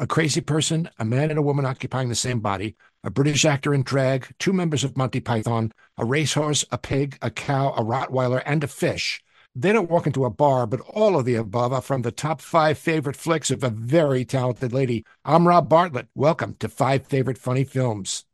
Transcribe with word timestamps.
a 0.00 0.06
crazy 0.06 0.40
person, 0.40 0.88
a 0.98 1.04
man 1.04 1.28
and 1.30 1.38
a 1.38 1.42
woman 1.42 1.64
occupying 1.64 2.08
the 2.08 2.14
same 2.14 2.38
body, 2.38 2.76
a 3.02 3.10
British 3.10 3.44
actor 3.44 3.74
in 3.74 3.82
drag, 3.82 4.28
two 4.38 4.52
members 4.52 4.84
of 4.84 4.96
Monty 4.96 5.18
Python, 5.18 5.72
a 5.96 6.04
racehorse, 6.04 6.64
a 6.70 6.78
pig, 6.78 7.18
a 7.20 7.30
cow, 7.30 7.72
a 7.72 7.82
Rottweiler, 7.82 8.40
and 8.46 8.62
a 8.62 8.68
fish. 8.68 9.20
They 9.56 9.72
don't 9.72 9.90
walk 9.90 10.06
into 10.06 10.24
a 10.24 10.30
bar, 10.30 10.68
but 10.68 10.80
all 10.80 11.18
of 11.18 11.24
the 11.24 11.34
above 11.34 11.72
are 11.72 11.80
from 11.80 12.02
the 12.02 12.12
top 12.12 12.40
five 12.40 12.78
favorite 12.78 13.16
flicks 13.16 13.50
of 13.50 13.64
a 13.64 13.70
very 13.70 14.24
talented 14.24 14.72
lady. 14.72 15.04
I'm 15.24 15.48
Rob 15.48 15.68
Bartlett. 15.68 16.06
Welcome 16.14 16.54
to 16.60 16.68
Five 16.68 17.04
Favorite 17.04 17.38
Funny 17.38 17.64
Films. 17.64 18.24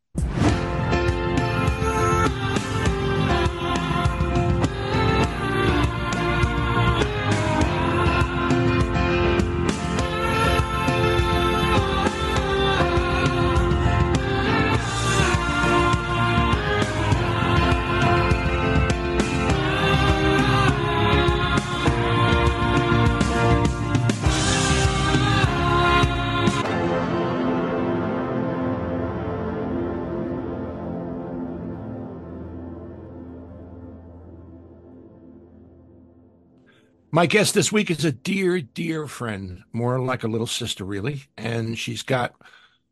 My 37.15 37.27
guest 37.27 37.53
this 37.53 37.71
week 37.71 37.89
is 37.89 38.03
a 38.03 38.11
dear, 38.11 38.59
dear 38.59 39.07
friend, 39.07 39.63
more 39.71 40.01
like 40.01 40.25
a 40.25 40.27
little 40.27 40.45
sister, 40.45 40.83
really. 40.83 41.23
And 41.37 41.79
she's 41.79 42.03
got 42.03 42.33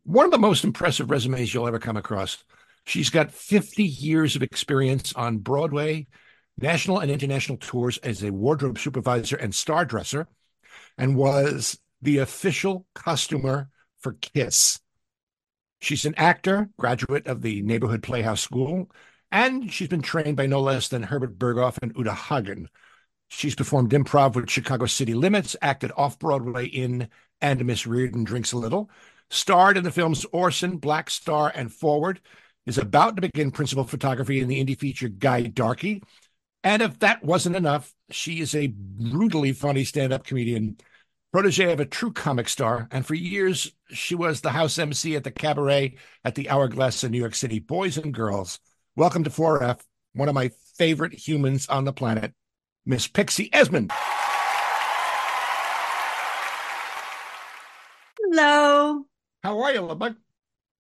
one 0.06 0.24
of 0.24 0.32
the 0.32 0.38
most 0.38 0.64
impressive 0.64 1.12
resumes 1.12 1.54
you'll 1.54 1.68
ever 1.68 1.78
come 1.78 1.98
across. 1.98 2.42
She's 2.86 3.10
got 3.10 3.34
50 3.34 3.84
years 3.84 4.38
of 4.38 4.42
experience 4.42 5.12
on 5.12 5.40
Broadway, 5.40 6.08
national 6.58 7.00
and 7.00 7.12
international 7.12 7.58
tours 7.58 7.98
as 7.98 8.24
a 8.24 8.32
wardrobe 8.32 8.80
supervisor 8.80 9.36
and 9.36 9.54
star 9.54 9.84
dresser, 9.84 10.30
and 10.98 11.18
was 11.18 11.78
the 12.02 12.20
official 12.20 12.86
costumer 12.96 13.68
for 14.00 14.14
Kiss. 14.14 14.80
She's 15.82 16.06
an 16.06 16.16
actor, 16.16 16.70
graduate 16.80 17.28
of 17.28 17.42
the 17.42 17.62
Neighborhood 17.62 18.04
Playhouse 18.04 18.40
School, 18.40 18.90
and 19.34 19.70
she's 19.70 19.90
been 19.90 20.02
trained 20.02 20.38
by 20.38 20.46
no 20.46 20.62
less 20.62 20.88
than 20.88 21.04
Herbert 21.04 21.38
Berghof 21.38 21.78
and 21.82 21.92
Uta 21.98 22.14
Hagen. 22.14 22.70
She's 23.36 23.56
performed 23.56 23.92
improv 23.92 24.36
with 24.36 24.50
Chicago 24.50 24.86
City 24.86 25.16
Limits, 25.16 25.56
acted 25.60 25.92
off 25.98 26.20
Broadway 26.20 26.68
in 26.68 27.10
And 27.42 27.66
Miss 27.66 27.88
Reardon 27.88 28.24
Drinks 28.24 28.54
a 28.54 28.58
Little, 28.58 28.92
starred 29.32 29.76
in 29.76 29.84
the 29.84 29.92
films 29.92 30.24
Orson, 30.32 30.78
Black 30.78 31.10
Star, 31.10 31.52
and 31.54 31.74
Forward, 31.74 32.22
is 32.68 32.78
about 32.78 33.16
to 33.16 33.24
begin 33.24 33.50
principal 33.50 33.86
photography 33.86 34.40
in 34.40 34.48
the 34.48 34.64
indie 34.64 34.80
feature 34.80 35.10
Guy 35.10 35.46
Darkey. 35.46 36.04
And 36.64 36.84
if 36.84 37.00
that 37.00 37.24
wasn't 37.24 37.56
enough, 37.56 37.94
she 38.12 38.40
is 38.40 38.54
a 38.54 38.68
brutally 38.68 39.52
funny 39.52 39.84
stand 39.84 40.14
up 40.14 40.26
comedian, 40.26 40.78
protege 41.34 41.74
of 41.74 41.80
a 41.80 41.86
true 41.86 42.14
comic 42.14 42.48
star. 42.48 42.88
And 42.92 43.04
for 43.04 43.16
years, 43.16 43.74
she 43.90 44.14
was 44.14 44.42
the 44.42 44.52
house 44.52 44.78
MC 44.78 45.16
at 45.16 45.24
the 45.24 45.32
cabaret 45.32 45.96
at 46.24 46.36
the 46.36 46.52
Hourglass 46.52 47.04
in 47.04 47.12
New 47.12 47.20
York 47.20 47.36
City. 47.36 47.58
Boys 47.58 47.98
and 47.98 48.14
girls, 48.14 48.60
welcome 48.96 49.24
to 49.24 49.32
4F, 49.32 49.80
one 50.14 50.30
of 50.30 50.36
my 50.36 50.52
favorite 50.78 51.14
humans 51.14 51.68
on 51.68 51.84
the 51.84 51.94
planet, 51.94 52.32
Miss 52.86 53.08
Pixie 53.08 53.50
Esmond. 53.54 53.92
Hello. 58.20 59.06
How 59.44 59.62
are 59.62 59.74
you, 59.74 59.82
Lubbock? 59.82 60.16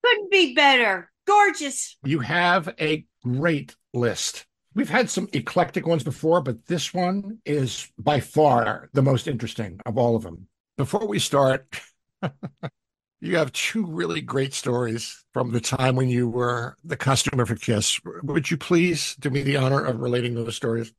Couldn't 0.03 0.31
be 0.31 0.53
better. 0.53 1.11
Gorgeous. 1.25 1.97
You 2.03 2.19
have 2.19 2.73
a 2.79 3.05
great 3.23 3.75
list. 3.93 4.45
We've 4.75 4.89
had 4.89 5.09
some 5.09 5.29
eclectic 5.33 5.85
ones 5.87 6.03
before, 6.03 6.41
but 6.41 6.65
this 6.65 6.93
one 6.93 7.39
is 7.45 7.89
by 7.97 8.19
far 8.19 8.89
the 8.93 9.03
most 9.03 9.27
interesting 9.27 9.79
of 9.85 9.97
all 9.97 10.15
of 10.15 10.23
them. 10.23 10.47
Before 10.77 11.07
we 11.07 11.19
start, 11.19 11.79
you 13.21 13.37
have 13.37 13.51
two 13.53 13.85
really 13.85 14.19
great 14.19 14.53
stories 14.53 15.23
from 15.31 15.51
the 15.51 15.61
time 15.61 15.95
when 15.95 16.09
you 16.09 16.27
were 16.27 16.75
the 16.83 16.97
costumer 16.97 17.45
for 17.45 17.55
Kiss. 17.55 17.99
Would 18.23 18.49
you 18.49 18.57
please 18.57 19.15
do 19.19 19.29
me 19.29 19.43
the 19.43 19.57
honor 19.57 19.85
of 19.85 19.99
relating 19.99 20.33
those 20.33 20.55
stories? 20.55 20.91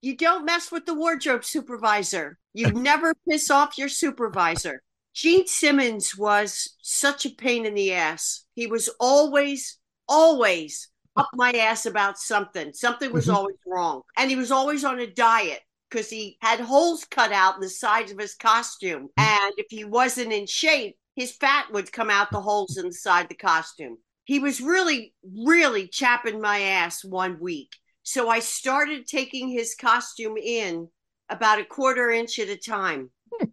You 0.00 0.16
don't 0.16 0.44
mess 0.44 0.72
with 0.72 0.86
the 0.86 0.94
wardrobe 0.94 1.44
supervisor. 1.44 2.38
You 2.52 2.70
never 2.72 3.14
piss 3.28 3.50
off 3.50 3.78
your 3.78 3.88
supervisor. 3.88 4.82
Gene 5.14 5.46
Simmons 5.46 6.16
was 6.16 6.76
such 6.82 7.26
a 7.26 7.30
pain 7.30 7.66
in 7.66 7.74
the 7.74 7.92
ass. 7.92 8.44
He 8.54 8.66
was 8.66 8.88
always, 9.00 9.78
always 10.08 10.88
up 11.16 11.28
my 11.34 11.50
ass 11.52 11.84
about 11.86 12.18
something. 12.18 12.72
Something 12.72 13.12
was 13.12 13.26
Mhm. 13.26 13.34
always 13.34 13.56
wrong. 13.66 14.02
And 14.16 14.30
he 14.30 14.36
was 14.36 14.52
always 14.52 14.84
on 14.84 15.00
a 15.00 15.06
diet 15.06 15.60
because 15.90 16.08
he 16.08 16.38
had 16.40 16.60
holes 16.60 17.04
cut 17.04 17.32
out 17.32 17.56
in 17.56 17.60
the 17.60 17.68
sides 17.68 18.12
of 18.12 18.18
his 18.18 18.34
costume. 18.36 19.08
And 19.16 19.52
if 19.56 19.66
he 19.68 19.84
wasn't 19.84 20.32
in 20.32 20.46
shape, 20.46 20.96
his 21.16 21.32
fat 21.32 21.72
would 21.72 21.90
come 21.92 22.08
out 22.08 22.30
the 22.30 22.40
holes 22.40 22.76
inside 22.76 23.28
the 23.28 23.34
costume. 23.34 23.98
He 24.24 24.38
was 24.38 24.60
really, 24.60 25.12
really 25.24 25.88
chapping 25.88 26.40
my 26.40 26.60
ass 26.60 27.04
one 27.04 27.40
week. 27.40 27.74
So 28.10 28.28
I 28.28 28.40
started 28.40 29.06
taking 29.06 29.48
his 29.48 29.76
costume 29.80 30.36
in 30.36 30.88
about 31.28 31.60
a 31.60 31.64
quarter 31.64 32.10
inch 32.10 32.40
at 32.40 32.48
a 32.48 32.56
time. 32.56 33.12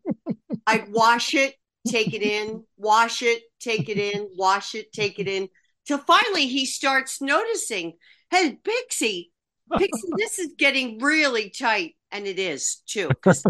I'd 0.66 0.91
wash 0.91 1.35
it, 1.35 1.53
take 1.88 2.16
it 2.16 2.23
in, 2.23 2.63
wash 2.75 3.22
it, 3.22 3.44
take 3.59 3.88
it 3.88 4.00
in, 4.00 4.28
wash 4.35 4.73
it, 4.73 4.91
take 4.91 5.19
it 5.19 5.28
in, 5.28 5.47
till 5.85 6.00
finally 6.00 6.47
he 6.47 6.66
starts 6.66 7.22
noticing, 7.22 7.94
hey, 8.31 8.57
Pixie, 8.63 9.31
Pixie, 9.78 10.09
this 10.17 10.40
is 10.40 10.56
getting 10.57 10.97
really 11.03 11.51
tight. 11.51 11.94
And 12.12 12.25
it 12.25 12.40
is 12.40 12.81
too, 12.88 13.09
because 13.09 13.44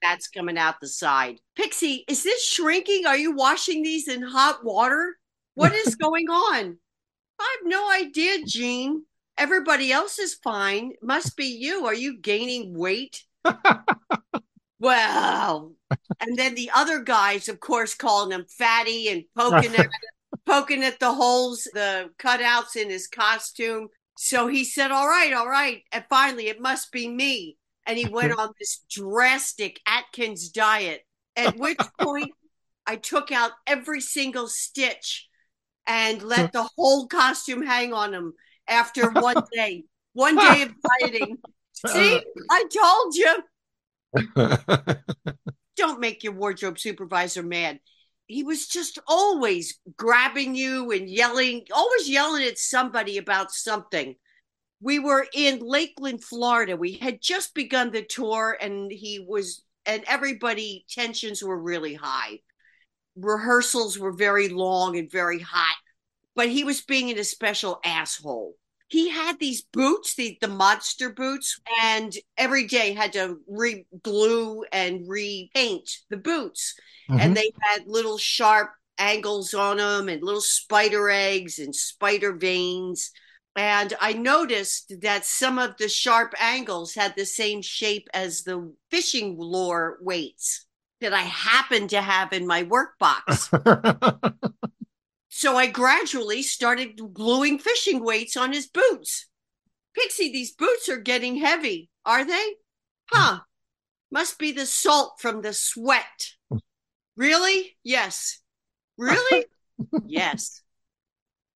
that's 0.00 0.28
coming 0.28 0.58
out 0.58 0.76
the 0.80 0.86
side. 0.86 1.40
Pixie, 1.56 2.04
is 2.06 2.22
this 2.22 2.48
shrinking? 2.48 3.04
Are 3.04 3.18
you 3.18 3.34
washing 3.34 3.82
these 3.82 4.06
in 4.06 4.22
hot 4.22 4.64
water? 4.64 5.16
What 5.54 5.72
is 5.72 5.96
going 5.96 6.30
on? 6.30 6.78
I 7.40 7.56
have 7.58 7.68
no 7.68 7.90
idea, 7.90 8.44
Gene. 8.46 9.02
Everybody 9.38 9.92
else 9.92 10.18
is 10.18 10.34
fine. 10.34 10.92
Must 11.02 11.36
be 11.36 11.46
you. 11.46 11.86
Are 11.86 11.94
you 11.94 12.18
gaining 12.18 12.76
weight? 12.76 13.24
well, 14.78 15.72
and 16.20 16.38
then 16.38 16.54
the 16.54 16.70
other 16.74 17.00
guys, 17.00 17.48
of 17.48 17.58
course, 17.60 17.94
calling 17.94 18.32
him 18.32 18.46
fatty 18.46 19.08
and 19.08 19.24
poking 19.36 19.74
at 19.74 19.88
poking 20.46 20.84
at 20.84 21.00
the 21.00 21.12
holes, 21.12 21.68
the 21.72 22.10
cutouts 22.18 22.76
in 22.76 22.90
his 22.90 23.06
costume. 23.06 23.88
So 24.16 24.46
he 24.48 24.64
said, 24.64 24.90
All 24.90 25.08
right, 25.08 25.32
all 25.32 25.48
right. 25.48 25.82
And 25.92 26.04
finally, 26.08 26.48
it 26.48 26.60
must 26.60 26.92
be 26.92 27.08
me. 27.08 27.56
And 27.86 27.98
he 27.98 28.06
went 28.08 28.32
on 28.38 28.50
this 28.58 28.84
drastic 28.90 29.80
Atkins 29.86 30.50
diet, 30.50 31.02
at 31.36 31.56
which 31.56 31.78
point 32.00 32.32
I 32.86 32.96
took 32.96 33.32
out 33.32 33.52
every 33.66 34.00
single 34.00 34.48
stitch 34.48 35.28
and 35.86 36.22
let 36.22 36.52
the 36.52 36.68
whole 36.76 37.08
costume 37.08 37.62
hang 37.62 37.92
on 37.92 38.14
him 38.14 38.34
after 38.68 39.10
one 39.10 39.42
day, 39.52 39.84
one 40.12 40.36
day 40.36 40.62
of 40.62 40.74
dieting. 41.00 41.38
See, 41.86 42.20
I 42.50 42.64
told 42.72 43.14
you. 43.14 43.42
Don't 45.76 46.00
make 46.00 46.22
your 46.22 46.34
wardrobe 46.34 46.78
supervisor 46.78 47.42
mad. 47.42 47.80
He 48.26 48.42
was 48.42 48.68
just 48.68 48.98
always 49.06 49.78
grabbing 49.96 50.54
you 50.54 50.90
and 50.90 51.08
yelling, 51.08 51.66
always 51.74 52.08
yelling 52.08 52.44
at 52.44 52.58
somebody 52.58 53.18
about 53.18 53.50
something. 53.50 54.14
We 54.80 54.98
were 54.98 55.26
in 55.32 55.60
Lakeland, 55.60 56.24
Florida. 56.24 56.76
We 56.76 56.94
had 56.94 57.20
just 57.20 57.54
begun 57.54 57.90
the 57.90 58.02
tour, 58.02 58.56
and 58.60 58.90
he 58.90 59.24
was, 59.26 59.62
and 59.86 60.02
everybody, 60.06 60.84
tensions 60.88 61.42
were 61.42 61.60
really 61.60 61.94
high. 61.94 62.40
Rehearsals 63.16 63.98
were 63.98 64.12
very 64.12 64.48
long 64.48 64.98
and 64.98 65.10
very 65.10 65.38
hot, 65.38 65.76
but 66.34 66.48
he 66.48 66.64
was 66.64 66.80
being 66.80 67.10
an 67.10 67.24
special 67.24 67.80
asshole 67.84 68.56
he 68.92 69.08
had 69.08 69.38
these 69.38 69.62
boots, 69.62 70.14
the, 70.16 70.36
the 70.42 70.48
monster 70.48 71.08
boots, 71.08 71.58
and 71.82 72.12
every 72.36 72.66
day 72.66 72.92
had 72.92 73.14
to 73.14 73.38
re 73.48 73.86
glue 74.02 74.64
and 74.70 75.08
repaint 75.08 75.88
the 76.10 76.18
boots. 76.18 76.74
Mhm. 77.10 77.18
And 77.18 77.34
they 77.34 77.52
had 77.62 77.86
little 77.86 78.18
sharp 78.18 78.72
angles 78.98 79.54
on 79.54 79.78
them 79.78 80.10
and 80.10 80.22
little 80.22 80.42
spider 80.42 81.08
eggs 81.08 81.58
and 81.58 81.74
spider 81.74 82.34
veins. 82.34 83.10
And 83.56 83.94
I 83.98 84.12
noticed 84.12 84.92
that 85.00 85.24
some 85.24 85.58
of 85.58 85.78
the 85.78 85.88
sharp 85.88 86.34
angles 86.38 86.94
had 86.94 87.14
the 87.16 87.24
same 87.24 87.62
shape 87.62 88.08
as 88.12 88.42
the 88.42 88.74
fishing 88.90 89.38
lure 89.38 89.96
weights 90.02 90.66
that 91.00 91.14
I 91.14 91.22
happened 91.22 91.88
to 91.90 92.02
have 92.02 92.34
in 92.34 92.46
my 92.46 92.64
work 92.64 92.98
box. 92.98 93.50
So 95.42 95.56
I 95.56 95.66
gradually 95.66 96.40
started 96.40 97.00
gluing 97.12 97.58
fishing 97.58 98.04
weights 98.04 98.36
on 98.36 98.52
his 98.52 98.68
boots. 98.68 99.26
Pixie, 99.92 100.30
these 100.30 100.52
boots 100.52 100.88
are 100.88 101.00
getting 101.00 101.34
heavy, 101.34 101.90
are 102.06 102.24
they? 102.24 102.54
Huh. 103.10 103.40
Must 104.12 104.38
be 104.38 104.52
the 104.52 104.66
salt 104.66 105.14
from 105.18 105.42
the 105.42 105.52
sweat. 105.52 106.34
Really? 107.16 107.76
Yes. 107.82 108.38
Really? 108.96 109.46
yes. 110.06 110.62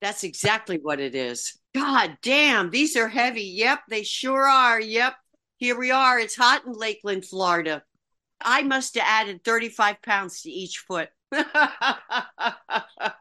That's 0.00 0.24
exactly 0.24 0.80
what 0.82 0.98
it 0.98 1.14
is. 1.14 1.56
God 1.72 2.18
damn, 2.22 2.70
these 2.70 2.96
are 2.96 3.06
heavy. 3.06 3.44
Yep, 3.44 3.82
they 3.88 4.02
sure 4.02 4.48
are. 4.48 4.80
Yep. 4.80 5.14
Here 5.58 5.78
we 5.78 5.92
are. 5.92 6.18
It's 6.18 6.34
hot 6.34 6.66
in 6.66 6.72
Lakeland, 6.72 7.24
Florida. 7.24 7.84
I 8.40 8.64
must 8.64 8.96
have 8.96 9.04
added 9.06 9.44
35 9.44 10.02
pounds 10.02 10.42
to 10.42 10.50
each 10.50 10.78
foot. 10.78 11.08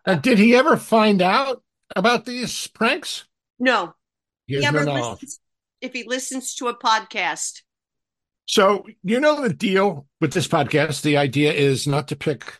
Uh, 0.07 0.15
did 0.15 0.37
he 0.37 0.55
ever 0.55 0.77
find 0.77 1.21
out 1.21 1.63
about 1.95 2.25
these 2.25 2.67
pranks? 2.67 3.25
no. 3.59 3.95
He 4.47 4.57
He 4.57 4.65
ever 4.65 4.85
listens, 4.85 5.39
if 5.81 5.93
he 5.93 6.03
listens 6.03 6.53
to 6.55 6.67
a 6.67 6.77
podcast. 6.77 7.63
So, 8.45 8.85
you 9.03 9.19
know 9.19 9.41
the 9.41 9.53
deal 9.53 10.05
with 10.21 10.33
this 10.33 10.47
podcast. 10.47 11.01
The 11.01 11.17
idea 11.17 11.51
is 11.51 11.87
not 11.87 12.07
to 12.09 12.15
pick 12.15 12.59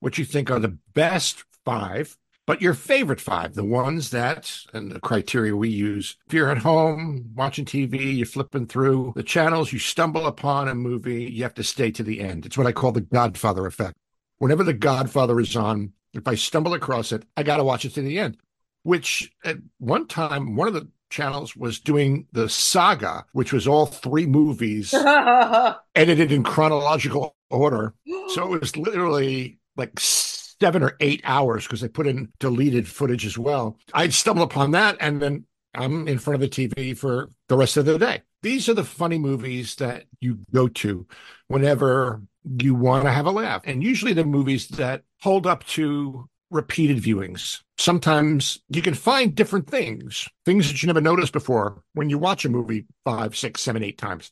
what 0.00 0.16
you 0.16 0.24
think 0.24 0.50
are 0.50 0.58
the 0.58 0.78
best 0.94 1.44
five, 1.66 2.16
but 2.46 2.62
your 2.62 2.72
favorite 2.72 3.20
five, 3.20 3.54
the 3.54 3.64
ones 3.64 4.10
that, 4.10 4.56
and 4.72 4.90
the 4.90 5.00
criteria 5.00 5.54
we 5.54 5.68
use. 5.68 6.16
If 6.26 6.32
you're 6.32 6.50
at 6.50 6.58
home 6.58 7.32
watching 7.34 7.66
TV, 7.66 8.16
you're 8.16 8.24
flipping 8.24 8.66
through 8.66 9.12
the 9.14 9.22
channels, 9.22 9.72
you 9.72 9.78
stumble 9.78 10.26
upon 10.26 10.68
a 10.68 10.74
movie, 10.74 11.24
you 11.24 11.42
have 11.42 11.54
to 11.54 11.64
stay 11.64 11.90
to 11.90 12.02
the 12.02 12.20
end. 12.20 12.46
It's 12.46 12.56
what 12.56 12.66
I 12.66 12.72
call 12.72 12.92
the 12.92 13.02
Godfather 13.02 13.66
effect. 13.66 13.96
Whenever 14.38 14.64
the 14.64 14.72
Godfather 14.72 15.38
is 15.40 15.56
on, 15.56 15.92
if 16.12 16.26
I 16.26 16.34
stumble 16.34 16.74
across 16.74 17.12
it, 17.12 17.24
I 17.36 17.42
got 17.42 17.56
to 17.58 17.64
watch 17.64 17.84
it 17.84 17.94
to 17.94 18.02
the 18.02 18.18
end. 18.18 18.38
Which 18.82 19.32
at 19.44 19.56
one 19.78 20.06
time, 20.06 20.56
one 20.56 20.68
of 20.68 20.74
the 20.74 20.88
channels 21.10 21.56
was 21.56 21.80
doing 21.80 22.26
the 22.32 22.48
saga, 22.48 23.24
which 23.32 23.52
was 23.52 23.66
all 23.66 23.86
three 23.86 24.26
movies 24.26 24.94
edited 25.94 26.32
in 26.32 26.42
chronological 26.42 27.36
order. 27.50 27.94
So 28.28 28.54
it 28.54 28.60
was 28.60 28.76
literally 28.76 29.60
like 29.76 30.00
seven 30.00 30.82
or 30.82 30.96
eight 30.98 31.20
hours 31.22 31.64
because 31.64 31.80
they 31.80 31.88
put 31.88 32.08
in 32.08 32.32
deleted 32.40 32.88
footage 32.88 33.24
as 33.24 33.38
well. 33.38 33.78
I'd 33.94 34.12
stumble 34.12 34.42
upon 34.42 34.72
that 34.72 34.96
and 34.98 35.22
then 35.22 35.46
I'm 35.72 36.08
in 36.08 36.18
front 36.18 36.42
of 36.42 36.50
the 36.50 36.68
TV 36.68 36.98
for 36.98 37.30
the 37.48 37.56
rest 37.56 37.76
of 37.76 37.84
the 37.84 37.98
day. 37.98 38.22
These 38.42 38.68
are 38.68 38.74
the 38.74 38.84
funny 38.84 39.18
movies 39.18 39.76
that 39.76 40.06
you 40.20 40.40
go 40.52 40.66
to 40.68 41.06
whenever 41.46 42.20
you 42.46 42.74
want 42.74 43.04
to 43.04 43.10
have 43.10 43.26
a 43.26 43.30
laugh. 43.30 43.62
And 43.64 43.82
usually 43.82 44.12
the 44.12 44.24
movies 44.24 44.68
that 44.68 45.02
hold 45.20 45.46
up 45.46 45.64
to 45.68 46.28
repeated 46.50 46.98
viewings. 46.98 47.62
Sometimes 47.76 48.60
you 48.68 48.82
can 48.82 48.94
find 48.94 49.34
different 49.34 49.68
things, 49.68 50.28
things 50.44 50.68
that 50.68 50.82
you 50.82 50.86
never 50.86 51.00
noticed 51.00 51.32
before 51.32 51.82
when 51.94 52.08
you 52.08 52.18
watch 52.18 52.44
a 52.44 52.48
movie 52.48 52.86
five, 53.04 53.36
six, 53.36 53.62
seven, 53.62 53.82
eight 53.82 53.98
times. 53.98 54.30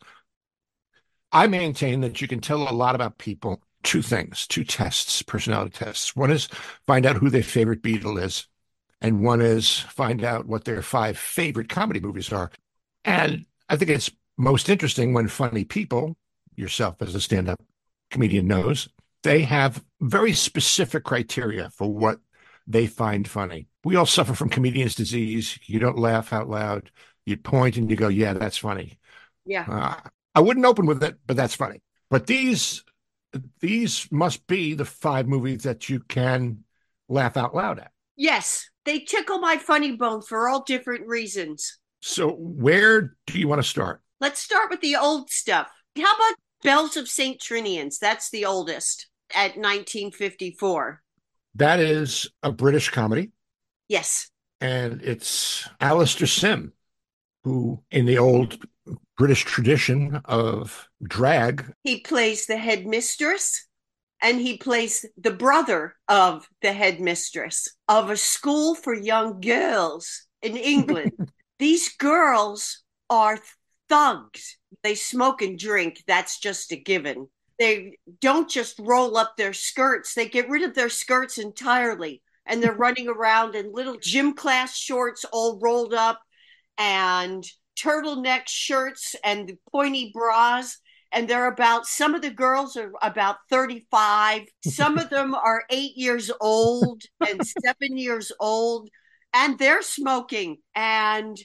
I 1.32 1.48
maintain 1.48 2.00
that 2.02 2.20
you 2.20 2.28
can 2.28 2.40
tell 2.40 2.68
a 2.68 2.70
lot 2.70 2.94
about 2.94 3.18
people. 3.18 3.60
Two 3.82 4.00
things, 4.00 4.46
two 4.46 4.64
tests, 4.64 5.20
personality 5.20 5.72
tests. 5.72 6.16
One 6.16 6.30
is 6.30 6.48
find 6.86 7.04
out 7.04 7.16
who 7.16 7.28
their 7.28 7.42
favorite 7.42 7.82
Beatle 7.82 8.22
is, 8.22 8.46
and 9.02 9.22
one 9.22 9.42
is 9.42 9.80
find 9.80 10.24
out 10.24 10.46
what 10.46 10.64
their 10.64 10.80
five 10.80 11.18
favorite 11.18 11.68
comedy 11.68 12.00
movies 12.00 12.32
are. 12.32 12.50
And 13.04 13.44
I 13.68 13.76
think 13.76 13.90
it's 13.90 14.10
most 14.38 14.70
interesting 14.70 15.12
when 15.12 15.28
funny 15.28 15.64
people, 15.64 16.16
yourself 16.56 17.02
as 17.02 17.14
a 17.14 17.20
stand 17.20 17.50
up 17.50 17.60
comedian 18.14 18.46
knows, 18.46 18.88
they 19.22 19.42
have 19.42 19.84
very 20.00 20.32
specific 20.32 21.04
criteria 21.04 21.68
for 21.70 21.92
what 21.92 22.18
they 22.66 22.86
find 22.86 23.28
funny. 23.28 23.68
We 23.84 23.96
all 23.96 24.06
suffer 24.06 24.34
from 24.34 24.48
comedian's 24.48 24.94
disease. 24.94 25.58
You 25.66 25.78
don't 25.78 25.98
laugh 25.98 26.32
out 26.32 26.48
loud. 26.48 26.90
You 27.26 27.36
point 27.36 27.76
and 27.76 27.90
you 27.90 27.96
go, 27.96 28.08
yeah, 28.08 28.32
that's 28.32 28.56
funny. 28.56 28.98
yeah. 29.44 29.66
Uh, 29.68 30.08
I 30.34 30.40
wouldn't 30.40 30.66
open 30.66 30.86
with 30.86 31.02
it, 31.02 31.16
but 31.26 31.36
that's 31.36 31.54
funny. 31.54 31.82
But 32.10 32.26
these 32.26 32.82
these 33.60 34.08
must 34.10 34.46
be 34.46 34.74
the 34.74 34.84
five 34.84 35.26
movies 35.26 35.64
that 35.64 35.88
you 35.88 36.00
can 36.00 36.64
laugh 37.08 37.36
out 37.36 37.54
loud 37.54 37.78
at. 37.80 37.90
Yes. 38.16 38.68
They 38.84 39.00
tickle 39.00 39.38
my 39.38 39.56
funny 39.56 39.96
bone 39.96 40.22
for 40.22 40.48
all 40.48 40.62
different 40.62 41.06
reasons. 41.06 41.78
So 42.00 42.30
where 42.30 43.16
do 43.26 43.38
you 43.38 43.48
want 43.48 43.62
to 43.62 43.68
start? 43.68 44.02
Let's 44.20 44.40
start 44.40 44.70
with 44.70 44.80
the 44.80 44.96
old 44.96 45.30
stuff. 45.30 45.68
How 45.96 46.02
about 46.02 46.34
Belles 46.64 46.96
of 46.96 47.08
St. 47.08 47.40
Trinians? 47.40 47.98
That's 47.98 48.30
the 48.30 48.46
oldest 48.46 49.06
at 49.34 49.56
1954. 49.56 51.02
That 51.54 51.78
is 51.78 52.28
a 52.42 52.50
British 52.50 52.88
comedy, 52.90 53.30
Yes. 53.88 54.30
and 54.60 55.00
it's 55.02 55.68
Alastair 55.80 56.26
Sim, 56.26 56.72
who 57.44 57.80
in 57.92 58.06
the 58.06 58.18
old 58.18 58.58
British 59.16 59.44
tradition 59.44 60.20
of 60.24 60.88
drag, 61.02 61.72
He 61.84 62.00
plays 62.00 62.46
the 62.46 62.56
headmistress 62.56 63.66
and 64.20 64.40
he 64.40 64.56
plays 64.56 65.04
the 65.16 65.30
brother 65.30 65.94
of 66.08 66.48
the 66.62 66.72
headmistress 66.72 67.68
of 67.88 68.10
a 68.10 68.16
school 68.16 68.74
for 68.74 68.94
young 68.94 69.40
girls 69.40 70.26
in 70.42 70.56
England. 70.56 71.12
These 71.58 71.94
girls 71.96 72.82
are 73.08 73.38
thugs. 73.88 74.56
They 74.82 74.94
smoke 74.94 75.42
and 75.42 75.58
drink. 75.58 76.02
That's 76.06 76.38
just 76.38 76.72
a 76.72 76.76
given. 76.76 77.28
They 77.58 77.98
don't 78.20 78.48
just 78.48 78.78
roll 78.80 79.16
up 79.16 79.36
their 79.36 79.52
skirts, 79.52 80.14
they 80.14 80.28
get 80.28 80.48
rid 80.48 80.62
of 80.62 80.74
their 80.74 80.88
skirts 80.88 81.38
entirely. 81.38 82.22
And 82.46 82.62
they're 82.62 82.74
running 82.74 83.08
around 83.08 83.54
in 83.54 83.72
little 83.72 83.96
gym 83.98 84.34
class 84.34 84.76
shorts 84.76 85.24
all 85.32 85.58
rolled 85.62 85.94
up 85.94 86.20
and 86.76 87.42
turtleneck 87.78 88.42
shirts 88.46 89.16
and 89.24 89.56
pointy 89.72 90.10
bras 90.14 90.78
and 91.12 91.28
they're 91.28 91.46
about 91.46 91.86
some 91.86 92.14
of 92.14 92.22
the 92.22 92.30
girls 92.30 92.76
are 92.76 92.92
about 93.02 93.36
35 93.50 94.42
some 94.64 94.98
of 94.98 95.10
them 95.10 95.34
are 95.34 95.64
eight 95.70 95.96
years 95.96 96.30
old 96.40 97.02
and 97.26 97.40
seven 97.64 97.96
years 97.96 98.30
old 98.38 98.88
and 99.32 99.58
they're 99.58 99.82
smoking 99.82 100.58
and 100.74 101.36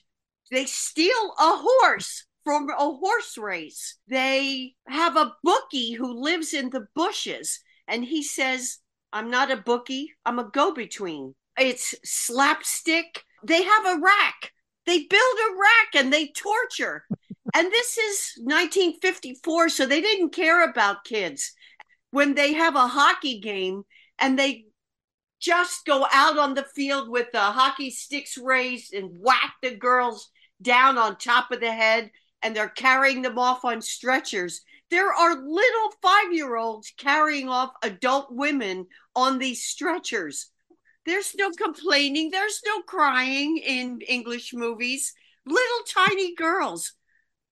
they 0.51 0.65
steal 0.65 1.33
a 1.39 1.57
horse 1.57 2.25
from 2.43 2.69
a 2.69 2.73
horse 2.75 3.37
race. 3.37 3.97
They 4.07 4.75
have 4.87 5.15
a 5.15 5.35
bookie 5.43 5.93
who 5.93 6.21
lives 6.21 6.53
in 6.53 6.69
the 6.69 6.87
bushes 6.95 7.59
and 7.87 8.05
he 8.05 8.23
says 8.23 8.77
i'm 9.11 9.29
not 9.29 9.51
a 9.51 9.57
bookie 9.57 10.11
i'm 10.25 10.39
a 10.39 10.49
go-between. 10.51 11.35
It's 11.57 11.93
slapstick. 12.05 13.23
They 13.43 13.63
have 13.63 13.85
a 13.85 13.99
rack. 13.99 14.53
They 14.85 14.99
build 14.99 15.11
a 15.21 15.55
rack 15.55 16.03
and 16.03 16.11
they 16.11 16.27
torture. 16.27 17.03
And 17.53 17.71
this 17.71 17.97
is 17.97 18.33
1954 18.37 19.69
so 19.69 19.85
they 19.85 20.01
didn't 20.01 20.29
care 20.29 20.63
about 20.69 21.03
kids. 21.03 21.53
When 22.11 22.33
they 22.33 22.53
have 22.53 22.75
a 22.75 22.87
hockey 22.87 23.39
game 23.39 23.83
and 24.17 24.39
they 24.39 24.65
just 25.39 25.85
go 25.85 26.05
out 26.11 26.37
on 26.37 26.53
the 26.53 26.63
field 26.63 27.09
with 27.09 27.27
the 27.31 27.39
hockey 27.39 27.91
sticks 27.91 28.37
raised 28.37 28.93
and 28.93 29.19
whack 29.19 29.53
the 29.61 29.75
girls 29.75 30.29
down 30.61 30.97
on 30.97 31.15
top 31.15 31.51
of 31.51 31.59
the 31.59 31.71
head 31.71 32.11
and 32.41 32.55
they're 32.55 32.69
carrying 32.69 33.21
them 33.21 33.37
off 33.37 33.65
on 33.65 33.81
stretchers 33.81 34.61
there 34.89 35.13
are 35.13 35.35
little 35.35 35.91
five 36.01 36.33
year 36.33 36.55
olds 36.55 36.93
carrying 36.97 37.49
off 37.49 37.71
adult 37.83 38.27
women 38.31 38.87
on 39.15 39.37
these 39.39 39.63
stretchers 39.63 40.51
there's 41.05 41.35
no 41.35 41.51
complaining 41.51 42.31
there's 42.31 42.61
no 42.65 42.81
crying 42.81 43.57
in 43.57 43.99
english 44.07 44.53
movies 44.53 45.13
little 45.45 45.85
tiny 45.87 46.35
girls 46.35 46.93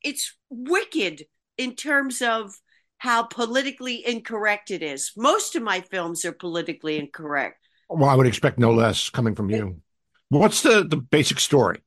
it's 0.04 0.36
wicked 0.50 1.26
in 1.58 1.76
terms 1.76 2.22
of 2.22 2.54
how 2.98 3.24
politically 3.24 4.06
incorrect 4.06 4.72
it 4.72 4.82
is. 4.82 5.12
Most 5.16 5.56
of 5.56 5.64
my 5.64 5.82
films 5.82 6.26
are 6.26 6.32
politically 6.32 6.98
incorrect. 6.98 7.68
well, 7.90 8.10
I 8.10 8.16
would 8.16 8.28
expect 8.28 8.58
no 8.58 8.72
less 8.72 9.10
coming 9.10 9.36
from 9.36 9.50
you. 9.50 9.82
What's 10.30 10.62
the, 10.62 10.86
the 10.88 10.98
basic 10.98 11.40
story? 11.40 11.82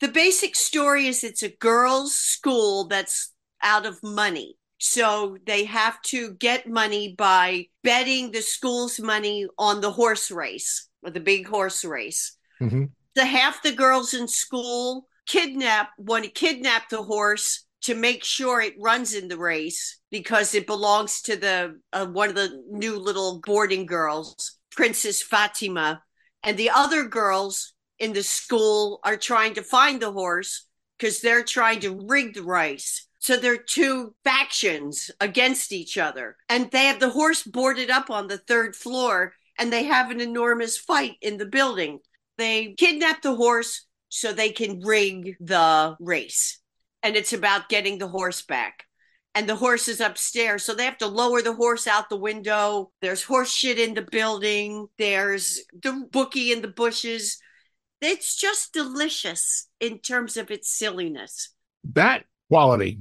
The 0.00 0.08
basic 0.08 0.56
story 0.56 1.06
is 1.06 1.24
it's 1.24 1.42
a 1.42 1.48
girls' 1.48 2.16
school 2.16 2.86
that's 2.88 3.32
out 3.62 3.86
of 3.86 4.02
money. 4.02 4.56
So 4.78 5.36
they 5.46 5.64
have 5.64 6.00
to 6.04 6.32
get 6.34 6.66
money 6.66 7.14
by 7.16 7.66
betting 7.84 8.30
the 8.30 8.40
school's 8.40 8.98
money 8.98 9.46
on 9.58 9.82
the 9.82 9.92
horse 9.92 10.30
race, 10.30 10.88
or 11.02 11.10
the 11.10 11.20
big 11.20 11.46
horse 11.46 11.84
race. 11.84 12.36
hmm 12.58 12.84
the 13.14 13.24
half 13.24 13.62
the 13.62 13.72
girls 13.72 14.14
in 14.14 14.28
school 14.28 15.08
kidnap 15.26 15.90
want 15.98 16.24
to 16.24 16.30
kidnap 16.30 16.88
the 16.88 17.02
horse 17.02 17.66
to 17.82 17.94
make 17.94 18.24
sure 18.24 18.60
it 18.60 18.74
runs 18.78 19.14
in 19.14 19.28
the 19.28 19.36
race 19.38 19.98
because 20.10 20.54
it 20.54 20.66
belongs 20.66 21.20
to 21.22 21.36
the 21.36 21.78
uh, 21.92 22.06
one 22.06 22.28
of 22.28 22.34
the 22.34 22.62
new 22.70 22.96
little 22.98 23.40
boarding 23.44 23.84
girls 23.84 24.58
princess 24.70 25.20
fatima 25.20 26.02
and 26.42 26.56
the 26.56 26.70
other 26.70 27.04
girls 27.04 27.74
in 28.00 28.12
the 28.12 28.22
school 28.24 28.98
are 29.04 29.16
trying 29.16 29.54
to 29.54 29.62
find 29.62 30.00
the 30.02 30.12
horse 30.12 30.66
because 30.98 31.20
they're 31.20 31.44
trying 31.44 31.80
to 31.80 31.98
rig 32.08 32.34
the 32.34 32.42
race 32.42 33.06
so 33.20 33.36
they're 33.36 33.56
two 33.56 34.14
factions 34.24 35.10
against 35.20 35.72
each 35.72 35.96
other 35.98 36.36
and 36.48 36.70
they 36.70 36.86
have 36.86 37.00
the 37.00 37.10
horse 37.10 37.44
boarded 37.44 37.90
up 37.90 38.10
on 38.10 38.26
the 38.26 38.38
third 38.38 38.74
floor 38.74 39.34
and 39.58 39.72
they 39.72 39.84
have 39.84 40.10
an 40.10 40.20
enormous 40.20 40.78
fight 40.78 41.16
in 41.22 41.36
the 41.36 41.46
building 41.46 42.00
they 42.38 42.74
kidnap 42.78 43.22
the 43.22 43.36
horse 43.36 43.86
so 44.08 44.32
they 44.32 44.50
can 44.50 44.80
rig 44.80 45.36
the 45.40 45.96
race. 46.00 46.58
And 47.02 47.16
it's 47.16 47.32
about 47.32 47.68
getting 47.68 47.98
the 47.98 48.08
horse 48.08 48.42
back. 48.42 48.84
and 49.34 49.48
the 49.48 49.56
horse 49.56 49.88
is 49.88 50.00
upstairs. 50.00 50.64
So 50.64 50.74
they 50.74 50.84
have 50.84 50.98
to 50.98 51.06
lower 51.06 51.40
the 51.42 51.54
horse 51.54 51.86
out 51.86 52.08
the 52.08 52.16
window. 52.16 52.90
There's 53.00 53.22
horse 53.22 53.52
shit 53.52 53.78
in 53.78 53.94
the 53.94 54.02
building. 54.02 54.88
There's 54.98 55.60
the 55.72 56.06
bookie 56.10 56.50
in 56.52 56.62
the 56.62 56.68
bushes. 56.68 57.38
It's 58.00 58.34
just 58.36 58.72
delicious 58.72 59.68
in 59.78 59.98
terms 59.98 60.36
of 60.36 60.50
its 60.50 60.70
silliness. 60.70 61.50
That 61.84 62.24
quality, 62.48 63.00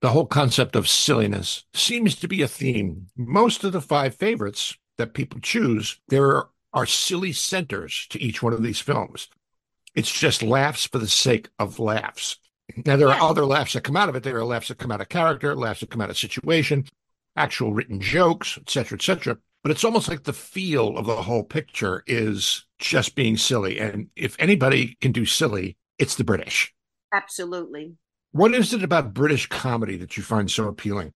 the 0.00 0.10
whole 0.10 0.26
concept 0.26 0.74
of 0.74 0.88
silliness, 0.88 1.64
seems 1.72 2.16
to 2.16 2.28
be 2.28 2.42
a 2.42 2.48
theme. 2.48 3.06
Most 3.16 3.62
of 3.62 3.72
the 3.72 3.80
five 3.80 4.14
favorites 4.14 4.76
that 4.98 5.14
people 5.14 5.40
choose, 5.40 6.00
there 6.08 6.44
are 6.72 6.86
silly 6.86 7.32
centers 7.32 8.06
to 8.10 8.20
each 8.20 8.42
one 8.42 8.52
of 8.52 8.62
these 8.62 8.80
films. 8.80 9.28
It's 9.94 10.10
just 10.10 10.42
laughs 10.42 10.86
for 10.86 10.98
the 10.98 11.08
sake 11.08 11.48
of 11.58 11.78
laughs. 11.78 12.36
Now, 12.86 12.96
there 12.96 13.08
are 13.08 13.20
other 13.20 13.44
laughs 13.44 13.72
that 13.72 13.82
come 13.82 13.96
out 13.96 14.08
of 14.08 14.14
it. 14.14 14.22
There 14.22 14.36
are 14.36 14.44
laughs 14.44 14.68
that 14.68 14.78
come 14.78 14.92
out 14.92 15.00
of 15.00 15.08
character, 15.08 15.56
laughs 15.56 15.80
that 15.80 15.90
come 15.90 16.00
out 16.00 16.10
of 16.10 16.18
situation, 16.18 16.86
actual 17.36 17.72
written 17.72 18.00
jokes, 18.00 18.56
etc., 18.58 18.96
etc. 18.96 19.38
But 19.62 19.72
it's 19.72 19.84
almost 19.84 20.08
like 20.08 20.24
the 20.24 20.32
feel 20.32 20.96
of 20.96 21.06
the 21.06 21.22
whole 21.22 21.44
picture 21.44 22.02
is 22.06 22.66
just 22.78 23.14
being 23.14 23.36
silly. 23.36 23.78
And 23.78 24.08
if 24.16 24.36
anybody 24.38 24.96
can 25.00 25.12
do 25.12 25.26
silly, 25.26 25.76
it's 25.98 26.14
the 26.14 26.24
British. 26.24 26.72
Absolutely. 27.12 27.94
What 28.32 28.54
is 28.54 28.72
it 28.72 28.82
about 28.82 29.12
British 29.12 29.46
comedy 29.48 29.96
that 29.98 30.16
you 30.16 30.22
find 30.22 30.50
so 30.50 30.68
appealing? 30.68 31.12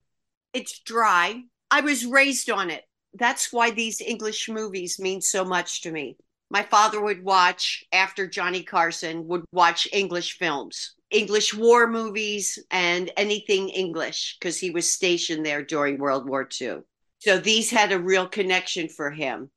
It's 0.52 0.80
dry. 0.80 1.42
I 1.70 1.80
was 1.80 2.04
raised 2.04 2.50
on 2.50 2.70
it. 2.70 2.84
That's 3.14 3.52
why 3.52 3.70
these 3.70 4.00
English 4.00 4.48
movies 4.48 4.98
mean 4.98 5.20
so 5.20 5.44
much 5.44 5.82
to 5.82 5.92
me. 5.92 6.16
My 6.50 6.62
father 6.62 7.00
would 7.00 7.24
watch 7.24 7.84
after 7.92 8.26
Johnny 8.26 8.62
Carson 8.62 9.26
would 9.28 9.44
watch 9.52 9.88
English 9.92 10.36
films 10.38 10.94
English 11.14 11.54
war 11.54 11.86
movies 11.86 12.58
and 12.70 13.10
anything 13.16 13.68
English 13.68 14.36
because 14.38 14.58
he 14.58 14.70
was 14.70 14.92
stationed 14.92 15.46
there 15.46 15.62
during 15.62 15.98
World 15.98 16.28
War 16.28 16.48
II. 16.60 16.78
So 17.24 17.38
these 17.38 17.70
had 17.70 17.90
a 17.90 17.98
real 17.98 18.28
connection 18.28 18.86
for 18.90 19.10
him. 19.10 19.50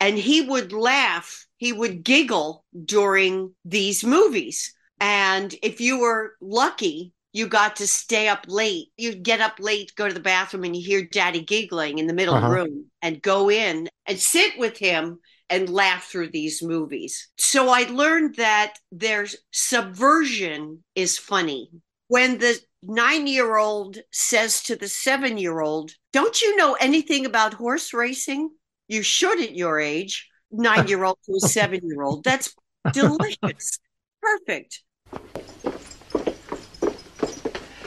And 0.00 0.16
he 0.16 0.40
would 0.40 0.72
laugh, 0.72 1.46
he 1.58 1.70
would 1.70 2.02
giggle 2.02 2.64
during 2.86 3.54
these 3.62 4.02
movies. 4.02 4.74
And 4.98 5.54
if 5.62 5.82
you 5.82 6.00
were 6.00 6.36
lucky, 6.40 7.12
you 7.34 7.46
got 7.46 7.76
to 7.76 7.86
stay 7.86 8.28
up 8.28 8.46
late. 8.48 8.86
You'd 8.96 9.22
get 9.22 9.42
up 9.42 9.56
late, 9.60 9.92
go 9.96 10.08
to 10.08 10.14
the 10.14 10.18
bathroom, 10.20 10.64
and 10.64 10.74
you 10.74 10.82
hear 10.82 11.04
daddy 11.04 11.42
giggling 11.42 11.98
in 11.98 12.06
the 12.06 12.14
middle 12.14 12.34
uh-huh. 12.34 12.46
of 12.46 12.50
the 12.52 12.56
room 12.56 12.86
and 13.02 13.20
go 13.20 13.50
in 13.50 13.90
and 14.06 14.18
sit 14.18 14.58
with 14.58 14.78
him 14.78 15.18
and 15.50 15.68
laugh 15.68 16.04
through 16.04 16.30
these 16.30 16.62
movies. 16.62 17.28
So 17.36 17.68
I 17.68 17.82
learned 17.82 18.36
that 18.36 18.76
their 18.90 19.26
subversion 19.50 20.84
is 20.94 21.18
funny. 21.18 21.68
When 22.08 22.38
the 22.38 22.58
nine 22.82 23.26
year 23.26 23.56
old 23.56 23.98
says 24.10 24.62
to 24.64 24.76
the 24.76 24.88
seven 24.88 25.38
year 25.38 25.60
old, 25.60 25.92
Don't 26.12 26.40
you 26.40 26.56
know 26.56 26.74
anything 26.80 27.26
about 27.26 27.54
horse 27.54 27.92
racing? 27.92 28.50
You 28.88 29.02
should 29.02 29.40
at 29.40 29.54
your 29.54 29.78
age. 29.78 30.28
Nine 30.50 30.88
year 30.88 31.04
old 31.04 31.18
to 31.26 31.36
a 31.36 31.40
seven 31.40 31.80
year 31.84 32.02
old. 32.02 32.24
That's 32.24 32.54
delicious. 32.92 33.78
Perfect. 34.20 34.82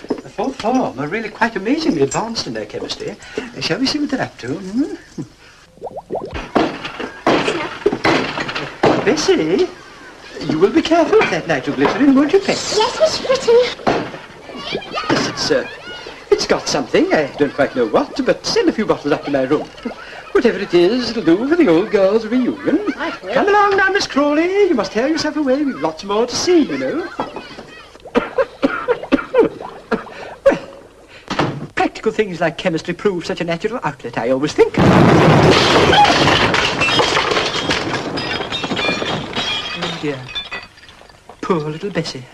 The 0.07 0.29
fourth 0.29 0.61
form 0.61 0.97
are 0.99 1.07
really 1.07 1.29
quite 1.29 1.55
amazingly 1.55 2.03
advanced 2.03 2.47
in 2.47 2.53
their 2.53 2.65
chemistry. 2.65 3.15
Shall 3.59 3.79
we 3.79 3.85
see 3.85 3.99
what 3.99 4.09
they're 4.11 4.21
up 4.21 4.37
to? 4.39 4.55
Hmm? 4.55 4.95
Bessie, 9.03 9.67
you 10.49 10.57
will 10.57 10.71
be 10.71 10.81
careful 10.81 11.21
of 11.21 11.29
that 11.29 11.45
nitroglycerin, 11.45 12.15
won't 12.15 12.31
you, 12.31 12.39
Pet? 12.39 12.55
Yes, 12.55 12.99
Miss 12.99 13.17
Fritton. 13.19 13.92
Yes, 14.71 15.29
it's, 15.29 15.51
uh, 15.51 15.67
it's 16.31 16.47
got 16.47 16.67
something. 16.67 17.13
I 17.13 17.27
don't 17.37 17.53
quite 17.53 17.75
know 17.75 17.85
what, 17.87 18.25
but 18.25 18.45
send 18.45 18.69
a 18.69 18.71
few 18.71 18.85
bottles 18.85 19.13
up 19.13 19.25
to 19.25 19.31
my 19.31 19.43
room. 19.43 19.67
Whatever 20.31 20.59
it 20.59 20.73
is, 20.73 21.11
it'll 21.11 21.23
do 21.23 21.47
for 21.47 21.55
the 21.55 21.67
old 21.67 21.91
girls' 21.91 22.25
reunion. 22.25 22.91
Come 22.93 23.47
along 23.47 23.77
now, 23.77 23.89
Miss 23.91 24.07
Crawley. 24.07 24.67
You 24.67 24.73
must 24.73 24.91
tear 24.91 25.07
yourself 25.07 25.37
away. 25.37 25.63
We've 25.63 25.79
lots 25.79 26.03
more 26.03 26.25
to 26.25 26.35
see, 26.35 26.63
you 26.63 26.77
know. 26.79 27.07
well, 30.43 30.57
practical 31.75 32.11
things 32.11 32.41
like 32.41 32.57
chemistry 32.57 32.95
prove 32.95 33.25
such 33.27 33.41
a 33.41 33.43
natural 33.43 33.79
outlet, 33.83 34.17
I 34.17 34.31
always 34.31 34.53
think. 34.53 34.73
Oh, 39.75 39.99
dear. 40.01 40.19
Poor 41.41 41.59
little 41.59 41.91
Bessie. 41.91 42.25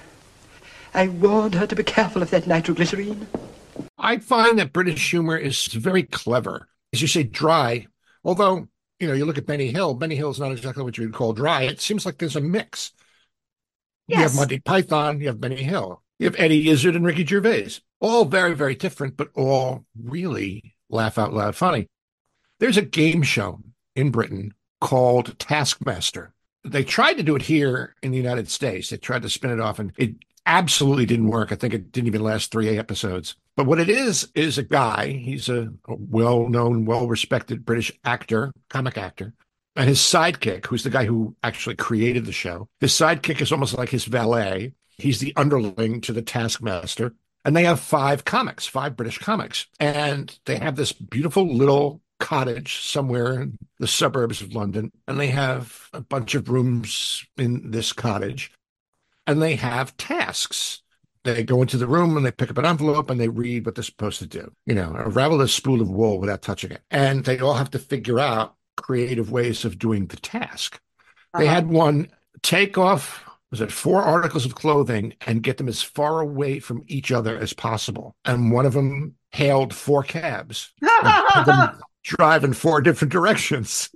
I 0.94 1.08
warned 1.08 1.56
her 1.56 1.68
to 1.68 1.76
be 1.76 1.84
careful 1.84 2.22
of 2.22 2.30
that 2.32 2.44
nitroglycerine. 2.44 3.28
I 3.98 4.18
find 4.18 4.58
that 4.60 4.74
British 4.74 5.10
humor 5.10 5.38
is 5.38 5.66
very 5.68 6.04
clever. 6.04 6.68
As 6.94 7.02
you 7.02 7.08
say, 7.08 7.24
dry. 7.24 7.88
Although, 8.24 8.68
you 9.00 9.08
know, 9.08 9.14
you 9.14 9.26
look 9.26 9.38
at 9.38 9.46
Benny 9.46 9.68
Hill, 9.68 9.94
Benny 9.94 10.16
Hill 10.16 10.32
is 10.32 10.40
not 10.40 10.52
exactly 10.52 10.84
what 10.84 10.98
you 10.98 11.06
would 11.06 11.14
call 11.14 11.34
dry. 11.34 11.64
It 11.64 11.82
seems 11.82 12.06
like 12.06 12.18
there's 12.18 12.36
a 12.36 12.42
mix. 12.42 12.92
Yes. 14.08 14.18
You 14.18 14.24
have 14.24 14.36
Monty 14.36 14.60
Python, 14.60 15.20
you 15.20 15.28
have 15.28 15.40
Benny 15.40 15.62
Hill, 15.62 16.02
you 16.18 16.26
have 16.26 16.36
Eddie 16.40 16.70
Izzard 16.70 16.96
and 16.96 17.06
Ricky 17.06 17.26
Gervais. 17.26 17.74
All 18.00 18.26
very, 18.26 18.56
very 18.56 18.76
different, 18.76 19.18
but 19.18 19.30
all 19.36 19.86
really 20.02 20.76
laugh 20.90 21.18
out 21.18 21.34
loud 21.34 21.56
funny. 21.56 21.88
There's 22.60 22.78
a 22.78 22.82
game 22.82 23.22
show 23.22 23.60
in 23.96 24.10
Britain 24.10 24.54
called 24.82 25.38
Taskmaster 25.38 26.34
they 26.64 26.84
tried 26.84 27.16
to 27.16 27.24
do 27.24 27.36
it 27.36 27.44
here 27.44 27.96
in 28.02 28.12
the 28.12 28.18
United 28.18 28.50
States. 28.50 28.90
They 28.90 28.98
tried 28.98 29.22
to 29.22 29.30
spin 29.30 29.52
it 29.52 29.60
off, 29.60 29.80
and 29.80 29.92
it 29.98 30.16
absolutely 30.46 31.06
didn't 31.06 31.30
work. 31.30 31.52
I 31.52 31.56
think 31.56 31.74
it 31.74 31.92
didn't 31.92 32.08
even 32.08 32.24
last 32.24 32.52
three 32.52 32.78
episodes. 32.78 33.36
But 33.56 33.66
what 33.66 33.80
it 33.80 33.90
is 33.90 34.28
is 34.36 34.58
a 34.58 34.64
guy. 34.64 35.08
He's 35.08 35.50
a, 35.50 35.72
a 35.88 35.96
well-known, 35.96 36.86
well-respected 36.86 37.66
British 37.66 37.92
actor, 38.04 38.54
comic 38.70 38.98
actor, 38.98 39.34
and 39.76 39.88
his 39.88 40.00
sidekick, 40.00 40.66
who's 40.66 40.84
the 40.84 40.90
guy 40.90 41.06
who 41.06 41.36
actually 41.44 41.76
created 41.76 42.26
the 42.26 42.32
show. 42.32 42.68
His 42.80 42.94
sidekick 42.94 43.42
is 43.42 43.52
almost 43.52 43.78
like 43.78 43.90
his 43.90 44.06
valet. 44.06 44.74
He's 44.98 45.20
the 45.20 45.34
underling 45.36 46.02
to 46.02 46.14
the 46.14 46.22
taskmaster. 46.22 47.14
And 47.46 47.56
they 47.56 47.64
have 47.64 47.80
five 47.80 48.26
comics, 48.26 48.68
five 48.68 48.98
British 48.98 49.18
comics. 49.18 49.68
And 49.80 50.38
they 50.46 50.58
have 50.58 50.76
this 50.76 50.92
beautiful 50.92 51.48
little 51.48 52.02
cottage 52.20 52.82
somewhere 52.82 53.42
in 53.42 53.58
the 53.80 53.88
suburbs 53.88 54.42
of 54.42 54.54
London, 54.54 54.92
and 55.08 55.18
they 55.18 55.28
have 55.28 55.88
a 55.94 56.02
bunch 56.02 56.36
of 56.36 56.50
rooms 56.50 57.26
in 57.38 57.72
this 57.72 57.94
cottage, 57.94 58.52
and 59.30 59.42
they 59.42 59.56
have 59.56 59.96
tasks. 59.96 60.82
They 61.24 61.44
go 61.44 61.62
into 61.62 61.78
the 61.78 61.86
room 61.86 62.18
and 62.18 62.26
they 62.26 62.32
pick 62.32 62.50
up 62.50 62.58
an 62.58 62.66
envelope 62.66 63.12
and 63.12 63.20
they 63.20 63.28
read 63.28 63.66
what 63.66 63.76
they're 63.76 63.84
supposed 63.84 64.20
to 64.20 64.26
do. 64.26 64.52
You 64.66 64.74
know, 64.74 64.92
unravel 64.96 65.42
a 65.42 65.48
spool 65.48 65.82
of 65.82 65.90
wool 65.90 66.20
without 66.20 66.42
touching 66.42 66.72
it. 66.72 66.82
And 66.90 67.24
they 67.24 67.40
all 67.40 67.54
have 67.54 67.70
to 67.72 67.80
figure 67.80 68.20
out 68.20 68.56
creative 68.76 69.32
ways 69.32 69.66
of 69.66 69.78
doing 69.78 70.08
the 70.08 70.18
task. 70.18 70.82
Uh-huh. 71.34 71.44
They 71.44 71.46
had 71.48 71.68
one 71.68 72.10
take 72.42 72.78
off 72.78 73.24
was 73.52 73.62
it 73.62 73.72
four 73.72 74.02
articles 74.02 74.46
of 74.46 74.56
clothing 74.56 75.14
and 75.26 75.44
get 75.44 75.58
them 75.58 75.68
as 75.68 75.82
far 75.82 76.22
away 76.22 76.60
from 76.60 76.84
each 76.88 77.12
other 77.12 77.38
as 77.38 77.54
possible. 77.54 78.16
And 78.26 78.52
one 78.52 78.66
of 78.66 78.74
them 78.74 79.16
hailed 79.32 79.74
four 79.74 80.04
cabs 80.04 80.72
drive 82.04 82.44
in 82.44 82.54
four 82.54 82.82
different 82.82 83.12
directions 83.12 83.90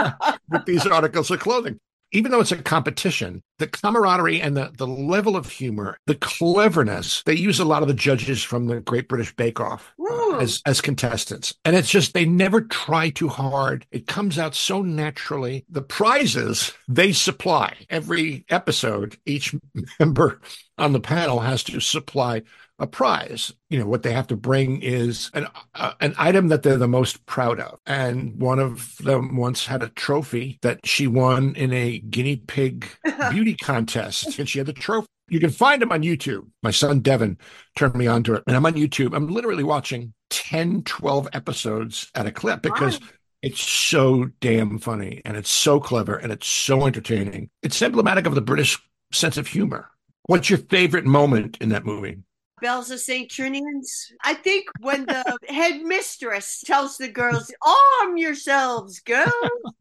with 0.50 0.64
these 0.64 0.86
articles 0.86 1.30
of 1.30 1.40
clothing. 1.40 1.78
Even 2.12 2.30
though 2.30 2.40
it's 2.40 2.52
a 2.52 2.62
competition, 2.62 3.42
the 3.58 3.66
camaraderie 3.66 4.40
and 4.40 4.56
the, 4.56 4.72
the 4.76 4.86
level 4.86 5.36
of 5.36 5.50
humor, 5.50 5.98
the 6.06 6.14
cleverness, 6.14 7.22
they 7.24 7.34
use 7.34 7.58
a 7.58 7.64
lot 7.64 7.82
of 7.82 7.88
the 7.88 7.94
judges 7.94 8.42
from 8.42 8.66
the 8.66 8.80
Great 8.80 9.08
British 9.08 9.34
Bake 9.34 9.60
Off 9.60 9.92
uh, 9.98 10.38
as, 10.38 10.62
as 10.66 10.80
contestants. 10.80 11.54
And 11.64 11.74
it's 11.74 11.90
just, 11.90 12.14
they 12.14 12.24
never 12.24 12.60
try 12.62 13.10
too 13.10 13.28
hard. 13.28 13.86
It 13.90 14.06
comes 14.06 14.38
out 14.38 14.54
so 14.54 14.82
naturally. 14.82 15.64
The 15.68 15.82
prizes 15.82 16.72
they 16.88 17.12
supply 17.12 17.74
every 17.90 18.44
episode, 18.48 19.16
each 19.26 19.54
member 20.00 20.40
on 20.78 20.92
the 20.92 21.00
panel 21.00 21.40
has 21.40 21.64
to 21.64 21.80
supply 21.80 22.42
a 22.78 22.86
prize. 22.86 23.52
You 23.70 23.78
know, 23.78 23.86
what 23.86 24.02
they 24.02 24.12
have 24.12 24.26
to 24.28 24.36
bring 24.36 24.82
is 24.82 25.30
an 25.34 25.46
uh, 25.74 25.92
an 26.00 26.14
item 26.18 26.48
that 26.48 26.62
they're 26.62 26.76
the 26.76 26.88
most 26.88 27.24
proud 27.26 27.60
of. 27.60 27.78
And 27.86 28.38
one 28.40 28.58
of 28.58 28.96
them 28.98 29.36
once 29.36 29.66
had 29.66 29.82
a 29.82 29.88
trophy 29.88 30.58
that 30.62 30.86
she 30.86 31.06
won 31.06 31.54
in 31.54 31.72
a 31.72 31.98
guinea 31.98 32.36
pig 32.36 32.86
beauty 33.30 33.54
contest, 33.54 34.38
and 34.38 34.48
she 34.48 34.58
had 34.58 34.66
the 34.66 34.72
trophy. 34.72 35.08
You 35.28 35.40
can 35.40 35.50
find 35.50 35.82
them 35.82 35.90
on 35.90 36.02
YouTube. 36.02 36.46
My 36.62 36.70
son 36.70 37.00
Devin 37.00 37.38
turned 37.74 37.96
me 37.96 38.06
onto 38.06 38.34
it, 38.34 38.44
and 38.46 38.56
I'm 38.56 38.66
on 38.66 38.74
YouTube. 38.74 39.14
I'm 39.14 39.26
literally 39.26 39.64
watching 39.64 40.14
10, 40.30 40.82
12 40.84 41.28
episodes 41.32 42.10
at 42.14 42.26
a 42.26 42.32
clip 42.32 42.62
because 42.62 43.00
it's 43.42 43.60
so 43.60 44.30
damn 44.40 44.78
funny 44.78 45.22
and 45.24 45.36
it's 45.36 45.50
so 45.50 45.80
clever 45.80 46.16
and 46.16 46.32
it's 46.32 46.46
so 46.46 46.86
entertaining. 46.86 47.50
It's 47.62 47.80
emblematic 47.82 48.26
of 48.26 48.34
the 48.34 48.40
British 48.40 48.78
sense 49.12 49.36
of 49.36 49.46
humor. 49.46 49.90
What's 50.24 50.50
your 50.50 50.58
favorite 50.58 51.04
moment 51.04 51.58
in 51.60 51.68
that 51.70 51.84
movie? 51.84 52.18
Belles 52.60 52.90
of 52.90 53.00
St. 53.00 53.30
Trinian's. 53.30 54.12
I 54.24 54.34
think 54.34 54.66
when 54.80 55.06
the 55.06 55.38
headmistress 55.48 56.62
tells 56.64 56.96
the 56.96 57.08
girls, 57.08 57.52
arm 57.62 58.16
yourselves, 58.16 59.00
girls, 59.00 59.32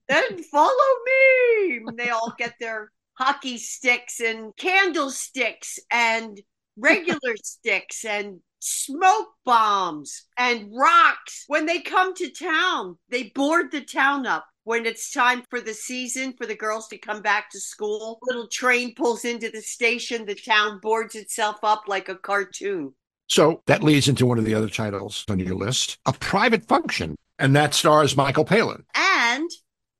then 0.07 0.43
follow 0.43 0.71
me. 1.05 1.81
And 1.87 1.97
they 1.97 2.09
all 2.09 2.33
get 2.37 2.55
their 2.59 2.91
hockey 3.13 3.57
sticks 3.57 4.19
and 4.19 4.55
candlesticks 4.57 5.79
and 5.89 6.39
regular 6.77 7.35
sticks 7.43 8.03
and 8.03 8.39
smoke 8.59 9.29
bombs 9.45 10.25
and 10.37 10.69
rocks. 10.75 11.45
When 11.47 11.65
they 11.65 11.79
come 11.79 12.13
to 12.15 12.29
town, 12.29 12.97
they 13.09 13.31
board 13.35 13.71
the 13.71 13.81
town 13.81 14.25
up. 14.25 14.45
When 14.65 14.87
it's 14.87 15.11
time 15.11 15.43
for 15.51 15.61
the 15.61 15.75
season 15.75 16.33
for 16.33 16.47
the 16.47 16.55
girls 16.55 16.87
to 16.87 16.97
come 16.97 17.21
back 17.21 17.51
to 17.51 17.59
school, 17.59 18.17
little 18.23 18.47
train 18.47 18.95
pulls 18.95 19.23
into 19.23 19.51
the 19.51 19.61
station, 19.61 20.25
the 20.25 20.33
town 20.33 20.79
boards 20.81 21.13
itself 21.13 21.57
up 21.61 21.83
like 21.87 22.09
a 22.09 22.15
cartoon. 22.15 22.93
So 23.27 23.61
that 23.67 23.83
leads 23.83 24.07
into 24.07 24.25
one 24.25 24.39
of 24.39 24.45
the 24.45 24.55
other 24.55 24.67
titles 24.69 25.23
on 25.29 25.37
your 25.37 25.53
list, 25.53 25.99
A 26.07 26.13
Private 26.13 26.65
Function, 26.67 27.15
and 27.37 27.55
that 27.55 27.75
stars 27.75 28.17
Michael 28.17 28.43
Palin. 28.43 28.83
And 28.95 29.47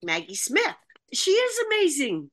Maggie 0.04 0.34
Smith. 0.34 0.76
She 1.14 1.30
is 1.32 1.60
amazing. 1.68 2.32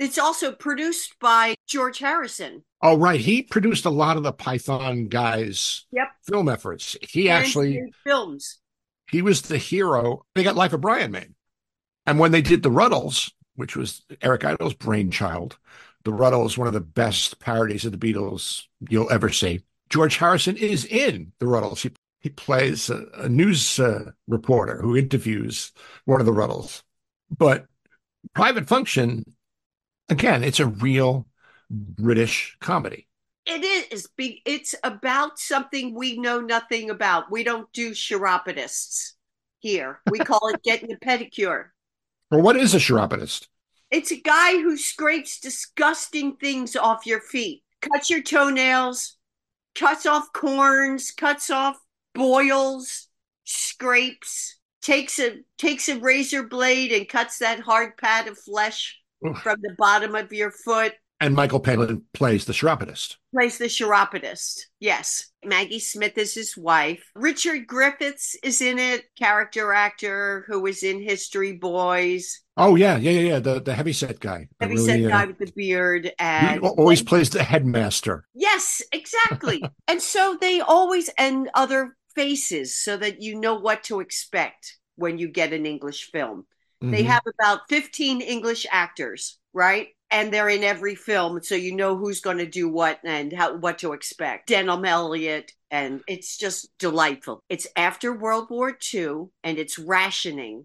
It's 0.00 0.18
also 0.18 0.50
produced 0.50 1.14
by 1.20 1.54
George 1.68 2.00
Harrison. 2.00 2.64
Oh, 2.82 2.96
right. 2.96 3.20
He 3.20 3.42
produced 3.42 3.84
a 3.84 3.90
lot 3.90 4.16
of 4.16 4.24
the 4.24 4.32
Python 4.32 5.06
guys' 5.06 5.86
Yep. 5.92 6.08
film 6.28 6.48
efforts. 6.48 6.96
He 7.08 7.28
And 7.30 7.38
actually 7.44 7.82
films. 8.04 8.58
he 9.10 9.22
was 9.22 9.42
the 9.42 9.58
hero. 9.58 10.24
They 10.34 10.42
got 10.42 10.56
Life 10.56 10.72
of 10.72 10.80
Brian 10.80 11.12
made. 11.12 11.34
And 12.08 12.18
when 12.18 12.32
they 12.32 12.40
did 12.40 12.62
The 12.62 12.70
Rutles, 12.70 13.30
which 13.56 13.76
was 13.76 14.00
Eric 14.22 14.42
Idle's 14.42 14.72
brainchild, 14.72 15.58
The 16.04 16.10
Rutles, 16.10 16.56
one 16.56 16.66
of 16.66 16.72
the 16.72 16.80
best 16.80 17.38
parodies 17.38 17.84
of 17.84 17.92
the 17.92 17.98
Beatles 17.98 18.62
you'll 18.88 19.12
ever 19.12 19.28
see. 19.28 19.60
George 19.90 20.16
Harrison 20.16 20.56
is 20.56 20.86
in 20.86 21.32
The 21.38 21.44
Rutles. 21.44 21.82
He, 21.82 21.90
he 22.20 22.30
plays 22.30 22.88
a, 22.88 23.04
a 23.18 23.28
news 23.28 23.78
uh, 23.78 24.12
reporter 24.26 24.80
who 24.80 24.96
interviews 24.96 25.72
one 26.06 26.18
of 26.18 26.24
the 26.24 26.32
Rutles. 26.32 26.82
But 27.36 27.66
Private 28.34 28.66
Function, 28.66 29.34
again, 30.08 30.42
it's 30.42 30.60
a 30.60 30.66
real 30.66 31.26
British 31.68 32.56
comedy. 32.58 33.06
It 33.44 33.92
is. 33.92 34.08
It's 34.16 34.74
about 34.82 35.38
something 35.38 35.94
we 35.94 36.18
know 36.18 36.40
nothing 36.40 36.88
about. 36.88 37.30
We 37.30 37.44
don't 37.44 37.70
do 37.74 37.90
chiropodists 37.90 39.12
here. 39.58 40.00
We 40.10 40.20
call 40.20 40.48
it 40.48 40.62
getting 40.62 40.90
a 40.90 40.96
pedicure. 40.96 41.66
Well, 42.30 42.42
what 42.42 42.56
is 42.56 42.74
a 42.74 42.80
chiropodist? 42.80 43.48
It's 43.90 44.10
a 44.12 44.20
guy 44.20 44.52
who 44.52 44.76
scrapes 44.76 45.40
disgusting 45.40 46.36
things 46.36 46.76
off 46.76 47.06
your 47.06 47.20
feet, 47.20 47.62
cuts 47.80 48.10
your 48.10 48.22
toenails, 48.22 49.16
cuts 49.74 50.04
off 50.04 50.32
corns, 50.34 51.10
cuts 51.10 51.48
off 51.48 51.78
boils, 52.14 53.08
scrapes, 53.44 54.58
takes 54.82 55.18
a 55.18 55.38
takes 55.56 55.88
a 55.88 55.98
razor 55.98 56.42
blade 56.42 56.92
and 56.92 57.08
cuts 57.08 57.38
that 57.38 57.60
hard 57.60 57.96
pad 57.96 58.28
of 58.28 58.38
flesh 58.38 59.00
Oof. 59.26 59.38
from 59.38 59.58
the 59.62 59.74
bottom 59.78 60.14
of 60.14 60.32
your 60.32 60.50
foot. 60.50 60.92
And 61.20 61.34
Michael 61.34 61.60
Palin 61.60 62.02
plays 62.14 62.44
the 62.44 62.52
chiropodist. 62.52 63.18
Plays 63.34 63.58
the 63.58 63.68
chiropodist. 63.68 64.68
Yes. 64.78 65.32
Maggie 65.44 65.80
Smith 65.80 66.16
is 66.16 66.34
his 66.34 66.56
wife. 66.56 67.10
Richard 67.14 67.66
Griffiths 67.66 68.36
is 68.42 68.60
in 68.60 68.78
it, 68.78 69.04
character 69.18 69.72
actor 69.72 70.44
who 70.46 70.60
was 70.60 70.82
in 70.82 71.02
History 71.02 71.52
Boys. 71.52 72.40
Oh 72.56 72.76
yeah, 72.76 72.96
yeah, 72.96 73.10
yeah, 73.12 73.20
yeah. 73.20 73.38
The 73.40 73.60
the 73.60 73.74
heavyset 73.74 74.20
guy. 74.20 74.48
The 74.58 74.66
Heavy 74.66 74.74
really, 74.74 74.86
set 74.86 75.04
uh, 75.04 75.08
guy 75.08 75.24
with 75.26 75.38
the 75.38 75.52
beard 75.54 76.04
he 76.04 76.12
and 76.18 76.60
always 76.60 77.02
plays 77.02 77.30
the 77.30 77.42
headmaster. 77.42 78.24
Yes, 78.34 78.82
exactly. 78.92 79.62
and 79.88 80.00
so 80.02 80.36
they 80.40 80.60
always 80.60 81.08
and 81.18 81.50
other 81.54 81.96
faces 82.14 82.76
so 82.76 82.96
that 82.96 83.22
you 83.22 83.40
know 83.40 83.54
what 83.54 83.84
to 83.84 84.00
expect 84.00 84.76
when 84.96 85.18
you 85.18 85.28
get 85.28 85.52
an 85.52 85.66
English 85.66 86.10
film. 86.10 86.46
They 86.80 87.04
Mhm. 87.04 87.06
have 87.06 87.22
about 87.26 87.60
15 87.68 88.20
English 88.20 88.66
actors, 88.70 89.38
right? 89.52 89.88
And 90.10 90.32
they're 90.32 90.48
in 90.48 90.64
every 90.64 90.94
film, 90.94 91.42
so 91.42 91.54
you 91.54 91.74
know 91.74 91.96
who's 91.96 92.20
going 92.20 92.38
to 92.38 92.46
do 92.46 92.68
what 92.68 92.98
and 93.04 93.32
how 93.32 93.56
what 93.56 93.78
to 93.78 93.92
expect. 93.92 94.48
Denholm 94.48 94.86
Elliott, 94.86 95.52
and 95.70 96.00
it's 96.06 96.38
just 96.38 96.70
delightful. 96.78 97.42
It's 97.48 97.66
after 97.76 98.16
World 98.16 98.48
War 98.48 98.76
II, 98.94 99.26
and 99.44 99.58
it's 99.58 99.78
rationing, 99.78 100.64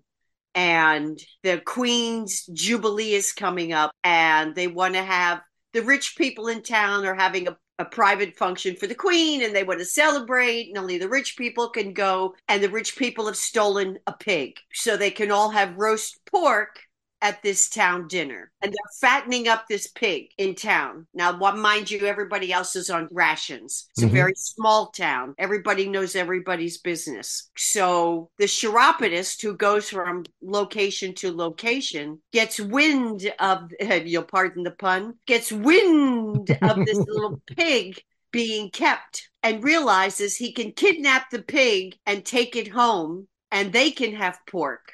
and 0.55 1.19
the 1.43 1.59
Queen's 1.59 2.45
Jubilee 2.53 3.13
is 3.13 3.33
coming 3.33 3.73
up, 3.73 3.91
and 4.03 4.55
they 4.55 4.67
want 4.67 4.93
to 4.93 5.03
have 5.03 5.41
the 5.73 5.81
rich 5.81 6.15
people 6.17 6.47
in 6.47 6.61
town 6.61 7.05
are 7.05 7.15
having 7.15 7.47
a 7.47 7.57
a 7.79 7.85
private 7.85 8.35
function 8.35 8.75
for 8.75 8.85
the 8.85 8.95
queen 8.95 9.43
and 9.43 9.55
they 9.55 9.63
want 9.63 9.79
to 9.79 9.85
celebrate 9.85 10.67
and 10.67 10.77
only 10.77 10.97
the 10.97 11.09
rich 11.09 11.35
people 11.37 11.69
can 11.69 11.91
go 11.91 12.35
and 12.47 12.63
the 12.63 12.69
rich 12.69 12.95
people 12.95 13.25
have 13.25 13.35
stolen 13.35 13.97
a 14.05 14.13
pig 14.13 14.57
so 14.73 14.95
they 14.95 15.09
can 15.09 15.31
all 15.31 15.49
have 15.49 15.75
roast 15.75 16.19
pork 16.25 16.79
at 17.23 17.41
this 17.41 17.69
town 17.69 18.07
dinner. 18.07 18.51
And 18.61 18.71
they're 18.71 18.99
fattening 19.01 19.47
up 19.47 19.65
this 19.67 19.87
pig 19.87 20.27
in 20.37 20.53
town. 20.55 21.07
Now 21.13 21.37
what 21.37 21.57
mind 21.57 21.89
you 21.89 22.05
everybody 22.05 22.51
else 22.51 22.75
is 22.75 22.89
on 22.89 23.07
rations. 23.11 23.87
It's 23.91 24.03
Mhm. 24.03 24.09
a 24.09 24.11
very 24.11 24.33
small 24.35 24.91
town. 24.91 25.33
Everybody 25.37 25.87
knows 25.87 26.15
everybody's 26.15 26.77
business. 26.79 27.49
So 27.57 28.29
the 28.37 28.47
chiropodist 28.47 29.41
who 29.41 29.55
goes 29.55 29.89
from 29.89 30.25
location 30.41 31.15
to 31.15 31.31
location 31.31 32.21
gets 32.33 32.59
wind 32.59 33.33
of 33.39 33.71
you'll 34.05 34.23
pardon 34.23 34.63
the 34.63 34.71
pun 34.71 35.13
gets 35.25 35.51
wind 35.51 36.49
of 36.61 36.85
this 36.85 36.97
little 37.07 37.41
pig 37.47 38.03
being 38.31 38.69
kept 38.69 39.29
and 39.43 39.63
realizes 39.63 40.35
he 40.35 40.51
can 40.51 40.73
kidnap 40.73 41.29
the 41.29 41.41
pig 41.41 41.95
and 42.05 42.25
take 42.25 42.55
it 42.57 42.67
home 42.67 43.27
and 43.49 43.71
they 43.71 43.91
can 43.91 44.13
have 44.15 44.37
pork. 44.45 44.91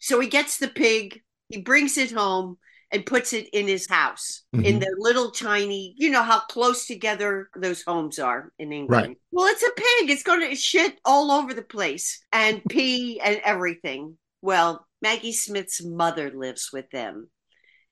So 0.00 0.18
he 0.18 0.28
gets 0.28 0.56
the 0.58 0.68
pig, 0.68 1.22
he 1.50 1.60
brings 1.60 1.98
it 1.98 2.10
home 2.12 2.56
and 2.92 3.06
puts 3.06 3.32
it 3.32 3.48
in 3.52 3.68
his 3.68 3.88
house 3.88 4.42
in 4.52 4.60
Mhm. 4.62 4.80
their 4.80 4.94
little 4.98 5.30
tiny, 5.30 5.94
you 5.96 6.10
know 6.10 6.22
how 6.22 6.40
close 6.40 6.86
together 6.86 7.48
those 7.54 7.82
homes 7.82 8.18
are 8.18 8.52
in 8.58 8.72
England. 8.72 9.06
Right. 9.08 9.16
Well, 9.30 9.46
it's 9.46 9.62
a 9.62 9.70
pig. 9.76 10.10
It's 10.10 10.24
going 10.24 10.40
to 10.48 10.56
shit 10.56 10.98
all 11.04 11.30
over 11.30 11.54
the 11.54 11.62
place 11.62 12.20
and 12.32 12.62
pee 12.68 13.20
and 13.20 13.40
everything. 13.44 14.18
Well, 14.42 14.86
Maggie 15.02 15.32
Smith's 15.32 15.84
mother 15.84 16.30
lives 16.30 16.70
with 16.72 16.90
them. 16.90 17.30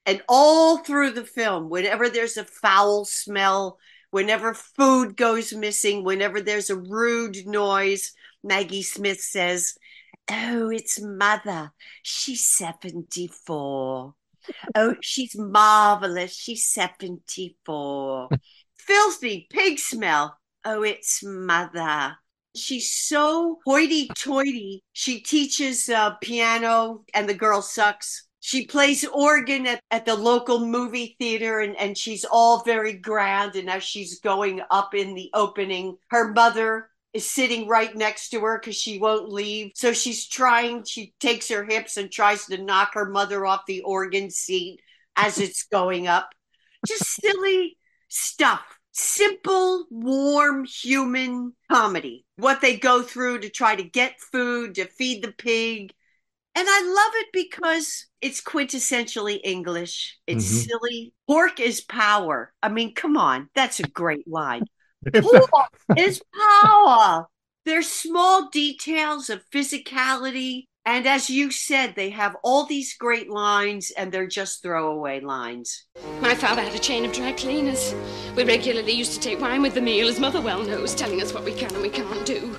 And 0.04 0.22
all 0.28 0.78
through 0.78 1.12
the 1.12 1.24
film, 1.24 1.68
whenever 1.68 2.08
there's 2.08 2.36
a 2.36 2.44
foul 2.44 3.04
smell, 3.04 3.78
whenever 4.10 4.54
food 4.54 5.16
goes 5.16 5.52
missing, 5.52 6.02
whenever 6.02 6.40
there's 6.40 6.70
a 6.70 6.76
rude 6.76 7.46
noise, 7.46 8.12
Maggie 8.42 8.82
Smith 8.82 9.20
says, 9.20 9.74
Oh, 10.30 10.70
it's 10.70 11.00
mother. 11.00 11.72
She's 12.02 12.44
74. 12.44 14.14
Oh, 14.74 14.94
she's 15.00 15.36
marvelous. 15.36 16.34
She's 16.34 16.68
74. 16.68 18.28
Filthy 18.76 19.46
pig 19.50 19.78
smell. 19.78 20.38
Oh, 20.64 20.82
it's 20.82 21.22
mother. 21.22 22.16
She's 22.54 22.92
so 22.92 23.58
hoity 23.64 24.08
toity. 24.16 24.82
She 24.92 25.20
teaches 25.20 25.88
uh, 25.88 26.14
piano, 26.22 27.04
and 27.14 27.28
the 27.28 27.34
girl 27.34 27.62
sucks. 27.62 28.26
She 28.40 28.66
plays 28.66 29.04
organ 29.04 29.66
at, 29.66 29.80
at 29.90 30.06
the 30.06 30.14
local 30.14 30.66
movie 30.66 31.16
theater, 31.18 31.60
and, 31.60 31.76
and 31.76 31.96
she's 31.96 32.24
all 32.24 32.62
very 32.64 32.94
grand. 32.94 33.56
And 33.56 33.68
as 33.70 33.82
she's 33.82 34.20
going 34.20 34.62
up 34.70 34.94
in 34.94 35.14
the 35.14 35.30
opening, 35.34 35.96
her 36.08 36.32
mother 36.32 36.88
is 37.18 37.28
sitting 37.28 37.66
right 37.66 37.94
next 37.96 38.30
to 38.30 38.40
her 38.40 38.58
because 38.58 38.76
she 38.76 38.98
won't 38.98 39.28
leave. 39.28 39.72
So 39.74 39.92
she's 39.92 40.26
trying, 40.28 40.84
she 40.84 41.12
takes 41.18 41.48
her 41.48 41.64
hips 41.64 41.96
and 41.96 42.10
tries 42.10 42.46
to 42.46 42.62
knock 42.62 42.94
her 42.94 43.10
mother 43.10 43.44
off 43.44 43.66
the 43.66 43.82
organ 43.82 44.30
seat 44.30 44.80
as 45.16 45.38
it's 45.38 45.64
going 45.64 46.06
up. 46.06 46.30
Just 46.86 47.10
silly 47.20 47.76
stuff. 48.08 48.62
Simple, 48.92 49.86
warm, 49.90 50.64
human 50.64 51.54
comedy. 51.70 52.24
What 52.36 52.60
they 52.60 52.76
go 52.76 53.02
through 53.02 53.40
to 53.40 53.50
try 53.50 53.74
to 53.74 53.82
get 53.82 54.20
food, 54.32 54.76
to 54.76 54.86
feed 54.86 55.22
the 55.22 55.32
pig. 55.32 55.92
And 56.54 56.66
I 56.68 56.82
love 56.82 57.12
it 57.16 57.28
because 57.32 58.06
it's 58.20 58.40
quintessentially 58.40 59.40
English. 59.44 60.18
It's 60.26 60.44
Mhm. 60.44 60.68
silly. 60.68 61.12
Pork 61.26 61.60
is 61.60 61.80
power. 61.80 62.52
I 62.62 62.68
mean, 62.68 62.94
come 62.94 63.16
on. 63.16 63.50
That's 63.54 63.80
a 63.80 63.88
great 63.88 64.26
line. 64.26 64.66
Pork 65.12 65.70
is 65.96 66.22
power. 66.62 67.26
There's 67.64 67.86
small 67.86 68.48
details 68.48 69.28
of 69.30 69.44
physicality. 69.50 70.64
And 70.86 71.06
as 71.06 71.28
you 71.28 71.50
said, 71.50 71.94
they 71.94 72.08
have 72.10 72.34
all 72.42 72.64
these 72.64 72.96
great 72.96 73.28
lines 73.28 73.90
and 73.90 74.10
they're 74.10 74.26
just 74.26 74.62
throwaway 74.62 75.20
lines. 75.20 75.84
My 76.22 76.34
father 76.34 76.62
had 76.62 76.74
a 76.74 76.78
chain 76.78 77.04
of 77.04 77.12
dry 77.12 77.32
cleaners. 77.32 77.94
We 78.34 78.44
regularly 78.44 78.92
used 78.92 79.12
to 79.12 79.20
take 79.20 79.38
wine 79.38 79.60
with 79.60 79.74
the 79.74 79.82
meal, 79.82 80.08
as 80.08 80.18
mother 80.18 80.40
well 80.40 80.62
knows, 80.62 80.94
telling 80.94 81.20
us 81.20 81.34
what 81.34 81.44
we 81.44 81.52
can 81.52 81.74
and 81.74 81.82
we 81.82 81.90
can't 81.90 82.24
do. 82.24 82.56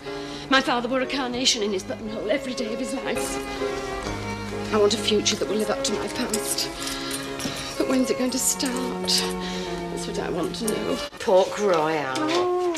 My 0.52 0.62
father 0.62 0.88
wore 0.88 1.02
a 1.02 1.08
carnation 1.08 1.64
in 1.64 1.74
his 1.74 1.84
buttonhole 1.84 2.30
every 2.30 2.54
day 2.54 2.72
of 2.72 2.80
his 2.80 2.94
life. 2.94 3.38
I 4.72 4.78
want 4.78 4.94
a 4.94 4.98
future 4.98 5.36
that 5.36 5.50
will 5.50 5.56
live 5.56 5.72
up 5.72 5.84
to 5.86 5.94
my 5.94 6.08
past. 6.10 6.70
But 7.80 7.90
when's 7.90 8.12
it 8.12 8.20
going 8.20 8.30
to 8.30 8.38
start? 8.38 9.24
That's 10.00 10.18
what 10.18 10.28
I 10.28 10.30
want 10.30 10.56
to 10.56 10.66
know. 10.66 10.98
Pork 11.20 11.60
royale. 11.60 12.74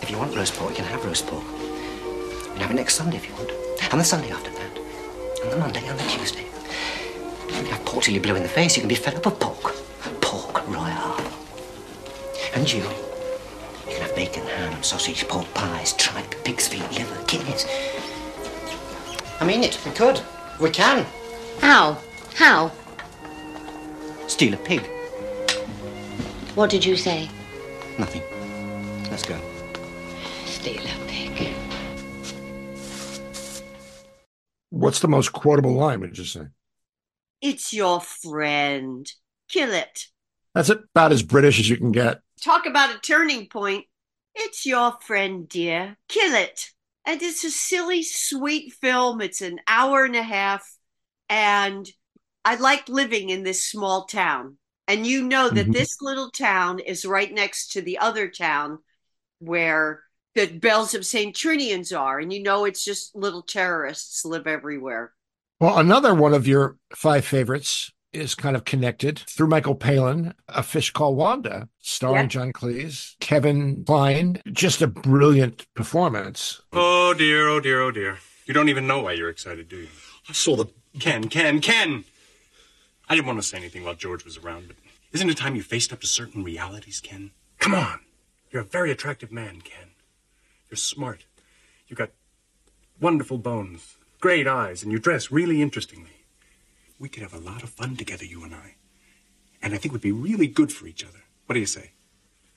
If 0.00 0.08
you 0.08 0.16
want 0.16 0.36
roast 0.36 0.54
pork, 0.54 0.70
you 0.70 0.76
can 0.76 0.84
have 0.84 1.04
roast 1.04 1.26
pork. 1.26 1.42
You 1.42 2.50
can 2.52 2.58
have 2.58 2.70
it 2.70 2.74
next 2.74 2.94
Sunday 2.94 3.16
if 3.16 3.26
you 3.28 3.34
want. 3.34 3.50
And 3.90 4.00
the 4.00 4.04
Sunday 4.04 4.30
after 4.30 4.52
that. 4.52 4.78
And 5.42 5.50
the 5.50 5.56
Monday 5.56 5.84
and 5.84 5.98
the 5.98 6.04
Tuesday. 6.04 6.44
If 6.44 7.48
You 7.48 7.56
can 7.56 7.66
have 7.66 7.84
pork 7.84 8.04
till 8.04 8.14
you're 8.14 8.22
blue 8.22 8.36
in 8.36 8.44
the 8.44 8.48
face. 8.48 8.76
You 8.76 8.82
can 8.82 8.88
be 8.88 8.94
fed 8.94 9.16
up 9.16 9.26
of 9.26 9.40
pork. 9.40 9.74
Pork 10.20 10.68
royale. 10.68 11.20
And 12.54 12.72
you, 12.72 12.82
you 12.82 13.94
can 13.94 14.02
have 14.02 14.14
bacon, 14.14 14.46
ham, 14.46 14.80
sausage, 14.80 15.26
pork 15.26 15.52
pies, 15.54 15.92
tripe, 15.94 16.36
pig's 16.44 16.68
feet, 16.68 16.88
liver, 16.92 17.20
kidneys. 17.24 17.66
I 19.40 19.44
mean 19.44 19.64
it. 19.64 19.76
We 19.84 19.90
could. 19.90 20.20
We 20.60 20.70
can. 20.70 21.04
How? 21.58 21.98
How? 22.36 22.70
Steal 24.28 24.54
a 24.54 24.58
pig. 24.58 24.88
What 26.54 26.70
did 26.70 26.84
you 26.84 26.96
say? 26.96 27.28
Nothing. 27.98 28.22
Let's 29.10 29.24
go. 29.24 29.40
Steal 30.44 30.82
a 30.82 31.06
pig. 31.08 31.52
What's 34.70 35.00
the 35.00 35.08
most 35.08 35.32
quotable 35.32 35.72
line, 35.72 36.00
would 36.00 36.16
you 36.16 36.24
say? 36.24 36.42
It's 37.40 37.72
your 37.72 38.00
friend. 38.00 39.10
Kill 39.48 39.72
it. 39.72 40.06
That's 40.54 40.68
about 40.68 41.10
as 41.10 41.24
British 41.24 41.58
as 41.58 41.68
you 41.68 41.76
can 41.76 41.90
get. 41.90 42.20
Talk 42.40 42.66
about 42.66 42.94
a 42.94 43.00
turning 43.00 43.48
point. 43.48 43.86
It's 44.36 44.64
your 44.64 44.96
friend, 45.00 45.48
dear. 45.48 45.96
Kill 46.08 46.34
it. 46.34 46.70
And 47.04 47.20
it's 47.20 47.42
a 47.42 47.50
silly, 47.50 48.04
sweet 48.04 48.74
film. 48.74 49.20
It's 49.20 49.40
an 49.40 49.58
hour 49.66 50.04
and 50.04 50.14
a 50.14 50.22
half. 50.22 50.64
And 51.28 51.90
I 52.44 52.54
like 52.54 52.88
living 52.88 53.30
in 53.30 53.42
this 53.42 53.66
small 53.66 54.04
town. 54.04 54.58
And 54.86 55.06
you 55.06 55.22
know 55.22 55.48
that 55.48 55.68
Mhm. 55.68 55.72
this 55.72 56.00
little 56.02 56.30
town 56.30 56.78
is 56.78 57.04
right 57.04 57.32
next 57.32 57.72
to 57.72 57.80
the 57.82 57.98
other 57.98 58.28
town 58.28 58.80
where 59.38 60.02
the 60.34 60.46
Belles 60.46 60.94
of 60.94 61.06
St. 61.06 61.34
Trinians 61.34 61.98
are. 61.98 62.18
And 62.18 62.32
you 62.32 62.42
know 62.42 62.64
it's 62.64 62.84
just 62.84 63.14
little 63.14 63.42
terrorists 63.42 64.24
live 64.24 64.46
everywhere. 64.46 65.12
Well, 65.60 65.78
another 65.78 66.14
one 66.14 66.34
of 66.34 66.46
your 66.46 66.76
five 66.94 67.24
favorites 67.24 67.92
is 68.12 68.34
kind 68.34 68.54
of 68.54 68.64
connected 68.64 69.18
through 69.18 69.48
Michael 69.48 69.74
Palin, 69.74 70.34
A 70.48 70.62
Fish 70.62 70.90
Called 70.92 71.16
Wanda, 71.16 71.68
starring 71.80 72.24
Yeah. 72.24 72.28
John 72.28 72.52
Cleese, 72.52 73.16
Kevin 73.20 73.84
Kline. 73.84 74.40
Just 74.52 74.82
a 74.82 74.86
brilliant 74.86 75.66
performance. 75.74 76.60
Oh 76.72 77.14
dear, 77.14 77.48
oh 77.48 77.60
dear, 77.60 77.80
oh 77.80 77.90
dear. 77.90 78.18
You 78.46 78.54
don't 78.54 78.68
even 78.68 78.86
know 78.86 79.00
why 79.02 79.12
you're 79.12 79.30
excited, 79.30 79.68
do 79.68 79.76
you? 79.78 79.88
I 80.28 80.32
saw 80.32 80.56
the. 80.56 80.66
Ken, 81.00 81.28
Ken, 81.28 81.60
Ken! 81.60 82.04
I 83.08 83.14
didn't 83.14 83.26
want 83.26 83.38
to 83.38 83.46
say 83.46 83.58
anything 83.58 83.84
while 83.84 83.94
George 83.94 84.24
was 84.24 84.38
around, 84.38 84.68
but 84.68 84.76
isn't 85.12 85.28
it 85.28 85.36
time 85.36 85.54
you 85.54 85.62
faced 85.62 85.92
up 85.92 86.00
to 86.00 86.06
certain 86.06 86.42
realities, 86.42 87.00
Ken? 87.00 87.30
Come 87.58 87.74
on. 87.74 88.00
You're 88.50 88.62
a 88.62 88.66
very 88.66 88.90
attractive 88.90 89.30
man, 89.32 89.60
Ken. 89.60 89.90
You're 90.70 90.76
smart. 90.76 91.24
You've 91.86 91.98
got 91.98 92.10
wonderful 93.00 93.38
bones, 93.38 93.96
great 94.20 94.46
eyes, 94.46 94.82
and 94.82 94.90
you 94.90 94.98
dress 94.98 95.30
really 95.30 95.60
interestingly. 95.60 96.10
We 96.98 97.08
could 97.08 97.22
have 97.22 97.34
a 97.34 97.38
lot 97.38 97.62
of 97.62 97.70
fun 97.70 97.96
together, 97.96 98.24
you 98.24 98.44
and 98.44 98.54
I. 98.54 98.76
And 99.60 99.74
I 99.74 99.78
think 99.78 99.92
we'd 99.92 100.00
be 100.00 100.12
really 100.12 100.46
good 100.46 100.72
for 100.72 100.86
each 100.86 101.04
other. 101.04 101.24
What 101.46 101.54
do 101.54 101.60
you 101.60 101.66
say? 101.66 101.92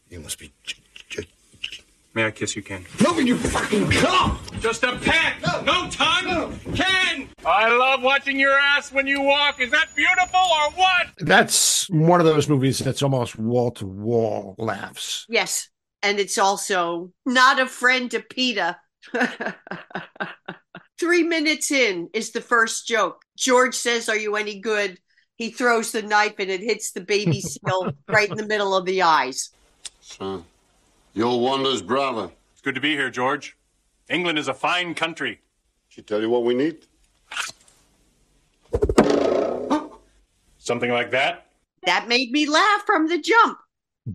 You 0.10 0.20
must 0.20 0.40
be. 0.40 0.54
j- 0.64 0.76
j- 1.10 1.28
May 2.18 2.26
I 2.26 2.32
kiss 2.32 2.56
you, 2.56 2.64
Ken? 2.64 2.84
No, 3.04 3.20
you 3.20 3.38
fucking 3.38 3.92
come! 3.92 4.40
Just 4.60 4.82
a 4.82 4.96
peck! 4.98 5.40
No, 5.64 5.88
tongue! 5.92 6.60
Ken! 6.74 7.30
I 7.46 7.70
love 7.70 8.02
watching 8.02 8.40
your 8.40 8.58
ass 8.58 8.92
when 8.92 9.06
you 9.06 9.22
walk. 9.22 9.62
Is 9.62 9.70
that 9.70 9.90
beautiful 9.96 10.40
or 10.40 10.72
what? 10.72 11.10
That's 11.20 11.88
one 11.92 12.20
of 12.20 12.26
those 12.26 12.50
movies 12.50 12.80
that's 12.80 13.04
almost 13.04 13.38
wall 13.38 13.70
to 13.74 13.86
wall 13.86 14.56
laughs. 14.58 15.28
Yes. 15.30 15.70
And 16.02 16.20
it's 16.20 16.40
also 16.40 17.12
not 17.24 17.60
a 17.60 17.68
friend 17.68 18.10
to 18.10 18.20
PETA. 18.20 18.80
Three 21.00 21.22
minutes 21.22 21.70
in 21.70 22.10
is 22.16 22.32
the 22.32 22.42
first 22.42 22.88
joke. 22.88 23.22
George 23.38 23.76
says, 23.76 24.10
Are 24.10 24.18
you 24.18 24.38
any 24.38 24.60
good? 24.60 24.98
He 25.36 25.52
throws 25.52 25.92
the 25.92 26.02
knife 26.02 26.34
and 26.40 26.50
it 26.50 26.62
hits 26.62 26.94
the 26.94 27.02
baby 27.02 27.42
seal 27.42 27.92
right 28.08 28.32
in 28.32 28.38
the 28.38 28.48
middle 28.48 28.76
of 28.76 28.86
the 28.86 29.04
eyes. 29.04 29.52
Son, 30.02 30.46
you're 31.18 31.40
Wanda's 31.40 31.82
brother. 31.82 32.30
It's 32.52 32.62
good 32.62 32.76
to 32.76 32.82
be 32.82 32.92
here, 32.92 33.10
George. 33.10 33.58
England 34.08 34.38
is 34.38 34.48
a 34.48 34.54
fine 34.54 34.94
country. 34.94 35.42
She 35.90 36.04
tell 36.04 36.22
you 36.22 36.30
what 36.30 36.44
we 36.44 36.54
need? 36.54 36.86
Something 40.60 40.92
like 40.92 41.10
that? 41.12 41.48
That 41.86 42.08
made 42.08 42.32
me 42.32 42.46
laugh 42.48 42.84
from 42.86 43.08
the 43.08 43.18
jump. 43.20 43.58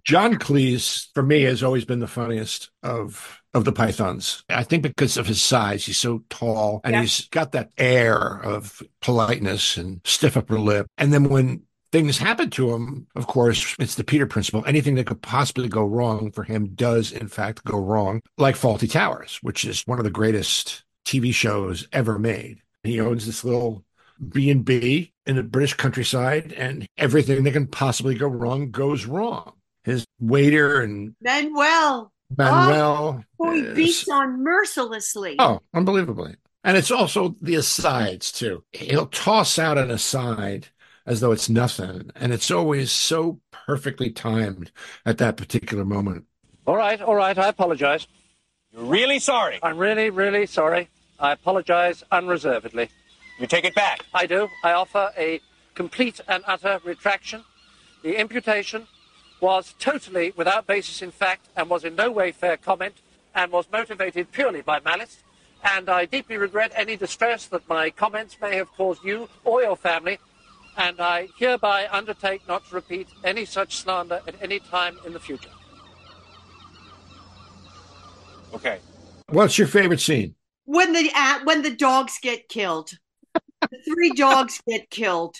John 0.05 0.37
Cleese, 0.37 1.09
for 1.13 1.23
me, 1.23 1.43
has 1.43 1.63
always 1.63 1.85
been 1.85 1.99
the 1.99 2.07
funniest 2.07 2.71
of 2.83 3.41
of 3.53 3.65
the 3.67 3.73
Pythons. 3.73 4.45
I 4.49 4.63
think 4.63 4.83
because 4.83 5.19
of 5.19 5.27
his 5.27 5.43
size, 5.43 5.85
he's 5.85 5.99
so 5.99 6.23
tall 6.31 6.81
and 6.85 6.95
Yeah. 6.95 7.01
he's 7.03 7.29
got 7.29 7.53
that 7.53 7.71
air 7.77 8.41
of 8.43 8.83
politeness 9.03 9.77
and 9.77 10.01
stiff 10.05 10.37
upper 10.39 10.59
lip. 10.59 10.87
And 10.97 11.13
then 11.13 11.25
when 11.25 11.63
things 11.93 12.19
happen 12.19 12.51
to 12.51 12.73
him, 12.73 13.07
of 13.15 13.27
course, 13.27 13.77
it's 13.79 13.95
the 13.95 14.03
Peter 14.05 14.27
principle. 14.27 14.65
Anything 14.67 14.95
that 14.97 15.07
could 15.07 15.23
possibly 15.23 15.69
go 15.69 15.85
wrong 15.85 16.33
for 16.33 16.43
him 16.43 16.69
does, 16.75 17.13
in 17.13 17.29
fact, 17.29 17.65
go 17.65 17.79
wrong, 17.79 18.23
like 18.39 18.57
Fawlty 18.57 18.91
Towers, 18.91 19.39
which 19.43 19.65
is 19.65 19.83
one 19.87 19.99
of 19.99 20.05
the 20.05 20.11
greatest 20.11 20.85
TV 21.07 21.33
shows 21.33 21.87
ever 21.93 22.19
made. 22.19 22.63
He 22.83 22.99
owns 23.01 23.27
this 23.27 23.45
little 23.45 23.85
B 24.29 24.51
and 24.51 24.65
B 24.65 25.13
in 25.27 25.37
the 25.37 25.43
British 25.43 25.75
countryside, 25.75 26.53
and 26.53 26.87
everything 26.97 27.45
that 27.45 27.53
can 27.53 27.67
possibly 27.67 28.15
go 28.15 28.27
wrong 28.27 28.71
goes 28.71 29.07
wrong. 29.07 29.53
His 29.85 30.05
waiter 30.21 30.81
and 30.81 31.15
Manuel, 31.21 32.13
Manuel. 32.37 33.25
Oh, 33.41 33.45
who 33.45 33.53
he 33.53 33.75
beats 33.75 34.09
on 34.09 34.43
mercilessly. 34.43 35.37
oh, 35.39 35.61
unbelievably. 35.75 36.37
And 36.65 36.77
it's 36.77 36.93
also 36.93 37.35
the 37.41 37.57
asides, 37.57 38.31
too. 38.31 38.63
He'll 38.71 39.07
toss 39.07 39.59
out 39.59 39.79
an 39.79 39.91
aside 39.91 40.69
as 41.07 41.21
though 41.21 41.33
it's 41.33 41.49
nothing. 41.49 42.11
And 42.15 42.33
it's 42.33 42.51
always 42.51 42.93
so 42.93 43.41
perfectly 43.51 44.11
timed 44.11 44.71
at 45.05 45.19
that 45.19 45.37
particular 45.37 45.85
moment. 45.85 46.27
All 46.67 46.77
right, 46.77 47.01
all 47.01 47.15
right, 47.15 47.37
I 47.37 47.49
apologize. 47.49 48.07
You're 48.73 48.85
really 48.85 49.19
sorry. 49.19 49.59
I'm 49.63 49.79
really, 49.79 50.11
really 50.11 50.47
sorry. 50.47 50.89
I 51.19 51.33
apologize 51.33 52.03
unreservedly. 52.11 52.89
You 53.39 53.47
take 53.47 53.65
it 53.65 53.75
back. 53.75 54.05
I 54.15 54.27
do. 54.27 54.49
I 54.63 54.73
offer 54.73 55.11
a 55.17 55.41
complete 55.75 56.21
and 56.29 56.45
utter 56.47 56.81
retraction. 56.85 57.45
The 58.03 58.21
imputation 58.21 58.87
was 59.41 59.75
totally 59.79 60.33
without 60.37 60.67
basis 60.67 61.03
in 61.03 61.11
fact 61.11 61.49
and 61.57 61.69
was 61.69 61.85
in 61.85 61.97
no 61.97 62.11
way 62.11 62.31
fair 62.33 62.57
comment 62.57 62.95
and 63.35 63.51
was 63.51 63.67
motivated 63.73 64.31
purely 64.33 64.63
by 64.63 64.81
malice. 64.81 65.19
And 65.65 65.89
I 65.89 66.07
deeply 66.07 66.37
regret 66.37 66.73
any 66.75 66.97
distress 66.97 67.47
that 67.47 67.69
my 67.69 67.91
comments 67.91 68.37
may 68.41 68.57
have 68.57 68.73
caused 68.73 69.05
you 69.05 69.29
or 69.45 69.63
your 69.63 69.77
family. 69.77 70.19
And 70.77 71.01
I 71.01 71.29
hereby 71.37 71.89
undertake 71.91 72.47
not 72.49 72.67
to 72.69 72.75
repeat 72.75 73.09
any 73.25 73.45
such 73.45 73.77
slander 73.77 74.21
at 74.27 74.35
any 74.41 74.59
time 74.59 74.99
in 75.07 75.13
the 75.13 75.21
future. 75.21 75.51
Okay. 78.55 78.79
What's 79.29 79.59
your 79.59 79.69
favorite 79.69 80.01
scene? 80.01 80.35
when 80.65 80.93
the 80.93 81.11
uh, 81.15 81.41
when 81.45 81.63
the 81.63 81.75
dogs 81.75 82.19
get 82.23 82.49
killed. 82.49 82.91
The 83.61 83.79
three 83.87 84.13
dogs 84.17 84.61
get 84.69 84.91
killed. 84.91 85.37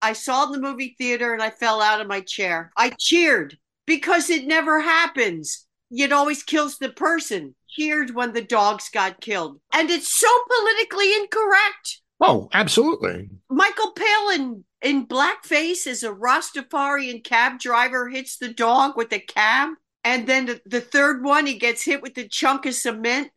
I 0.00 0.12
saw 0.14 0.44
it 0.44 0.46
in 0.46 0.52
the 0.52 0.68
movie 0.68 0.94
theater 0.98 1.32
and 1.32 1.42
i 1.42 1.50
fell 1.50 1.80
out 1.80 2.00
of 2.00 2.06
my 2.06 2.20
chair. 2.20 2.72
I 2.76 2.90
cheered 2.98 3.58
because 3.86 4.30
it 4.30 4.46
never 4.46 4.80
happens. 4.80 5.66
It 5.90 6.12
always 6.12 6.42
kills 6.42 6.78
the 6.78 6.88
person. 6.88 7.54
Cheered 7.68 8.14
when 8.14 8.32
the 8.32 8.42
dogs 8.42 8.88
got 8.90 9.20
killed. 9.20 9.60
And 9.72 9.90
it's 9.90 10.10
so 10.10 10.28
politically 10.48 11.14
incorrect 11.14 12.01
Oh, 12.22 12.48
absolutely. 12.52 13.28
michael 13.50 13.92
palin 13.92 14.64
in 14.80 15.06
blackface 15.06 15.86
as 15.86 16.02
a 16.02 16.10
rastafarian 16.12 17.22
cab 17.22 17.58
driver 17.58 18.08
hits 18.08 18.36
the 18.38 18.48
dog 18.48 18.96
with 18.96 19.12
a 19.12 19.18
cab 19.18 19.70
and 20.04 20.26
then 20.26 20.46
the, 20.46 20.60
the 20.66 20.80
third 20.80 21.22
one 21.22 21.46
he 21.46 21.58
gets 21.58 21.84
hit 21.84 22.02
with 22.02 22.14
the 22.14 22.28
chunk 22.28 22.66
of 22.66 22.74
cement 22.74 23.30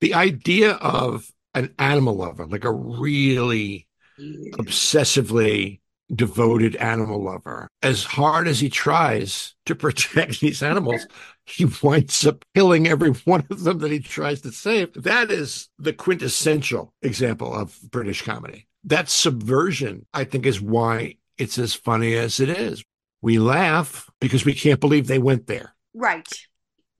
The 0.00 0.14
idea 0.14 0.72
of 0.72 1.30
an 1.54 1.74
animal 1.78 2.16
lover, 2.16 2.46
like 2.46 2.64
a 2.64 2.72
really 2.72 3.86
obsessively 4.18 5.80
devoted 6.14 6.76
animal 6.76 7.22
lover, 7.22 7.68
as 7.82 8.04
hard 8.04 8.46
as 8.48 8.60
he 8.60 8.68
tries 8.68 9.54
to 9.66 9.74
protect 9.84 10.40
these 10.40 10.62
animals, 10.62 11.06
he 11.46 11.66
winds 11.82 12.26
up 12.26 12.44
killing 12.54 12.86
every 12.86 13.10
one 13.10 13.46
of 13.50 13.62
them 13.62 13.78
that 13.78 13.92
he 13.92 14.00
tries 14.00 14.40
to 14.42 14.52
save. 14.52 14.92
That 14.94 15.30
is 15.30 15.68
the 15.78 15.92
quintessential 15.92 16.92
example 17.02 17.54
of 17.54 17.78
British 17.90 18.22
comedy. 18.22 18.66
That 18.84 19.08
subversion, 19.08 20.06
I 20.12 20.24
think, 20.24 20.44
is 20.44 20.60
why 20.60 21.16
it's 21.38 21.58
as 21.58 21.74
funny 21.74 22.14
as 22.14 22.40
it 22.40 22.48
is. 22.48 22.84
We 23.22 23.38
laugh 23.38 24.10
because 24.20 24.44
we 24.44 24.54
can't 24.54 24.80
believe 24.80 25.06
they 25.06 25.18
went 25.18 25.46
there. 25.46 25.74
right 25.94 26.26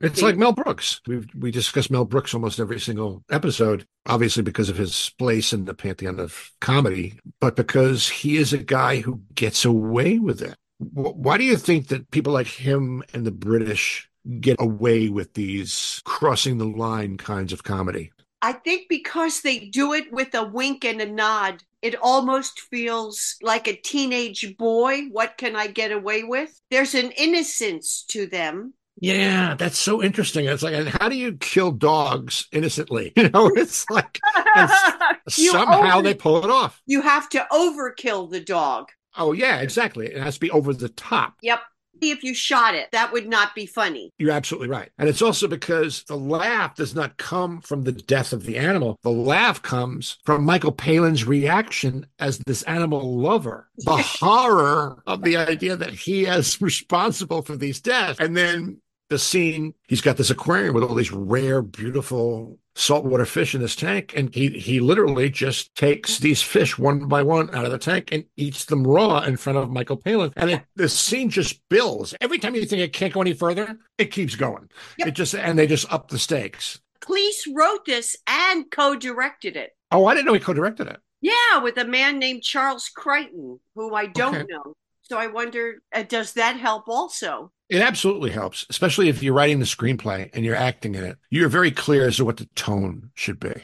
It's 0.00 0.22
like 0.22 0.36
Mel 0.36 0.52
Brooks. 0.52 1.00
We 1.06 1.26
we 1.38 1.50
discuss 1.50 1.90
Mel 1.90 2.04
Brooks 2.04 2.34
almost 2.34 2.60
every 2.60 2.80
single 2.80 3.24
episode, 3.30 3.86
obviously 4.06 4.42
because 4.42 4.68
of 4.68 4.76
his 4.76 5.12
place 5.18 5.52
in 5.52 5.64
the 5.64 5.74
pantheon 5.74 6.20
of 6.20 6.52
comedy, 6.60 7.18
but 7.40 7.56
because 7.56 8.08
he 8.08 8.36
is 8.36 8.52
a 8.52 8.58
guy 8.58 9.00
who 9.00 9.22
gets 9.34 9.64
away 9.64 10.18
with 10.18 10.42
it. 10.42 10.54
Why 10.78 11.38
do 11.38 11.44
you 11.44 11.56
think 11.56 11.88
that 11.88 12.10
people 12.10 12.32
like 12.32 12.46
him 12.46 13.02
and 13.14 13.24
the 13.24 13.30
British 13.30 14.10
get 14.40 14.56
away 14.60 15.08
with 15.08 15.34
these 15.34 16.02
crossing 16.04 16.58
the 16.58 16.66
line 16.66 17.16
kinds 17.16 17.52
of 17.52 17.62
comedy? 17.64 18.12
I 18.42 18.52
think 18.52 18.88
because 18.88 19.40
they 19.40 19.58
do 19.66 19.92
it 19.92 20.12
with 20.12 20.34
a 20.34 20.44
wink 20.44 20.84
and 20.84 21.00
a 21.00 21.06
nod, 21.06 21.62
it 21.82 21.96
almost 22.00 22.60
feels 22.60 23.36
like 23.42 23.66
a 23.66 23.76
teenage 23.76 24.56
boy. 24.56 25.02
What 25.10 25.36
can 25.38 25.56
I 25.56 25.66
get 25.68 25.90
away 25.92 26.22
with? 26.22 26.60
There's 26.70 26.94
an 26.94 27.12
innocence 27.12 28.04
to 28.08 28.26
them 28.26 28.74
Yeah, 28.98 29.54
that's 29.56 29.78
so 29.78 30.02
interesting. 30.02 30.46
It's 30.46 30.62
like, 30.62 30.74
and 30.74 30.88
how 30.88 31.08
do 31.08 31.16
you 31.16 31.36
kill 31.36 31.70
dogs 31.72 32.46
innocently? 32.52 33.12
You 33.16 33.28
know, 33.30 33.48
it's 33.54 33.88
like 33.90 34.20
somehow 35.28 35.98
over- 35.98 36.02
they 36.02 36.14
pull 36.14 36.42
it 36.44 36.50
off. 36.50 36.80
You 36.86 37.02
have 37.02 37.28
to 37.30 37.46
overkill 37.52 38.30
the 38.30 38.40
dog. 38.40 38.88
Oh 39.16 39.32
yeah, 39.32 39.60
exactly. 39.60 40.06
It 40.06 40.18
has 40.18 40.34
to 40.34 40.40
be 40.40 40.50
over 40.50 40.72
the 40.74 40.88
top. 40.90 41.34
Yep. 41.42 41.60
If 42.00 42.22
you 42.22 42.34
shot 42.34 42.74
it, 42.74 42.90
that 42.92 43.12
would 43.12 43.28
not 43.28 43.54
be 43.54 43.66
funny. 43.66 44.12
You're 44.18 44.32
absolutely 44.32 44.68
right. 44.68 44.90
And 44.98 45.08
it's 45.08 45.22
also 45.22 45.48
because 45.48 46.04
the 46.04 46.16
laugh 46.16 46.74
does 46.74 46.94
not 46.94 47.16
come 47.16 47.60
from 47.60 47.84
the 47.84 47.92
death 47.92 48.32
of 48.32 48.44
the 48.44 48.58
animal. 48.58 48.98
The 49.02 49.10
laugh 49.10 49.62
comes 49.62 50.18
from 50.24 50.44
Michael 50.44 50.72
Palin's 50.72 51.24
reaction 51.24 52.06
as 52.18 52.38
this 52.38 52.62
animal 52.64 53.18
lover, 53.18 53.68
the 53.78 53.96
horror 53.96 55.02
of 55.06 55.22
the 55.22 55.36
idea 55.36 55.76
that 55.76 55.92
he 55.92 56.24
is 56.24 56.60
responsible 56.60 57.42
for 57.42 57.56
these 57.56 57.80
deaths. 57.80 58.20
And 58.20 58.36
then 58.36 58.80
the 59.08 59.18
scene, 59.18 59.74
he's 59.88 60.00
got 60.00 60.16
this 60.16 60.30
aquarium 60.30 60.74
with 60.74 60.84
all 60.84 60.94
these 60.94 61.12
rare, 61.12 61.62
beautiful 61.62 62.58
saltwater 62.76 63.24
fish 63.24 63.54
in 63.54 63.60
this 63.60 63.74
tank. 63.74 64.12
And 64.16 64.32
he, 64.34 64.50
he 64.50 64.78
literally 64.80 65.30
just 65.30 65.74
takes 65.74 66.18
these 66.18 66.42
fish 66.42 66.78
one 66.78 67.08
by 67.08 67.22
one 67.22 67.52
out 67.54 67.64
of 67.64 67.72
the 67.72 67.78
tank 67.78 68.10
and 68.12 68.24
eats 68.36 68.66
them 68.66 68.86
raw 68.86 69.20
in 69.22 69.36
front 69.36 69.58
of 69.58 69.70
Michael 69.70 69.96
Palin. 69.96 70.32
And 70.36 70.50
it, 70.50 70.62
the 70.76 70.88
scene 70.88 71.30
just 71.30 71.60
builds. 71.68 72.14
Every 72.20 72.38
time 72.38 72.54
you 72.54 72.64
think 72.66 72.82
it 72.82 72.92
can't 72.92 73.12
go 73.12 73.22
any 73.22 73.32
further, 73.32 73.78
it 73.98 74.12
keeps 74.12 74.36
going. 74.36 74.68
It 74.98 75.12
just, 75.12 75.34
and 75.34 75.58
they 75.58 75.66
just 75.66 75.92
up 75.92 76.08
the 76.08 76.18
stakes. 76.18 76.80
Cleese 77.00 77.46
wrote 77.54 77.84
this 77.86 78.16
and 78.26 78.70
co-directed 78.70 79.56
it. 79.56 79.70
Oh, 79.90 80.06
I 80.06 80.14
didn't 80.14 80.26
know 80.26 80.34
he 80.34 80.40
co-directed 80.40 80.88
it. 80.88 81.00
Yeah, 81.20 81.58
with 81.62 81.78
a 81.78 81.84
man 81.84 82.18
named 82.18 82.42
Charles 82.42 82.88
Crichton, 82.94 83.58
who 83.74 83.94
I 83.94 84.06
don't 84.06 84.34
Okay. 84.34 84.46
know. 84.48 84.74
So 85.02 85.16
I 85.16 85.28
wonder, 85.28 85.76
uh, 85.94 86.02
does 86.02 86.32
that 86.32 86.56
help 86.56 86.88
also? 86.88 87.52
It 87.68 87.82
absolutely 87.82 88.30
helps, 88.30 88.64
especially 88.70 89.08
if 89.08 89.22
you're 89.22 89.34
writing 89.34 89.58
the 89.58 89.64
screenplay 89.64 90.30
and 90.32 90.44
you're 90.44 90.54
acting 90.54 90.94
in 90.94 91.04
it. 91.04 91.18
You're 91.30 91.48
very 91.48 91.70
clear 91.70 92.06
as 92.06 92.16
to 92.16 92.24
what 92.24 92.36
the 92.36 92.46
tone 92.54 93.10
should 93.14 93.40
be. 93.40 93.54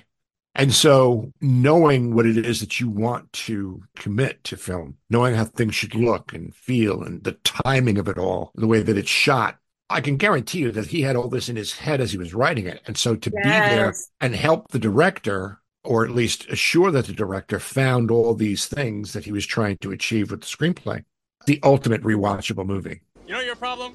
And 0.55 0.75
so 0.75 1.33
knowing 1.41 2.15
what 2.15 2.27
it 2.27 2.45
is 2.45 2.61
that 2.61 2.79
you 2.79 2.89
want 2.89 3.33
to 3.33 3.85
commit 3.97 4.45
to 4.45 4.57
film, 4.57 4.99
knowing 5.09 5.35
how 5.35 5.45
things 5.45 5.75
should 5.75 5.95
look 5.95 6.35
and 6.35 6.55
feel 6.55 7.03
and 7.03 7.25
the 7.25 7.39
timing 7.45 7.97
of 7.97 8.09
it 8.09 8.19
all, 8.19 8.53
the 8.55 8.67
way 8.67 8.83
that 8.83 8.99
it's 8.99 9.09
shot, 9.09 9.59
I 9.89 10.01
can 10.01 10.17
guarantee 10.17 10.59
you 10.59 10.73
that 10.73 10.89
he 10.89 11.03
had 11.03 11.17
all 11.17 11.29
this 11.29 11.49
in 11.49 11.57
his 11.57 11.73
head 11.75 12.01
as 12.01 12.13
he 12.13 12.19
was 12.19 12.35
writing 12.35 12.67
it. 12.67 12.83
And 12.87 12.99
so 12.99 13.15
to 13.15 13.31
be 13.31 13.43
there 13.43 13.95
and 14.21 14.35
help 14.35 14.69
the 14.69 14.79
director, 14.79 15.61
or 15.85 16.05
at 16.05 16.11
least 16.11 16.47
assure 16.49 16.91
that 16.91 17.07
the 17.07 17.13
director 17.13 17.59
found 17.59 18.11
all 18.11 18.35
these 18.35 18.67
things 18.67 19.13
that 19.13 19.25
he 19.25 19.33
was 19.33 19.47
trying 19.47 19.79
to 19.79 19.91
achieve 19.91 20.31
with 20.31 20.41
the 20.41 20.47
screenplay, 20.47 21.05
the 21.47 21.61
ultimate 21.63 22.03
rewatchable 22.03 22.67
movie. 22.67 23.01
You 23.33 23.39
know 23.39 23.45
your 23.45 23.57
problem? 23.57 23.95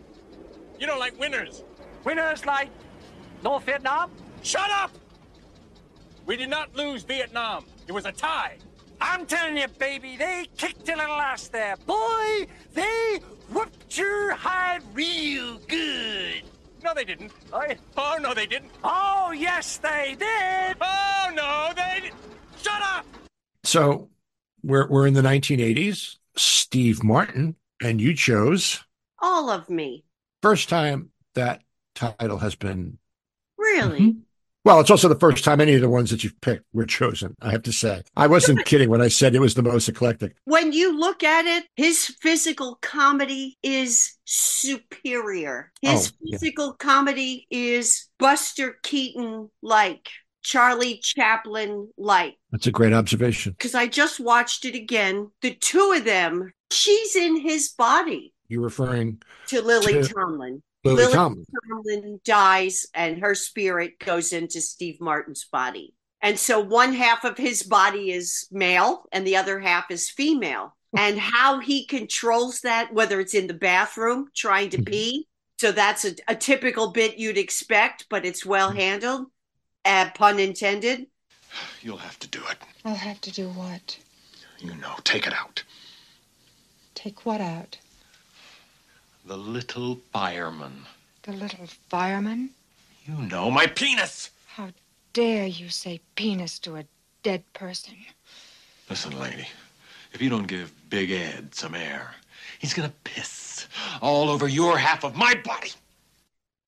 You 0.80 0.88
don't 0.88 0.98
like 0.98 1.20
winners. 1.20 1.64
Winners 2.04 2.44
like 2.48 2.72
North 3.44 3.66
Vietnam? 3.66 4.10
Shut 4.42 4.68
up! 4.72 4.90
We 6.26 6.38
did 6.38 6.50
not 6.50 6.76
lose 6.76 7.04
Vietnam. 7.04 7.64
It 7.86 7.92
was 7.92 8.08
a 8.08 8.12
tie. 8.12 8.58
I'm 9.00 9.28
telling 9.28 9.56
you, 9.56 9.68
baby, 9.78 10.18
they 10.18 10.48
kicked 10.58 10.90
a 10.90 10.96
little 10.96 11.18
ass 11.18 11.50
there. 11.50 11.76
Boy, 11.86 12.48
they 12.74 13.20
whooped 13.54 13.96
your 13.96 14.34
hide 14.34 14.82
real 14.96 15.60
good. 15.68 16.42
No, 16.84 16.96
they 16.96 17.04
didn't. 17.04 17.32
Oh, 17.54 17.64
Oh, 17.96 18.18
no, 18.20 18.34
they 18.34 18.48
didn't. 18.48 18.72
oh 18.84 19.36
yes, 19.38 19.78
they 19.78 20.16
did. 20.18 20.78
Oh, 20.82 21.32
no, 21.36 21.74
they 21.76 22.00
didn't. 22.02 22.16
Shut 22.60 22.82
up! 22.82 23.06
So 23.64 24.10
we're 24.64 24.88
we're 24.88 25.06
in 25.06 25.14
the 25.14 25.22
1980s. 25.22 26.16
Steve 26.36 27.04
Martin, 27.04 27.56
and 27.84 28.02
you 28.02 28.16
chose 28.16 28.84
All 29.22 29.50
of 29.50 29.70
me. 29.70 30.06
first 30.42 30.70
time 30.70 31.10
that 31.36 31.62
title 31.96 32.38
has 32.40 32.56
been. 32.56 32.98
Really? 33.58 34.00
Mm-hmm. 34.00 34.20
Well, 34.66 34.82
it's 34.82 34.92
also 34.92 35.08
the 35.08 35.16
first 35.20 35.46
time 35.46 35.62
any 35.62 35.76
of 35.76 35.82
the 35.82 35.90
ones 35.90 36.10
that 36.12 36.26
you've 36.26 36.40
picked 36.42 36.66
were 36.74 36.86
chosen. 36.86 37.36
I 37.42 37.52
have 37.52 37.64
to 37.64 37.72
say, 37.72 38.02
I 38.18 38.28
wasn't 38.28 38.66
kidding 38.66 38.90
when 38.90 39.02
I 39.02 39.08
said 39.08 39.34
it 39.34 39.40
was 39.40 39.54
the 39.54 39.64
most 39.64 39.88
eclectic. 39.88 40.36
When 40.44 40.74
you 40.74 41.00
look 41.00 41.24
at 41.24 41.46
it, 41.46 41.64
his 41.78 42.06
physical 42.22 42.78
comedy 42.82 43.58
is 43.64 44.18
superior. 44.26 45.72
His 45.82 46.12
Oh, 46.12 46.16
yeah. 46.22 46.38
physical 46.38 46.74
comedy 46.74 47.48
is 47.50 48.10
Buster 48.20 48.78
Keaton 48.84 49.50
like, 49.62 50.10
Charlie 50.44 51.00
Chaplin 51.02 51.90
like. 51.98 52.36
That's 52.52 52.68
a 52.68 52.72
great 52.72 52.94
observation. 52.94 53.54
Because 53.54 53.76
I 53.76 53.88
just 53.88 54.20
watched 54.20 54.66
it 54.66 54.76
again. 54.76 55.32
The 55.42 55.54
two 55.56 55.94
of 55.96 56.04
them, 56.04 56.52
she's 56.72 57.16
in 57.16 57.38
his 57.40 57.70
body 57.70 58.34
You're 58.48 58.62
referring 58.62 59.22
to 59.48 59.62
Lily 59.62 59.94
To 59.94 60.04
Tomlin. 60.04 60.64
Lily 60.84 61.14
Tomlin. 61.14 61.46
Tomlin 61.70 62.20
dies 62.24 62.86
and 62.94 63.20
her 63.20 63.36
spirit 63.36 64.00
goes 64.00 64.32
into 64.32 64.62
Steve 64.62 65.02
Martin's 65.02 65.46
body. 65.52 65.94
And 66.22 66.40
so 66.40 66.60
one 66.60 66.94
half 66.94 67.24
of 67.26 67.38
his 67.38 67.64
body 67.64 68.12
is 68.12 68.48
male 68.52 69.04
and 69.12 69.26
the 69.26 69.38
other 69.38 69.60
half 69.60 69.92
is 69.92 70.10
female. 70.10 70.74
And 70.98 71.20
how 71.20 71.60
he 71.60 71.86
controls 71.86 72.62
that, 72.62 72.94
whether 72.94 73.20
it's 73.20 73.36
in 73.36 73.48
the 73.48 73.54
bathroom 73.54 74.30
trying 74.34 74.70
to 74.70 74.82
pee. 74.82 75.28
So 75.60 75.74
that's 75.74 76.06
a, 76.06 76.16
a 76.30 76.34
typical 76.34 76.92
bit 76.92 77.18
you'd 77.18 77.38
expect, 77.38 78.06
but 78.10 78.26
it's 78.26 78.46
well 78.46 78.72
handled. 78.72 79.28
Uh, 79.84 80.10
pun 80.16 80.40
intended. 80.40 81.08
You'll 81.82 81.98
have 81.98 82.18
to 82.20 82.28
do 82.30 82.40
it. 82.50 82.58
I'll 82.86 82.96
have 82.96 83.20
to 83.22 83.32
do 83.32 83.50
what? 83.50 84.00
You 84.60 84.76
know, 84.76 84.96
take 85.04 85.28
it 85.28 85.34
out. 85.34 85.62
Take 86.96 87.26
what 87.26 87.42
out? 87.42 87.78
The 89.28 89.36
little 89.36 90.00
fireman. 90.14 90.86
The 91.24 91.34
little 91.34 91.68
fireman? 91.90 92.52
You 93.06 93.16
know, 93.16 93.52
my 93.52 93.68
penis! 93.68 94.30
How 94.48 94.70
dare 95.12 95.46
you 95.46 95.68
say 95.68 96.00
penis 96.16 96.58
to 96.60 96.78
a 96.78 96.86
dead 97.24 97.44
person? 97.52 97.96
Listen, 98.90 99.20
lady, 99.20 99.46
if 100.14 100.22
you 100.22 100.30
don't 100.30 100.48
give 100.48 100.72
Big 100.90 101.12
Ed 101.12 101.54
some 101.54 101.76
air, 101.76 102.16
he's 102.58 102.74
gonna 102.74 102.94
piss 103.04 103.68
all 104.02 104.30
over 104.30 104.48
your 104.48 104.78
half 104.78 105.04
of 105.04 105.18
my 105.18 105.34
body. 105.44 105.72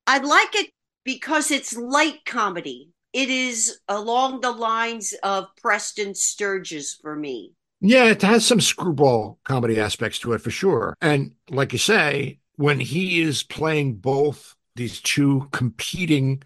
I 0.06 0.18
like 0.18 0.54
it 0.54 0.70
because 1.06 1.52
it's 1.52 1.78
light 1.78 2.26
comedy. 2.26 2.90
It 3.14 3.30
is 3.30 3.80
along 3.88 4.42
the 4.42 4.52
lines 4.52 5.14
of 5.24 5.48
Preston 5.62 6.14
Sturges 6.14 7.00
for 7.02 7.16
me. 7.16 7.54
Yeah, 7.80 8.10
it 8.10 8.22
has 8.24 8.46
some 8.46 8.60
screwball 8.60 9.40
comedy 9.46 9.80
aspects 9.80 10.20
to 10.20 10.34
it 10.34 10.42
for 10.42 10.52
sure. 10.52 10.98
And 11.00 11.32
like 11.50 11.72
you 11.72 11.80
say, 11.80 12.39
when 12.60 12.82
he 12.82 13.22
is 13.22 13.42
playing 13.42 13.94
both 13.94 14.54
these 14.76 15.00
two 15.00 15.48
competing 15.54 16.44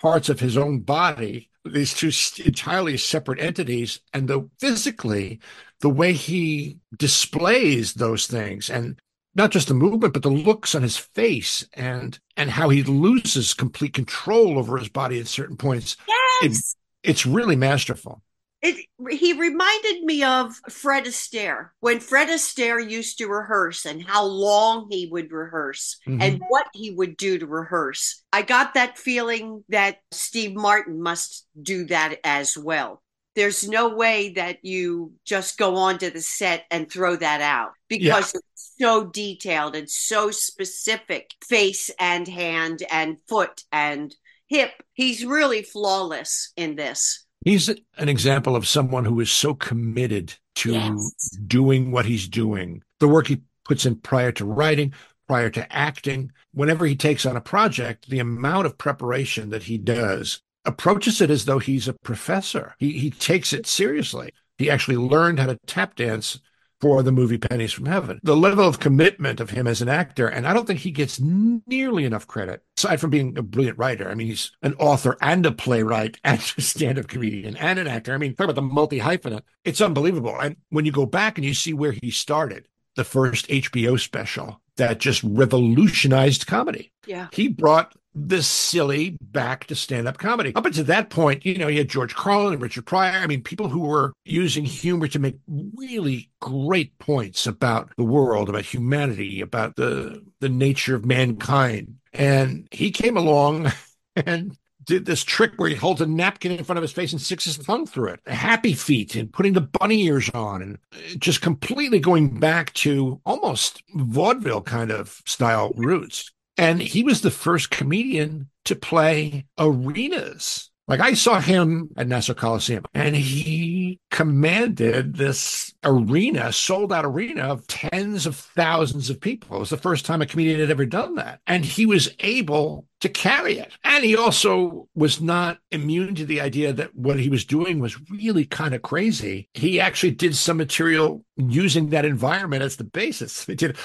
parts 0.00 0.28
of 0.28 0.38
his 0.38 0.56
own 0.56 0.78
body, 0.78 1.50
these 1.64 1.92
two 1.92 2.12
entirely 2.44 2.96
separate 2.96 3.40
entities, 3.40 3.98
and 4.14 4.28
the 4.28 4.48
physically, 4.60 5.40
the 5.80 5.88
way 5.88 6.12
he 6.12 6.78
displays 6.96 7.94
those 7.94 8.28
things 8.28 8.70
and 8.70 9.00
not 9.34 9.50
just 9.50 9.66
the 9.66 9.74
movement, 9.74 10.14
but 10.14 10.22
the 10.22 10.30
looks 10.30 10.76
on 10.76 10.82
his 10.82 10.96
face 10.96 11.66
and 11.74 12.20
and 12.36 12.48
how 12.48 12.68
he 12.68 12.84
loses 12.84 13.52
complete 13.52 13.92
control 13.92 14.60
over 14.60 14.78
his 14.78 14.88
body 14.88 15.18
at 15.18 15.26
certain 15.26 15.56
points. 15.56 15.96
Yes. 16.06 16.76
It, 17.02 17.10
it's 17.10 17.26
really 17.26 17.56
masterful. 17.56 18.22
It, 18.62 18.86
he 19.10 19.34
reminded 19.34 20.02
me 20.02 20.24
of 20.24 20.56
Fred 20.70 21.04
Astaire 21.04 21.70
when 21.80 22.00
Fred 22.00 22.28
Astaire 22.28 22.80
used 22.90 23.18
to 23.18 23.28
rehearse 23.28 23.84
and 23.84 24.02
how 24.02 24.24
long 24.24 24.88
he 24.90 25.06
would 25.06 25.30
rehearse 25.30 25.98
Mhm. 26.06 26.22
and 26.22 26.42
what 26.48 26.66
he 26.72 26.90
would 26.90 27.16
do 27.16 27.38
to 27.38 27.46
rehearse. 27.46 28.22
I 28.32 28.42
got 28.42 28.74
that 28.74 28.98
feeling 28.98 29.62
that 29.68 29.98
Steve 30.10 30.54
Martin 30.54 31.00
must 31.00 31.46
do 31.60 31.84
that 31.86 32.18
as 32.24 32.56
well. 32.56 33.02
There's 33.34 33.68
no 33.68 33.90
way 33.90 34.30
that 34.30 34.64
you 34.64 35.12
just 35.26 35.58
go 35.58 35.76
onto 35.76 36.08
the 36.08 36.22
set 36.22 36.64
and 36.70 36.90
throw 36.90 37.16
that 37.16 37.42
out 37.42 37.72
because 37.88 38.34
it's 38.34 38.72
so 38.80 39.04
detailed 39.04 39.76
and 39.76 39.88
so 39.90 40.30
specific 40.30 41.34
face 41.46 41.90
and 42.00 42.26
hand 42.26 42.82
and 42.90 43.18
foot 43.28 43.62
and 43.70 44.14
hip. 44.46 44.72
He's 44.94 45.26
really 45.26 45.62
flawless 45.62 46.52
in 46.56 46.76
this. 46.76 47.25
He's 47.44 47.68
an 47.68 48.08
example 48.08 48.56
of 48.56 48.66
someone 48.66 49.04
who 49.04 49.20
is 49.20 49.30
so 49.30 49.54
committed 49.54 50.34
to 50.56 50.72
Yes. 50.72 51.36
doing 51.46 51.90
what 51.92 52.06
he's 52.06 52.28
doing, 52.28 52.82
the 52.98 53.08
work 53.08 53.28
he 53.28 53.42
puts 53.64 53.84
in 53.86 53.96
prior 53.96 54.32
to 54.32 54.44
writing, 54.44 54.92
prior 55.28 55.50
to 55.50 55.72
acting. 55.72 56.32
Whenever 56.52 56.86
he 56.86 56.96
takes 56.96 57.26
on 57.26 57.36
a 57.36 57.40
project, 57.40 58.08
the 58.08 58.18
amount 58.20 58.66
of 58.66 58.78
preparation 58.78 59.50
that 59.50 59.64
he 59.64 59.76
does 59.78 60.40
approaches 60.64 61.20
it 61.20 61.30
as 61.30 61.44
though 61.44 61.58
he's 61.58 61.86
a 61.86 61.92
professor. 61.92 62.74
He, 62.78 62.92
he 62.92 63.10
takes 63.10 63.52
it 63.52 63.66
seriously. 63.66 64.32
He 64.58 64.70
actually 64.70 64.96
learned 64.96 65.38
how 65.38 65.46
to 65.46 65.58
tap 65.66 65.94
dance 65.94 66.40
for 66.80 67.02
the 67.02 67.12
movie 67.12 67.38
Pennies 67.38 67.72
from 67.72 67.86
Heaven. 67.86 68.20
The 68.22 68.36
level 68.36 68.66
of 68.66 68.80
commitment 68.80 69.40
of 69.40 69.50
him 69.50 69.66
as 69.66 69.82
an 69.82 69.88
actor, 69.88 70.26
and 70.26 70.46
I 70.46 70.52
don't 70.52 70.66
think 70.66 70.80
he 70.80 70.90
gets 70.90 71.20
nearly 71.20 72.04
enough 72.04 72.26
credit. 72.26 72.62
Aside 72.78 73.00
from 73.00 73.10
being 73.10 73.36
a 73.38 73.42
brilliant 73.42 73.78
writer, 73.78 74.08
I 74.08 74.14
mean, 74.14 74.26
he's 74.26 74.52
an 74.62 74.74
author 74.74 75.16
and 75.20 75.44
a 75.46 75.52
playwright 75.52 76.18
and 76.24 76.40
a 76.56 76.60
stand-up 76.60 77.08
comedian 77.08 77.56
and 77.56 77.78
an 77.78 77.86
actor. 77.86 78.14
I 78.14 78.18
mean, 78.18 78.34
talk 78.34 78.44
about 78.44 78.56
the 78.56 78.62
multi-hyphenate. 78.62 79.42
It's 79.64 79.80
unbelievable. 79.80 80.38
And 80.40 80.56
when 80.70 80.84
you 80.84 80.92
go 80.92 81.06
back 81.06 81.38
and 81.38 81.44
you 81.44 81.54
see 81.54 81.72
where 81.72 81.92
he 81.92 82.10
started, 82.10 82.68
the 82.96 83.04
first 83.04 83.46
HBO 83.48 84.00
special 84.00 84.60
that 84.76 84.98
just 84.98 85.22
revolutionized 85.22 86.46
comedy. 86.46 86.92
Yeah. 87.06 87.28
He 87.32 87.48
brought 87.48 87.94
the 88.16 88.42
silly 88.42 89.18
back 89.20 89.66
to 89.66 89.74
stand 89.74 90.08
up 90.08 90.16
comedy. 90.16 90.54
Up 90.54 90.64
until 90.64 90.84
that 90.84 91.10
point, 91.10 91.44
you 91.44 91.58
know, 91.58 91.68
you 91.68 91.78
had 91.78 91.88
George 91.88 92.14
Carlin 92.14 92.54
and 92.54 92.62
Richard 92.62 92.86
Pryor. 92.86 93.18
I 93.18 93.26
mean, 93.26 93.42
people 93.42 93.68
who 93.68 93.80
were 93.80 94.14
using 94.24 94.64
humor 94.64 95.06
to 95.08 95.18
make 95.18 95.36
really 95.46 96.30
great 96.40 96.98
points 96.98 97.46
about 97.46 97.92
the 97.98 98.04
world, 98.04 98.48
about 98.48 98.64
humanity, 98.64 99.42
about 99.42 99.76
the 99.76 100.24
the 100.40 100.48
nature 100.48 100.96
of 100.96 101.04
mankind. 101.04 101.96
And 102.14 102.66
he 102.70 102.90
came 102.90 103.18
along 103.18 103.70
and 104.16 104.56
did 104.86 105.04
this 105.04 105.24
trick 105.24 105.52
where 105.56 105.68
he 105.68 105.74
holds 105.74 106.00
a 106.00 106.06
napkin 106.06 106.52
in 106.52 106.64
front 106.64 106.78
of 106.78 106.82
his 106.82 106.92
face 106.92 107.12
and 107.12 107.20
sticks 107.20 107.44
his 107.44 107.58
tongue 107.58 107.86
through 107.86 108.08
it. 108.08 108.20
Happy 108.26 108.72
feet 108.72 109.14
and 109.16 109.32
putting 109.32 109.52
the 109.52 109.60
bunny 109.60 110.04
ears 110.04 110.30
on 110.30 110.62
and 110.62 110.78
just 111.20 111.42
completely 111.42 111.98
going 111.98 112.38
back 112.38 112.72
to 112.74 113.20
almost 113.26 113.82
vaudeville 113.94 114.62
kind 114.62 114.90
of 114.90 115.20
style 115.26 115.72
roots. 115.76 116.30
And 116.58 116.80
he 116.80 117.02
was 117.02 117.20
the 117.20 117.30
first 117.30 117.70
comedian 117.70 118.48
to 118.64 118.74
play 118.74 119.46
arenas. 119.58 120.70
Like 120.88 121.00
I 121.00 121.14
saw 121.14 121.40
him 121.40 121.90
at 121.96 122.06
Nassau 122.06 122.34
Coliseum 122.34 122.84
and 122.94 123.16
he 123.16 123.98
commanded 124.12 125.16
this 125.16 125.74
arena, 125.82 126.52
sold 126.52 126.92
out 126.92 127.04
arena 127.04 127.42
of 127.42 127.66
tens 127.66 128.24
of 128.24 128.36
thousands 128.36 129.10
of 129.10 129.20
people. 129.20 129.56
It 129.56 129.60
was 129.60 129.70
the 129.70 129.76
first 129.76 130.06
time 130.06 130.22
a 130.22 130.26
comedian 130.26 130.60
had 130.60 130.70
ever 130.70 130.86
done 130.86 131.16
that. 131.16 131.40
And 131.44 131.64
he 131.64 131.86
was 131.86 132.14
able 132.20 132.86
to 133.00 133.08
carry 133.08 133.58
it. 133.58 133.72
And 133.82 134.04
he 134.04 134.16
also 134.16 134.88
was 134.94 135.20
not 135.20 135.58
immune 135.72 136.14
to 136.14 136.24
the 136.24 136.40
idea 136.40 136.72
that 136.72 136.94
what 136.94 137.18
he 137.18 137.30
was 137.30 137.44
doing 137.44 137.80
was 137.80 138.08
really 138.08 138.44
kind 138.44 138.72
of 138.72 138.82
crazy. 138.82 139.48
He 139.54 139.80
actually 139.80 140.12
did 140.12 140.36
some 140.36 140.56
material 140.56 141.24
using 141.36 141.90
that 141.90 142.04
environment 142.04 142.62
as 142.62 142.76
the 142.76 142.84
basis. 142.84 143.44
He 143.56 143.56
did 143.56 143.76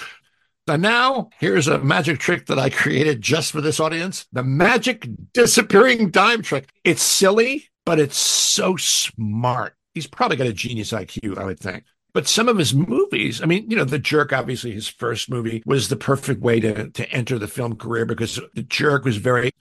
and 0.67 0.81
now 0.81 1.29
here's 1.39 1.67
a 1.67 1.79
magic 1.79 2.19
trick 2.19 2.45
that 2.47 2.59
I 2.59 2.69
created 2.69 3.21
just 3.21 3.51
for 3.51 3.61
this 3.61 3.79
audience 3.79 4.27
the 4.31 4.43
magic 4.43 5.07
disappearing 5.33 6.11
dime 6.11 6.41
trick. 6.41 6.69
It's 6.83 7.03
silly, 7.03 7.69
but 7.85 7.99
it's 7.99 8.17
so 8.17 8.75
smart. 8.77 9.75
He's 9.93 10.07
probably 10.07 10.37
got 10.37 10.47
a 10.47 10.53
genius 10.53 10.91
IQ, 10.91 11.37
I 11.37 11.45
would 11.45 11.59
think. 11.59 11.83
But 12.13 12.27
some 12.27 12.49
of 12.49 12.57
his 12.57 12.73
movies, 12.73 13.41
I 13.41 13.45
mean, 13.45 13.69
you 13.69 13.77
know, 13.77 13.85
The 13.85 13.99
Jerk, 13.99 14.33
obviously 14.33 14.71
his 14.71 14.87
first 14.87 15.29
movie 15.29 15.63
was 15.65 15.87
the 15.87 15.95
perfect 15.95 16.41
way 16.41 16.59
to, 16.59 16.89
to 16.89 17.09
enter 17.09 17.39
the 17.39 17.47
film 17.47 17.77
career 17.77 18.05
because 18.05 18.39
The 18.53 18.63
Jerk 18.63 19.05
was 19.05 19.17
very 19.17 19.51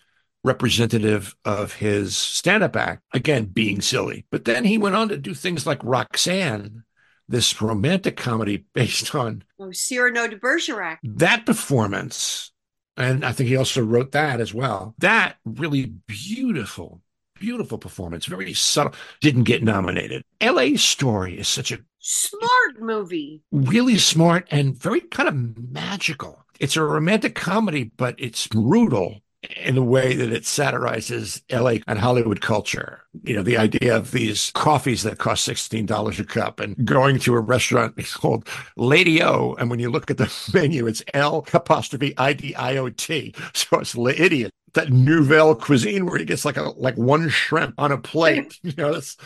representative 0.42 1.36
of 1.44 1.74
his 1.74 2.16
stand 2.16 2.62
up 2.62 2.74
act, 2.74 3.02
again, 3.12 3.44
being 3.44 3.80
silly. 3.80 4.26
But 4.30 4.46
then 4.46 4.64
he 4.64 4.78
went 4.78 4.96
on 4.96 5.08
to 5.10 5.16
do 5.16 5.34
things 5.34 5.66
like 5.66 5.84
Roxanne, 5.84 6.82
this 7.30 7.62
romantic 7.62 8.16
comedy 8.16 8.64
based 8.74 9.14
on 9.14 9.44
Oh, 9.58 9.70
Cyrano 9.72 10.26
de 10.28 10.36
Bergerac. 10.36 10.98
that 11.02 11.46
performance. 11.46 12.52
And 12.96 13.24
I 13.24 13.32
think 13.32 13.48
he 13.48 13.56
also 13.56 13.82
wrote 13.82 14.12
that 14.12 14.40
as 14.40 14.52
well. 14.52 14.94
That 14.98 15.36
really 15.46 15.86
beautiful, 15.86 17.00
beautiful 17.38 17.78
performance, 17.78 18.26
very 18.26 18.52
subtle. 18.52 18.92
Didn't 19.22 19.44
get 19.44 19.62
nominated. 19.62 20.22
LA 20.42 20.76
Story 20.76 21.38
is 21.38 21.48
such 21.48 21.72
a 21.72 21.78
Smart 22.02 22.80
movie. 22.80 23.42
really 23.52 23.98
smart 23.98 24.48
and 24.50 24.74
very 24.76 25.00
kind 25.02 25.28
of 25.28 25.70
magical. 25.70 26.44
It's 26.58 26.76
a 26.76 26.82
romantic 26.82 27.34
comedy, 27.34 27.84
but 27.96 28.14
it's 28.18 28.46
brutal 28.46 29.20
in 29.56 29.74
the 29.74 29.82
way 29.82 30.14
that 30.14 30.32
it 30.32 30.44
satirizes 30.44 31.42
LA 31.50 31.76
and 31.86 31.98
Hollywood 31.98 32.40
culture. 32.40 33.02
You 33.24 33.36
know, 33.36 33.42
the 33.42 33.56
idea 33.56 33.96
of 33.96 34.10
these 34.10 34.50
coffees 34.54 35.02
that 35.02 35.18
cost 35.18 35.48
$16 35.48 36.18
a 36.18 36.24
cup 36.24 36.60
and 36.60 36.76
going 36.84 37.18
to 37.20 37.34
a 37.34 37.40
restaurant 37.40 37.96
called 38.14 38.46
Lady 38.76 39.22
O. 39.22 39.54
And 39.54 39.70
when 39.70 39.80
you 39.80 39.90
look 39.90 40.10
at 40.10 40.18
the 40.18 40.32
menu, 40.54 40.86
it's 40.86 41.02
L 41.14 41.46
apostrophe 41.52 42.14
I 42.18 42.34
D 42.34 42.54
I 42.54 42.76
O 42.76 42.90
T. 42.90 43.34
So 43.54 43.78
it's 43.78 43.96
La 43.96 44.10
Idiot. 44.10 44.52
That 44.74 44.90
Nouvelle 44.90 45.54
cuisine 45.54 46.06
where 46.06 46.18
he 46.18 46.24
gets 46.24 46.44
like 46.44 46.56
a 46.56 46.70
like 46.76 46.96
one 46.96 47.28
shrimp 47.28 47.74
on 47.78 47.92
a 47.92 47.98
plate. 47.98 48.58
You 48.70 48.74
know, 48.76 48.92
that's 48.92 49.16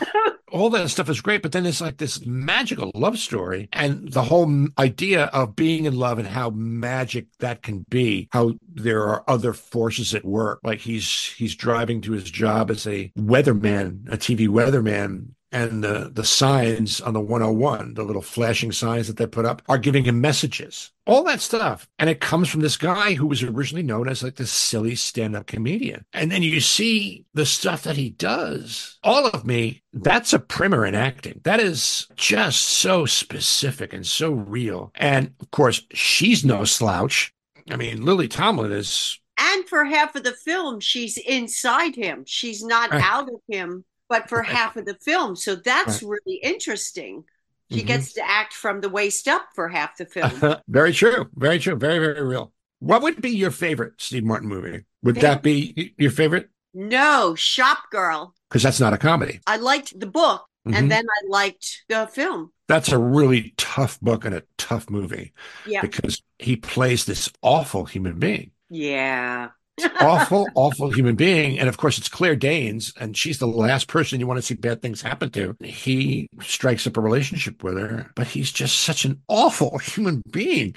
all 0.51 0.69
that 0.69 0.89
stuff 0.89 1.09
is 1.09 1.21
great, 1.21 1.41
but 1.41 1.51
then 1.51 1.65
it's 1.65 1.81
like 1.81 1.97
this 1.97 2.25
magical 2.25 2.91
love 2.95 3.17
story 3.17 3.67
and 3.73 4.11
the 4.11 4.23
whole 4.23 4.67
idea 4.79 5.25
of 5.25 5.55
being 5.55 5.85
in 5.85 5.97
love 5.97 6.17
and 6.17 6.27
how 6.27 6.49
magic 6.51 7.27
that 7.39 7.61
can 7.61 7.85
be, 7.89 8.29
how 8.31 8.53
there 8.73 9.03
are 9.03 9.23
other 9.27 9.53
forces 9.53 10.15
at 10.15 10.23
work. 10.25 10.61
Like 10.63 10.79
he's 10.79 11.33
he's 11.33 11.55
driving 11.55 12.01
to 12.01 12.13
his 12.13 12.31
job 12.31 12.71
as 12.71 12.87
a 12.87 13.11
weatherman, 13.17 14.11
a 14.11 14.17
TV 14.17 14.47
weatherman. 14.47 15.34
And 15.55 15.81
the, 15.81 16.11
the 16.13 16.25
signs 16.25 16.99
on 16.99 17.13
the 17.13 17.21
101, 17.21 17.93
the 17.93 18.03
little 18.03 18.21
flashing 18.21 18.73
signs 18.73 19.07
that 19.07 19.15
they 19.15 19.25
put 19.25 19.45
up, 19.45 19.61
are 19.69 19.77
giving 19.77 20.03
him 20.03 20.19
messages. 20.19 20.91
All 21.07 21.23
that 21.23 21.39
stuff. 21.39 21.87
And 21.97 22.09
it 22.09 22.19
comes 22.19 22.49
from 22.49 22.59
this 22.59 22.75
guy 22.75 23.13
who 23.13 23.25
was 23.25 23.41
originally 23.41 23.81
known 23.81 24.09
as 24.09 24.21
like 24.21 24.35
this 24.35 24.51
silly 24.51 24.95
stand 24.95 25.33
up 25.33 25.47
comedian. 25.47 26.03
And 26.11 26.29
then 26.29 26.43
you 26.43 26.59
see 26.59 27.23
the 27.33 27.45
stuff 27.45 27.83
that 27.83 27.95
he 27.95 28.09
does. 28.09 28.97
All 29.01 29.27
of 29.27 29.45
me, 29.45 29.81
that's 29.93 30.33
a 30.33 30.39
primer 30.39 30.85
in 30.85 30.93
acting. 30.93 31.39
That 31.45 31.61
is 31.61 32.07
just 32.17 32.61
so 32.61 33.05
specific 33.05 33.93
and 33.93 34.05
so 34.05 34.31
real. 34.31 34.91
And 34.95 35.35
of 35.39 35.51
course, 35.51 35.83
she's 35.93 36.43
no 36.43 36.65
slouch. 36.65 37.33
I 37.71 37.77
mean, 37.77 38.03
Lily 38.03 38.27
Tomlin 38.27 38.73
is 38.73 39.21
And 39.37 39.65
for 39.69 39.85
half 39.85 40.15
of 40.17 40.23
the 40.23 40.33
film, 40.33 40.81
she's 40.81 41.17
inside 41.17 41.95
him. 41.95 42.25
She's 42.27 42.61
not 42.61 42.91
out 42.91 43.29
of 43.29 43.39
him, 43.47 43.85
but 44.09 44.29
for 44.29 44.43
half 44.43 44.75
of 44.75 44.85
the 44.85 44.95
film. 44.95 45.35
So 45.35 45.55
that's 45.55 46.01
Right. 46.03 46.19
really 46.25 46.39
interesting. 46.43 47.23
She 47.71 47.81
Mhm. 47.81 47.87
gets 47.87 48.13
to 48.13 48.29
act 48.29 48.53
from 48.53 48.81
the 48.81 48.89
waist 48.89 49.27
up 49.27 49.47
for 49.55 49.69
half 49.69 49.97
the 49.97 50.05
film. 50.05 50.31
very 50.67 50.93
true. 50.93 51.29
Very 51.35 51.57
true. 51.59 51.75
Very, 51.75 51.99
very 51.99 52.21
real. 52.23 52.53
What 52.79 53.01
would 53.01 53.21
be 53.21 53.31
your 53.31 53.51
favorite 53.51 53.93
Steve 53.99 54.23
Martin 54.23 54.47
movie? 54.49 54.85
Would 55.03 55.15
that 55.17 55.41
be 55.41 55.93
your 55.97 56.11
favorite? 56.11 56.49
no, 56.77 57.35
Shop 57.35 57.89
Girl. 57.89 58.35
Because 58.49 58.61
that's 58.61 58.79
not 58.81 58.93
a 58.93 58.97
comedy. 58.97 59.39
I 59.47 59.55
liked 59.57 59.97
the 59.99 60.05
book, 60.05 60.45
Mhm. 60.67 60.75
and 60.75 60.91
then 60.91 61.05
I 61.09 61.21
liked 61.29 61.85
the 61.87 62.05
film. 62.07 62.51
That's 62.67 62.91
a 62.91 62.97
really 62.99 63.53
tough 63.57 63.99
book 64.01 64.25
and 64.25 64.35
a 64.35 64.43
tough 64.57 64.89
movie 64.89 65.33
Yeah. 65.65 65.81
because 65.81 66.21
he 66.37 66.55
plays 66.57 67.05
this 67.05 67.29
awful 67.41 67.85
human 67.85 68.19
being. 68.19 68.51
Yeah. 68.69 69.49
awful, 69.99 70.47
awful 70.55 70.89
human 70.91 71.15
being. 71.15 71.59
And 71.59 71.67
of 71.67 71.77
course, 71.77 71.97
it's 71.97 72.09
Claire 72.09 72.35
Danes, 72.35 72.93
and 72.99 73.15
she's 73.15 73.39
the 73.39 73.47
last 73.47 73.87
person 73.87 74.19
you 74.19 74.27
want 74.27 74.37
to 74.37 74.41
see 74.41 74.55
bad 74.55 74.81
things 74.81 75.01
happen 75.01 75.29
to. 75.31 75.55
He 75.63 76.27
strikes 76.41 76.87
up 76.87 76.97
a 76.97 77.01
relationship 77.01 77.63
with 77.63 77.77
her, 77.77 78.11
but 78.15 78.27
he's 78.27 78.51
just 78.51 78.79
such 78.81 79.05
an 79.05 79.21
awful 79.27 79.77
human 79.79 80.21
being, 80.31 80.75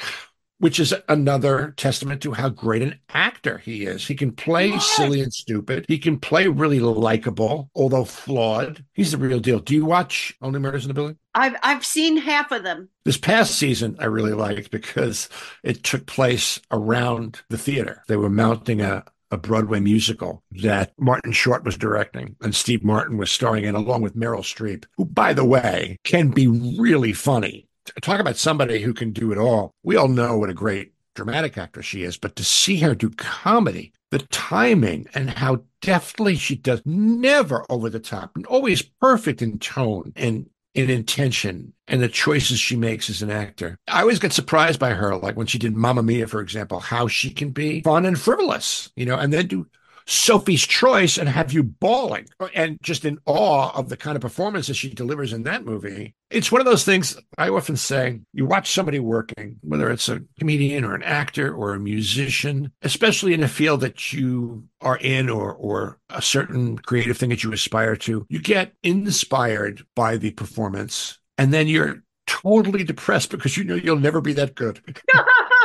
which 0.58 0.80
is 0.80 0.94
another 1.08 1.74
testament 1.76 2.22
to 2.22 2.32
how 2.32 2.48
great 2.48 2.82
an 2.82 2.98
actor 3.10 3.58
he 3.58 3.84
is. 3.84 4.06
He 4.06 4.14
can 4.14 4.32
play 4.32 4.78
silly 4.78 5.20
and 5.20 5.32
stupid, 5.32 5.84
he 5.88 5.98
can 5.98 6.18
play 6.18 6.48
really 6.48 6.80
likable, 6.80 7.70
although 7.74 8.04
flawed. 8.04 8.84
He's 8.92 9.12
the 9.12 9.18
real 9.18 9.40
deal. 9.40 9.60
Do 9.60 9.74
you 9.74 9.84
watch 9.84 10.36
Only 10.42 10.60
Murders 10.60 10.84
in 10.84 10.88
the 10.88 10.94
Building? 10.94 11.18
I've 11.34 11.56
I've 11.62 11.84
seen 11.84 12.16
half 12.16 12.50
of 12.50 12.64
them. 12.64 12.88
This 13.04 13.16
past 13.16 13.54
season, 13.54 13.96
I 13.98 14.06
really 14.06 14.32
liked 14.32 14.70
because 14.70 15.28
it 15.62 15.84
took 15.84 16.06
place 16.06 16.60
around 16.70 17.42
the 17.48 17.58
theater. 17.58 18.02
They 18.08 18.16
were 18.16 18.28
mounting 18.30 18.80
a, 18.80 19.04
a 19.30 19.36
Broadway 19.36 19.80
musical 19.80 20.42
that 20.50 20.92
Martin 20.98 21.32
Short 21.32 21.64
was 21.64 21.76
directing, 21.76 22.36
and 22.40 22.54
Steve 22.54 22.82
Martin 22.82 23.18
was 23.18 23.30
starring 23.30 23.64
in, 23.64 23.74
along 23.74 24.02
with 24.02 24.16
Meryl 24.16 24.40
Streep, 24.40 24.84
who, 24.96 25.04
by 25.04 25.32
the 25.32 25.44
way, 25.44 25.98
can 26.04 26.30
be 26.30 26.48
really 26.48 27.12
funny. 27.12 27.67
Talk 28.02 28.20
about 28.20 28.36
somebody 28.36 28.80
who 28.80 28.92
can 28.94 29.12
do 29.12 29.32
it 29.32 29.38
all. 29.38 29.72
We 29.82 29.96
all 29.96 30.08
know 30.08 30.38
what 30.38 30.50
a 30.50 30.54
great 30.54 30.92
dramatic 31.14 31.58
actress 31.58 31.86
she 31.86 32.04
is, 32.04 32.16
but 32.16 32.36
to 32.36 32.44
see 32.44 32.78
her 32.78 32.94
do 32.94 33.10
comedy, 33.10 33.92
the 34.10 34.20
timing 34.20 35.08
and 35.14 35.30
how 35.30 35.62
deftly 35.82 36.36
she 36.36 36.54
does, 36.54 36.80
never 36.84 37.64
over 37.68 37.90
the 37.90 37.98
top, 37.98 38.36
and 38.36 38.46
always 38.46 38.82
perfect 38.82 39.42
in 39.42 39.58
tone 39.58 40.12
and 40.14 40.48
in 40.74 40.90
intention 40.90 41.72
and 41.88 42.00
the 42.00 42.08
choices 42.08 42.60
she 42.60 42.76
makes 42.76 43.10
as 43.10 43.20
an 43.20 43.30
actor. 43.30 43.76
I 43.88 44.02
always 44.02 44.20
get 44.20 44.32
surprised 44.32 44.78
by 44.78 44.90
her, 44.90 45.16
like 45.16 45.36
when 45.36 45.48
she 45.48 45.58
did 45.58 45.74
Mamma 45.76 46.04
Mia, 46.04 46.28
for 46.28 46.40
example, 46.40 46.78
how 46.78 47.08
she 47.08 47.30
can 47.30 47.50
be 47.50 47.82
fun 47.82 48.06
and 48.06 48.18
frivolous, 48.18 48.90
you 48.94 49.04
know, 49.04 49.16
and 49.16 49.32
then 49.32 49.48
do 49.48 49.66
Sophie's 50.08 50.66
Choice 50.66 51.18
and 51.18 51.28
have 51.28 51.52
you 51.52 51.62
bawling 51.62 52.26
and 52.54 52.78
just 52.82 53.04
in 53.04 53.18
awe 53.26 53.70
of 53.78 53.90
the 53.90 53.96
kind 53.96 54.16
of 54.16 54.22
performances 54.22 54.76
she 54.76 54.88
delivers 54.88 55.34
in 55.34 55.42
that 55.42 55.66
movie. 55.66 56.14
It's 56.30 56.50
one 56.50 56.62
of 56.62 56.66
those 56.66 56.84
things 56.84 57.18
I 57.36 57.50
often 57.50 57.76
say 57.76 58.20
you 58.32 58.46
watch 58.46 58.72
somebody 58.72 59.00
working, 59.00 59.56
whether 59.60 59.90
it's 59.90 60.08
a 60.08 60.22
comedian 60.38 60.84
or 60.84 60.94
an 60.94 61.02
actor 61.02 61.54
or 61.54 61.74
a 61.74 61.80
musician, 61.80 62.72
especially 62.80 63.34
in 63.34 63.42
a 63.42 63.48
field 63.48 63.82
that 63.82 64.12
you 64.12 64.64
are 64.80 64.96
in 64.96 65.28
or, 65.28 65.52
or 65.52 65.98
a 66.08 66.22
certain 66.22 66.78
creative 66.78 67.18
thing 67.18 67.28
that 67.28 67.44
you 67.44 67.52
aspire 67.52 67.96
to, 67.96 68.26
you 68.30 68.40
get 68.40 68.72
inspired 68.82 69.82
by 69.94 70.16
the 70.16 70.30
performance 70.30 71.18
and 71.36 71.52
then 71.52 71.68
you're 71.68 72.02
totally 72.26 72.82
depressed 72.82 73.30
because 73.30 73.56
you 73.56 73.64
know 73.64 73.74
you'll 73.74 73.98
never 73.98 74.22
be 74.22 74.32
that 74.32 74.54
good. 74.54 74.80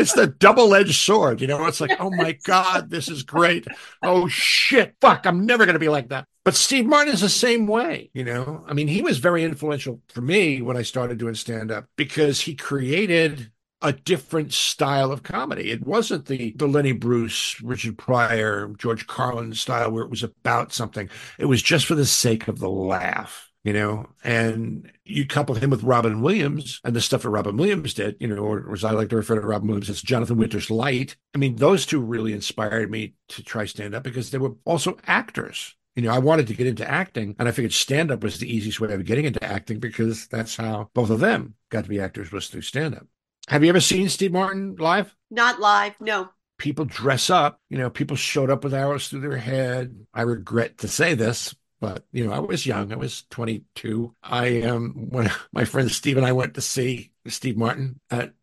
it's 0.00 0.14
the 0.14 0.26
double-edged 0.26 0.94
sword, 0.94 1.40
you 1.40 1.46
know. 1.46 1.66
It's 1.66 1.80
like, 1.80 2.00
oh 2.00 2.10
my 2.10 2.32
god, 2.44 2.90
this 2.90 3.08
is 3.08 3.22
great. 3.22 3.66
Oh 4.02 4.28
shit, 4.28 4.96
fuck, 5.00 5.26
I'm 5.26 5.46
never 5.46 5.66
going 5.66 5.74
to 5.74 5.80
be 5.80 5.88
like 5.88 6.08
that. 6.08 6.26
But 6.44 6.54
Steve 6.54 6.86
Martin 6.86 7.12
is 7.12 7.20
the 7.20 7.28
same 7.28 7.66
way, 7.66 8.10
you 8.14 8.24
know. 8.24 8.64
I 8.66 8.72
mean, 8.72 8.88
he 8.88 9.02
was 9.02 9.18
very 9.18 9.44
influential 9.44 10.00
for 10.08 10.22
me 10.22 10.62
when 10.62 10.76
I 10.76 10.82
started 10.82 11.18
doing 11.18 11.34
stand-up 11.34 11.86
because 11.96 12.40
he 12.40 12.54
created 12.54 13.50
a 13.82 13.92
different 13.92 14.52
style 14.52 15.12
of 15.12 15.22
comedy. 15.22 15.70
It 15.70 15.86
wasn't 15.86 16.26
the, 16.26 16.52
the 16.56 16.66
Lenny 16.66 16.92
Bruce, 16.92 17.60
Richard 17.62 17.98
Pryor, 17.98 18.68
George 18.76 19.06
Carlin 19.06 19.54
style 19.54 19.90
where 19.90 20.04
it 20.04 20.10
was 20.10 20.22
about 20.22 20.72
something. 20.72 21.08
It 21.38 21.46
was 21.46 21.62
just 21.62 21.86
for 21.86 21.94
the 21.94 22.06
sake 22.06 22.48
of 22.48 22.58
the 22.58 22.68
laugh 22.70 23.49
you 23.62 23.72
know, 23.72 24.08
and 24.24 24.90
you 25.04 25.26
couple 25.26 25.54
him 25.54 25.70
with 25.70 25.82
Robin 25.82 26.22
Williams 26.22 26.80
and 26.82 26.96
the 26.96 27.00
stuff 27.00 27.22
that 27.22 27.30
Robin 27.30 27.56
Williams 27.56 27.94
did, 27.94 28.16
you 28.18 28.26
know, 28.26 28.38
or 28.38 28.72
as 28.72 28.84
I 28.84 28.92
like 28.92 29.10
to 29.10 29.16
refer 29.16 29.34
to 29.34 29.46
Robin 29.46 29.68
Williams 29.68 29.90
as 29.90 30.00
Jonathan 30.00 30.38
Winters 30.38 30.70
Light. 30.70 31.16
I 31.34 31.38
mean, 31.38 31.56
those 31.56 31.84
two 31.84 32.00
really 32.00 32.32
inspired 32.32 32.90
me 32.90 33.14
to 33.30 33.42
try 33.42 33.66
stand 33.66 33.94
up 33.94 34.02
because 34.02 34.30
they 34.30 34.38
were 34.38 34.54
also 34.64 34.96
actors. 35.06 35.76
You 35.94 36.02
know, 36.02 36.12
I 36.12 36.18
wanted 36.18 36.46
to 36.46 36.54
get 36.54 36.68
into 36.68 36.88
acting, 36.88 37.36
and 37.38 37.48
I 37.48 37.52
figured 37.52 37.72
stand 37.72 38.10
up 38.10 38.22
was 38.22 38.38
the 38.38 38.54
easiest 38.54 38.80
way 38.80 38.92
of 38.92 39.04
getting 39.04 39.24
into 39.24 39.44
acting 39.44 39.80
because 39.80 40.28
that's 40.28 40.56
how 40.56 40.88
both 40.94 41.10
of 41.10 41.20
them 41.20 41.54
got 41.68 41.84
to 41.84 41.90
be 41.90 42.00
actors 42.00 42.32
was 42.32 42.48
through 42.48 42.62
stand 42.62 42.94
up. 42.94 43.06
Have 43.48 43.64
you 43.64 43.70
ever 43.70 43.80
seen 43.80 44.08
Steve 44.08 44.32
Martin 44.32 44.76
live? 44.78 45.14
Not 45.30 45.60
live, 45.60 45.94
no. 46.00 46.30
People 46.58 46.84
dress 46.84 47.28
up, 47.30 47.60
you 47.68 47.78
know, 47.78 47.90
people 47.90 48.16
showed 48.16 48.50
up 48.50 48.62
with 48.64 48.74
arrows 48.74 49.08
through 49.08 49.20
their 49.20 49.36
head. 49.36 50.06
I 50.14 50.22
regret 50.22 50.78
to 50.78 50.88
say 50.88 51.14
this, 51.14 51.54
but 51.80 52.04
you 52.12 52.26
know, 52.26 52.32
I 52.32 52.38
was 52.38 52.66
young. 52.66 52.92
I 52.92 52.96
was 52.96 53.24
22. 53.30 54.14
I 54.22 54.62
um 54.62 55.08
when 55.10 55.30
my 55.52 55.64
friend 55.64 55.90
Steve 55.90 56.16
and 56.16 56.26
I 56.26 56.32
went 56.32 56.54
to 56.54 56.60
see 56.60 57.10
Steve 57.26 57.56
Martin 57.56 58.00
at 58.10 58.34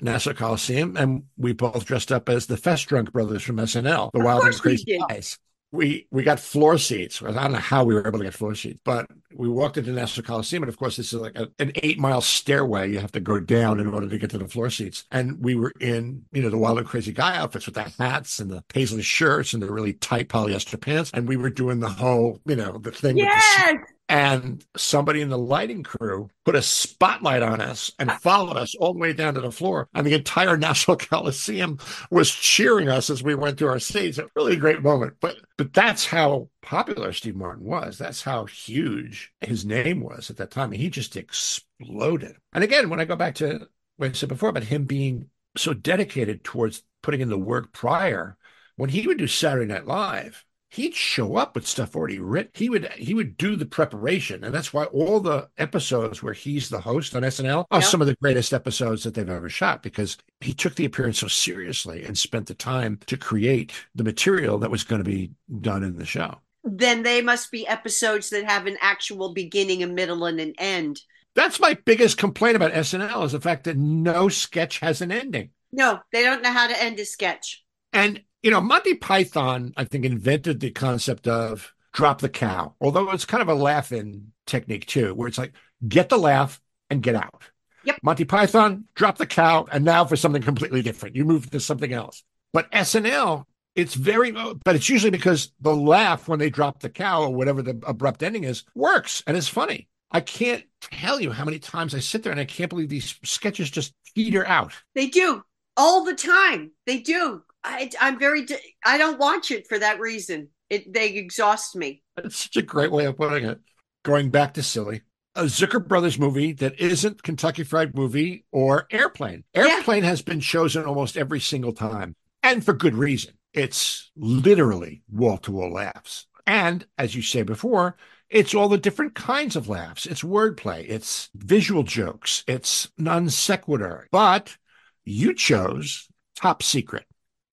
Nassau 0.00 0.32
Coliseum, 0.32 0.96
and 0.96 1.24
we 1.36 1.52
both 1.52 1.84
dressed 1.84 2.12
up 2.12 2.28
as 2.28 2.46
the 2.46 2.56
Festrunk 2.56 3.12
Brothers 3.12 3.42
from 3.42 3.56
SNL, 3.56 4.12
the 4.12 4.20
Wild 4.20 4.44
and 4.44 4.54
Crazy. 4.58 4.98
Guys. 5.08 5.38
We 5.70 6.06
we 6.10 6.22
got 6.22 6.40
floor 6.40 6.78
seats. 6.78 7.22
I 7.22 7.32
don't 7.32 7.52
know 7.52 7.58
how 7.58 7.84
we 7.84 7.94
were 7.94 8.06
able 8.06 8.18
to 8.18 8.24
get 8.24 8.34
floor 8.34 8.54
seats, 8.54 8.80
but 8.84 9.06
we 9.34 9.48
walked 9.48 9.76
into 9.76 9.92
Nassau 9.92 10.22
Coliseum, 10.22 10.62
and 10.62 10.68
of 10.70 10.78
course, 10.78 10.96
this 10.96 11.12
is 11.12 11.20
like 11.20 11.36
a, 11.36 11.48
an 11.58 11.72
eight 11.76 11.98
mile 11.98 12.20
stairway. 12.20 12.90
You 12.90 12.98
have 13.00 13.12
to 13.12 13.20
go 13.20 13.38
down 13.38 13.78
in 13.80 13.86
order 13.86 14.08
to 14.08 14.18
get 14.18 14.30
to 14.30 14.38
the 14.38 14.48
floor 14.48 14.70
seats. 14.70 15.04
And 15.10 15.42
we 15.42 15.54
were 15.54 15.72
in, 15.80 16.24
you 16.32 16.42
know, 16.42 16.50
the 16.50 16.58
Wild 16.58 16.78
and 16.78 16.86
Crazy 16.86 17.12
Guy 17.12 17.36
outfits 17.36 17.66
with 17.66 17.74
the 17.74 17.92
hats 17.98 18.38
and 18.38 18.50
the 18.50 18.62
paisley 18.68 19.02
shirts 19.02 19.52
and 19.52 19.62
the 19.62 19.70
really 19.70 19.92
tight 19.94 20.28
polyester 20.28 20.80
pants. 20.80 21.10
And 21.12 21.28
we 21.28 21.36
were 21.36 21.50
doing 21.50 21.80
the 21.80 21.88
whole, 21.90 22.40
you 22.46 22.56
know, 22.56 22.78
the 22.78 22.90
thing 22.90 23.16
with 23.16 23.24
the 23.24 23.28
Yes. 23.28 23.76
and 24.08 24.64
somebody 24.76 25.20
in 25.20 25.28
the 25.28 25.36
lighting 25.38 25.82
crew 25.82 26.30
put 26.46 26.54
a 26.54 26.62
spotlight 26.62 27.42
on 27.42 27.60
us 27.60 27.92
and 27.98 28.10
followed 28.10 28.56
us 28.56 28.74
all 28.76 28.94
the 28.94 28.98
way 28.98 29.12
down 29.12 29.34
to 29.34 29.40
the 29.42 29.52
floor. 29.52 29.88
And 29.94 30.06
the 30.06 30.14
entire 30.14 30.56
Nassau 30.56 30.96
Coliseum 30.96 31.78
was 32.10 32.30
cheering 32.30 32.88
us 32.88 33.10
as 33.10 33.22
we 33.22 33.34
went 33.34 33.58
to 33.58 33.68
our 33.68 33.78
seats. 33.78 34.16
A 34.16 34.26
really 34.34 34.56
great 34.56 34.82
moment. 34.82 35.14
But 35.20 35.36
but 35.58 35.74
that's 35.74 36.06
how 36.06 36.48
popular 36.62 37.12
Steve 37.12 37.36
Martin 37.36 37.64
was. 37.64 37.98
That's 37.98 38.22
how 38.22 38.46
huge 38.46 39.32
his 39.40 39.64
name 39.64 40.00
was 40.00 40.30
at 40.30 40.36
that 40.38 40.50
time. 40.50 40.72
He 40.72 40.90
just 40.90 41.16
exploded. 41.16 42.36
And 42.52 42.64
again, 42.64 42.88
when 42.90 43.00
I 43.00 43.04
go 43.04 43.16
back 43.16 43.34
to 43.36 43.68
what 43.96 44.10
I 44.10 44.12
said 44.12 44.28
before 44.28 44.48
about 44.50 44.64
him 44.64 44.84
being 44.84 45.30
so 45.56 45.72
dedicated 45.74 46.44
towards 46.44 46.82
putting 47.02 47.20
in 47.20 47.28
the 47.28 47.38
work 47.38 47.72
prior, 47.72 48.36
when 48.76 48.90
he 48.90 49.06
would 49.06 49.18
do 49.18 49.26
Saturday 49.26 49.66
Night 49.72 49.86
Live, 49.86 50.44
he'd 50.70 50.94
show 50.94 51.36
up 51.36 51.54
with 51.54 51.66
stuff 51.66 51.96
already 51.96 52.18
written. 52.18 52.50
He 52.54 52.68
would 52.68 52.86
he 52.92 53.14
would 53.14 53.36
do 53.36 53.56
the 53.56 53.64
preparation, 53.66 54.44
and 54.44 54.54
that's 54.54 54.72
why 54.72 54.84
all 54.84 55.18
the 55.18 55.48
episodes 55.56 56.22
where 56.22 56.34
he's 56.34 56.68
the 56.68 56.80
host 56.82 57.16
on 57.16 57.22
SNL 57.24 57.64
are 57.70 57.78
Yeah. 57.80 57.84
some 57.86 58.00
of 58.02 58.06
the 58.06 58.16
greatest 58.16 58.52
episodes 58.52 59.02
that 59.04 59.14
they've 59.14 59.28
ever 59.28 59.48
shot 59.48 59.82
because 59.82 60.18
he 60.40 60.52
took 60.52 60.74
the 60.74 60.84
appearance 60.84 61.18
so 61.20 61.28
seriously 61.28 62.04
and 62.04 62.16
spent 62.18 62.46
the 62.46 62.54
time 62.54 62.98
to 63.06 63.16
create 63.16 63.72
the 63.94 64.04
material 64.04 64.58
that 64.58 64.70
was 64.70 64.84
going 64.84 65.02
to 65.02 65.08
be 65.10 65.32
done 65.60 65.82
in 65.82 65.96
the 65.96 66.04
show. 66.04 66.38
Then 66.70 67.02
they 67.02 67.22
must 67.22 67.50
be 67.50 67.66
episodes 67.66 68.30
that 68.30 68.44
have 68.44 68.66
an 68.66 68.76
actual 68.80 69.32
beginning, 69.32 69.82
a 69.82 69.86
middle, 69.86 70.24
and 70.24 70.40
an 70.40 70.54
end. 70.58 71.00
That's 71.34 71.60
my 71.60 71.74
biggest 71.74 72.18
complaint 72.18 72.56
about 72.56 72.72
SNL 72.72 73.24
is 73.24 73.32
the 73.32 73.40
fact 73.40 73.64
that 73.64 73.76
no 73.76 74.28
sketch 74.28 74.80
has 74.80 75.00
an 75.00 75.12
ending. 75.12 75.50
No, 75.72 76.00
they 76.12 76.22
don't 76.22 76.42
know 76.42 76.52
how 76.52 76.66
to 76.66 76.82
end 76.82 76.98
a 76.98 77.04
sketch. 77.04 77.64
And, 77.92 78.22
you 78.42 78.50
know, 78.50 78.60
Monty 78.60 78.94
Python, 78.94 79.72
I 79.76 79.84
think, 79.84 80.04
invented 80.04 80.60
the 80.60 80.70
concept 80.70 81.28
of 81.28 81.72
drop 81.92 82.20
the 82.20 82.28
cow, 82.28 82.74
although 82.80 83.10
it's 83.10 83.24
kind 83.24 83.42
of 83.42 83.48
a 83.48 83.54
laugh 83.54 83.92
in 83.92 84.32
technique 84.46 84.86
too, 84.86 85.14
where 85.14 85.28
it's 85.28 85.38
like 85.38 85.52
get 85.86 86.08
the 86.08 86.18
laugh 86.18 86.60
and 86.90 87.02
get 87.02 87.14
out. 87.14 87.42
Yep. 87.84 87.98
Monty 88.02 88.24
Python, 88.24 88.84
drop 88.94 89.18
the 89.18 89.26
cow, 89.26 89.66
and 89.70 89.84
now 89.84 90.04
for 90.04 90.16
something 90.16 90.42
completely 90.42 90.82
different. 90.82 91.16
You 91.16 91.24
move 91.24 91.50
to 91.50 91.60
something 91.60 91.92
else. 91.92 92.22
But 92.52 92.70
SNL, 92.72 93.44
it's 93.78 93.94
very, 93.94 94.32
but 94.32 94.74
it's 94.74 94.88
usually 94.88 95.12
because 95.12 95.52
the 95.60 95.74
laugh 95.74 96.26
when 96.26 96.40
they 96.40 96.50
drop 96.50 96.80
the 96.80 96.90
cow 96.90 97.22
or 97.22 97.30
whatever 97.32 97.62
the 97.62 97.80
abrupt 97.86 98.24
ending 98.24 98.42
is 98.42 98.64
works 98.74 99.22
and 99.24 99.36
it's 99.36 99.46
funny. 99.46 99.88
I 100.10 100.20
can't 100.20 100.64
tell 100.80 101.20
you 101.20 101.30
how 101.30 101.44
many 101.44 101.60
times 101.60 101.94
I 101.94 102.00
sit 102.00 102.24
there 102.24 102.32
and 102.32 102.40
I 102.40 102.44
can't 102.44 102.70
believe 102.70 102.88
these 102.88 103.14
sketches 103.22 103.70
just 103.70 103.94
peter 104.16 104.44
out. 104.44 104.72
They 104.96 105.06
do 105.06 105.44
all 105.76 106.04
the 106.04 106.14
time. 106.14 106.72
They 106.86 106.98
do. 106.98 107.42
I, 107.62 107.88
I'm 108.00 108.18
very. 108.18 108.46
I 108.84 108.98
don't 108.98 109.20
watch 109.20 109.52
it 109.52 109.68
for 109.68 109.78
that 109.78 110.00
reason. 110.00 110.48
It 110.70 110.92
they 110.92 111.10
exhaust 111.10 111.76
me. 111.76 112.02
That's 112.16 112.42
such 112.44 112.56
a 112.56 112.62
great 112.62 112.90
way 112.90 113.04
of 113.04 113.16
putting 113.16 113.44
it. 113.48 113.60
Going 114.02 114.30
back 114.30 114.54
to 114.54 114.62
silly. 114.64 115.02
A 115.36 115.44
Zucker 115.44 115.86
Brothers 115.86 116.18
movie 116.18 116.52
that 116.54 116.80
isn't 116.80 117.22
Kentucky 117.22 117.62
Fried 117.62 117.94
Movie 117.94 118.44
or 118.50 118.88
Airplane. 118.90 119.44
Airplane 119.54 120.02
has 120.02 120.20
been 120.20 120.40
chosen 120.40 120.84
almost 120.84 121.16
every 121.16 121.38
single 121.38 121.72
time, 121.72 122.16
and 122.42 122.64
for 122.64 122.72
good 122.72 122.94
reason. 122.94 123.34
It's 123.52 124.10
literally 124.16 125.02
wall 125.10 125.38
to 125.38 125.52
wall 125.52 125.72
laughs. 125.72 126.26
And 126.46 126.86
as 126.96 127.14
you 127.14 127.22
say 127.22 127.42
before, 127.42 127.96
it's 128.30 128.54
all 128.54 128.68
the 128.68 128.78
different 128.78 129.14
kinds 129.14 129.56
of 129.56 129.68
laughs. 129.68 130.06
It's 130.06 130.22
wordplay, 130.22 130.84
it's 130.88 131.30
visual 131.34 131.82
jokes, 131.82 132.44
it's 132.46 132.90
non 132.98 133.28
sequitur. 133.30 134.06
But 134.10 134.56
you 135.04 135.34
chose 135.34 136.08
Top 136.36 136.62
Secret. 136.62 137.04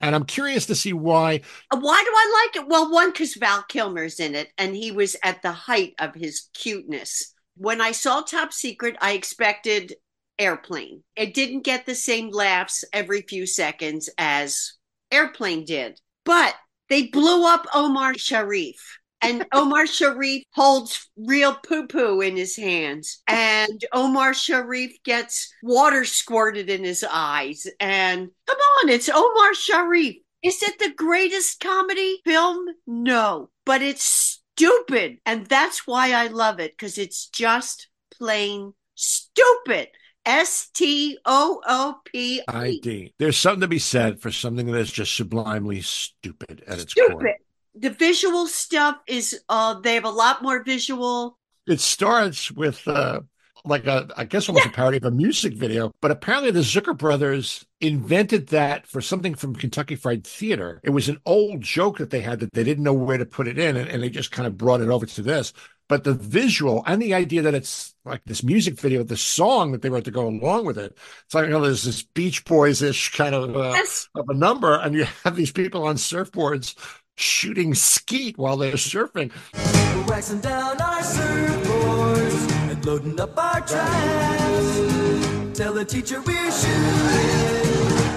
And 0.02 0.14
I'm 0.14 0.26
curious 0.26 0.66
to 0.68 0.76
see 0.76 0.94
why 0.94 1.42
Uh, 1.72 1.78
Why 1.80 2.04
do 2.04 2.12
I 2.14 2.44
like 2.46 2.64
it? 2.64 2.70
Well, 2.70 2.92
one, 2.92 3.12
because 3.12 3.36
Val 3.36 3.64
Kilmer's 3.64 4.20
in 4.20 4.36
it, 4.36 4.50
and 4.58 4.76
he 4.76 4.92
was 4.92 5.16
at 5.24 5.42
the 5.42 5.54
height 5.54 5.94
of 6.00 6.14
his 6.14 6.50
cuteness. 6.54 7.34
When 7.58 7.80
I 7.80 7.92
saw 7.92 8.22
Top 8.22 8.52
Secret, 8.52 8.98
I 9.02 9.14
expected 9.14 9.96
Airplane. 10.38 11.04
It 11.16 11.34
didn't 11.34 11.62
get 11.64 11.86
the 11.86 11.96
same 11.96 12.30
laughs 12.30 12.84
every 12.92 13.22
few 13.22 13.48
seconds 13.48 14.10
as 14.18 14.74
Airplane 15.12 15.66
did, 15.66 16.00
but 16.24 16.56
they 16.90 17.08
blew 17.08 17.46
up 17.48 17.66
Omar 17.74 18.18
Sharif. 18.18 19.00
And 19.22 19.46
Omar 19.54 19.88
Sharif 19.88 20.44
holds 20.54 21.10
real 21.18 21.56
poo 21.56 21.88
poo 21.88 22.22
in 22.22 22.36
his 22.38 22.56
hands. 22.56 23.22
And 23.28 23.84
Omar 23.92 24.34
Sharif 24.34 24.92
gets 25.04 25.54
water 25.64 26.06
squirted 26.06 26.70
in 26.70 26.84
his 26.84 27.04
eyes. 27.10 27.66
And 27.80 28.30
come 28.48 28.58
on, 28.58 28.90
it's 28.90 29.10
Omar 29.10 29.54
Sharif. 29.54 30.18
Is 30.44 30.62
it 30.62 30.78
the 30.78 30.94
greatest 30.96 31.60
comedy 31.60 32.22
film? 32.24 32.68
No, 32.86 33.50
but 33.66 33.82
it's 33.82 34.40
stupid. 34.56 35.18
And 35.26 35.48
that's 35.48 35.88
why 35.88 36.12
I 36.12 36.28
love 36.28 36.60
it 36.60 36.74
because 36.74 37.00
it's 37.00 37.28
just 37.28 37.88
plain 38.12 38.74
stupid. 38.94 39.88
S 40.26 40.70
T 40.74 41.18
O 41.26 41.62
O 41.66 42.00
P 42.06 42.42
I. 42.48 42.66
ID. 42.66 43.14
There's 43.20 43.38
something 43.38 43.62
to 43.62 43.68
be 43.68 43.80
said 43.80 44.22
for 44.22 44.32
something 44.32 44.68
that 44.68 44.80
is 44.80 44.92
just 44.92 45.16
sublimely 45.16 45.82
stupid 45.82 46.64
at 46.68 46.80
its 46.80 46.94
core. 46.94 47.08
Stupid. 47.08 47.36
The 47.78 47.90
visual 47.90 48.48
stuff 48.48 48.98
is, 49.08 49.40
uh, 49.50 49.80
they 49.82 49.96
have 49.96 50.06
a 50.06 50.10
lot 50.10 50.42
more 50.42 50.64
visual. 50.64 51.38
It 51.68 51.82
starts 51.82 52.52
with 52.52 52.88
uh, 52.88 53.22
like 53.66 53.88
a, 53.88 54.08
I 54.16 54.26
guess 54.26 54.48
almost 54.48 54.68
a 54.68 54.70
parody 54.70 54.98
of 54.98 55.06
a 55.06 55.12
music 55.12 55.54
video, 55.54 55.92
but 56.02 56.12
apparently 56.12 56.52
the 56.52 56.60
Zucker 56.60 56.98
brothers 56.98 57.66
invented 57.82 58.48
that 58.48 58.88
for 58.88 59.02
something 59.02 59.36
from 59.36 59.56
Kentucky 59.56 59.96
Fried 59.96 60.26
Theater. 60.26 60.80
It 60.84 60.92
was 60.92 61.10
an 61.10 61.20
old 61.26 61.62
joke 61.62 61.98
that 61.98 62.12
they 62.12 62.22
had 62.22 62.40
that 62.40 62.54
they 62.54 62.64
didn't 62.64 62.84
know 62.84 62.94
where 62.94 63.18
to 63.18 63.26
put 63.26 63.48
it 63.48 63.58
in, 63.58 63.76
and, 63.76 63.90
and 63.90 64.02
they 64.02 64.10
just 64.10 64.32
kind 64.32 64.48
of 64.48 64.58
brought 64.58 64.82
it 64.82 64.90
over 64.90 65.06
to 65.06 65.22
this. 65.22 65.54
But 65.88 66.04
the 66.04 66.14
visual 66.14 66.84
and 66.88 67.00
the 67.02 67.14
idea 67.14 67.42
that 67.44 67.54
it's 67.54 67.94
like 68.06 68.24
this 68.26 68.42
music 68.44 68.80
video, 68.80 69.04
the 69.04 69.16
song 69.18 69.72
that 69.72 69.82
they 69.84 69.90
wrote 69.90 70.06
to 70.06 70.12
go 70.12 70.28
along 70.28 70.66
with 70.66 70.78
it, 70.80 70.98
it's 71.26 71.34
like, 71.36 71.46
you 71.46 71.52
know, 71.52 71.62
there's 71.62 71.84
this 71.84 72.02
Beach 72.02 72.44
Boys 72.46 72.82
ish 72.82 73.12
kind 73.16 73.36
of, 73.36 73.56
uh, 73.56 73.72
Yes. 73.74 74.08
of 74.16 74.26
a 74.30 74.34
number, 74.34 74.76
and 74.80 74.96
you 74.96 75.04
have 75.24 75.36
these 75.36 75.52
people 75.52 75.84
on 75.86 75.96
surfboards 75.98 76.76
shooting 77.18 77.74
skeet 77.76 78.38
while 78.38 78.58
they're 78.58 78.74
surfing. 78.74 79.32
We're 79.54 80.06
waxing 80.08 80.40
down 80.42 80.82
our 80.82 81.02
surfboards 81.02 82.52
and 82.72 82.86
loading 82.86 83.20
up 83.20 83.38
our 83.38 83.62
trash. 83.62 85.56
Tell 85.56 85.74
the 85.74 85.86
teacher 85.86 86.20
we're 86.22 86.52
shooting. 86.52 86.76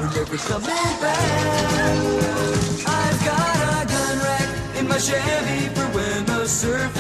Her 0.01 0.09
river's 0.21 0.45
coming 0.47 0.67
back. 0.69 1.79
I've 2.87 3.25
got 3.25 3.85
a 3.85 3.87
gun 3.87 4.19
rack 4.19 4.77
in 4.79 4.89
my 4.89 4.99
Chevy 4.99 5.69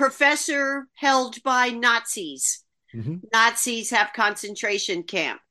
Professor 0.00 0.86
held 0.94 1.42
by 1.42 1.68
Nazis. 1.68 2.64
Mhm. 2.94 3.20
Nazis 3.34 3.90
have 3.90 4.14
concentration 4.14 5.02
camp. 5.02 5.42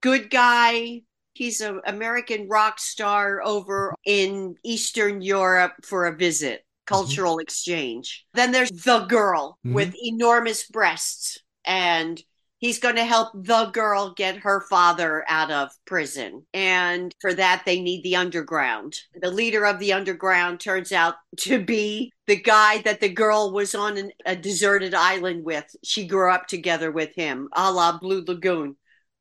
Good 0.00 0.30
guy. 0.30 1.02
He's 1.34 1.60
an 1.60 1.82
American 1.84 2.48
rock 2.48 2.80
star 2.80 3.42
over 3.44 3.94
in 4.06 4.54
Eastern 4.64 5.20
Europe 5.20 5.84
for 5.84 6.06
a 6.06 6.16
visit, 6.16 6.64
cultural 6.86 7.38
exchange. 7.38 8.24
Then 8.32 8.50
there's 8.50 8.70
the 8.70 9.00
girl 9.00 9.58
Mhm. 9.66 9.74
with 9.74 9.94
enormous 10.02 10.66
breasts, 10.66 11.36
and 11.66 12.18
he's 12.58 12.78
going 12.78 12.96
to 12.96 13.04
help 13.04 13.30
the 13.34 13.66
girl 13.66 14.12
get 14.14 14.38
her 14.38 14.60
father 14.60 15.24
out 15.28 15.50
of 15.50 15.70
prison. 15.86 16.44
And 16.52 17.14
for 17.20 17.32
that, 17.34 17.62
they 17.64 17.80
need 17.80 18.02
the 18.02 18.16
underground. 18.16 18.96
The 19.14 19.30
leader 19.30 19.64
of 19.64 19.78
the 19.78 19.92
underground 19.92 20.60
turns 20.60 20.92
out 20.92 21.14
to 21.38 21.62
be 21.62 22.12
the 22.26 22.36
guy 22.36 22.82
that 22.82 23.00
the 23.00 23.08
girl 23.08 23.52
was 23.52 23.74
on 23.74 23.96
an, 23.96 24.12
a 24.26 24.36
deserted 24.36 24.94
island 24.94 25.44
with. 25.44 25.64
She 25.82 26.06
grew 26.06 26.30
up 26.30 26.46
together 26.46 26.90
with 26.90 27.14
him, 27.14 27.48
a 27.52 27.72
la 27.72 27.98
Blue 27.98 28.24
Lagoon. 28.26 28.76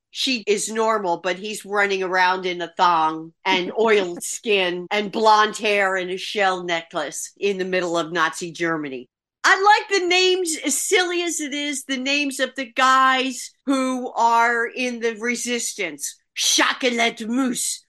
She 0.10 0.44
is 0.48 0.72
normal, 0.72 1.18
but 1.18 1.38
he's 1.38 1.66
running 1.66 2.02
around 2.02 2.46
in 2.46 2.62
a 2.62 2.74
thong 2.76 3.34
and 3.46 3.72
oiled 3.80 4.24
skin 4.24 4.88
and 4.90 5.12
blonde 5.12 5.58
hair 5.58 5.96
and 5.96 6.10
a 6.10 6.18
shell 6.18 6.64
necklace 6.64 7.34
in 7.38 7.58
the 7.58 7.66
middle 7.66 7.98
of 7.98 8.12
Nazi 8.12 8.52
Germany. 8.52 9.10
I 9.44 9.62
like 9.90 10.02
the 10.02 10.08
names, 10.08 10.58
as 10.66 10.80
silly 10.82 11.24
as 11.24 11.40
it 11.40 11.54
is, 11.54 11.86
the 11.86 11.98
names 11.98 12.40
of 12.40 12.54
the 12.56 12.72
guys 12.72 13.52
who 13.66 14.12
are 14.14 14.68
in 14.68 15.00
the 15.00 15.16
resistance. 15.16 16.16
Chocolat 16.36 17.28
mousse. 17.28 17.84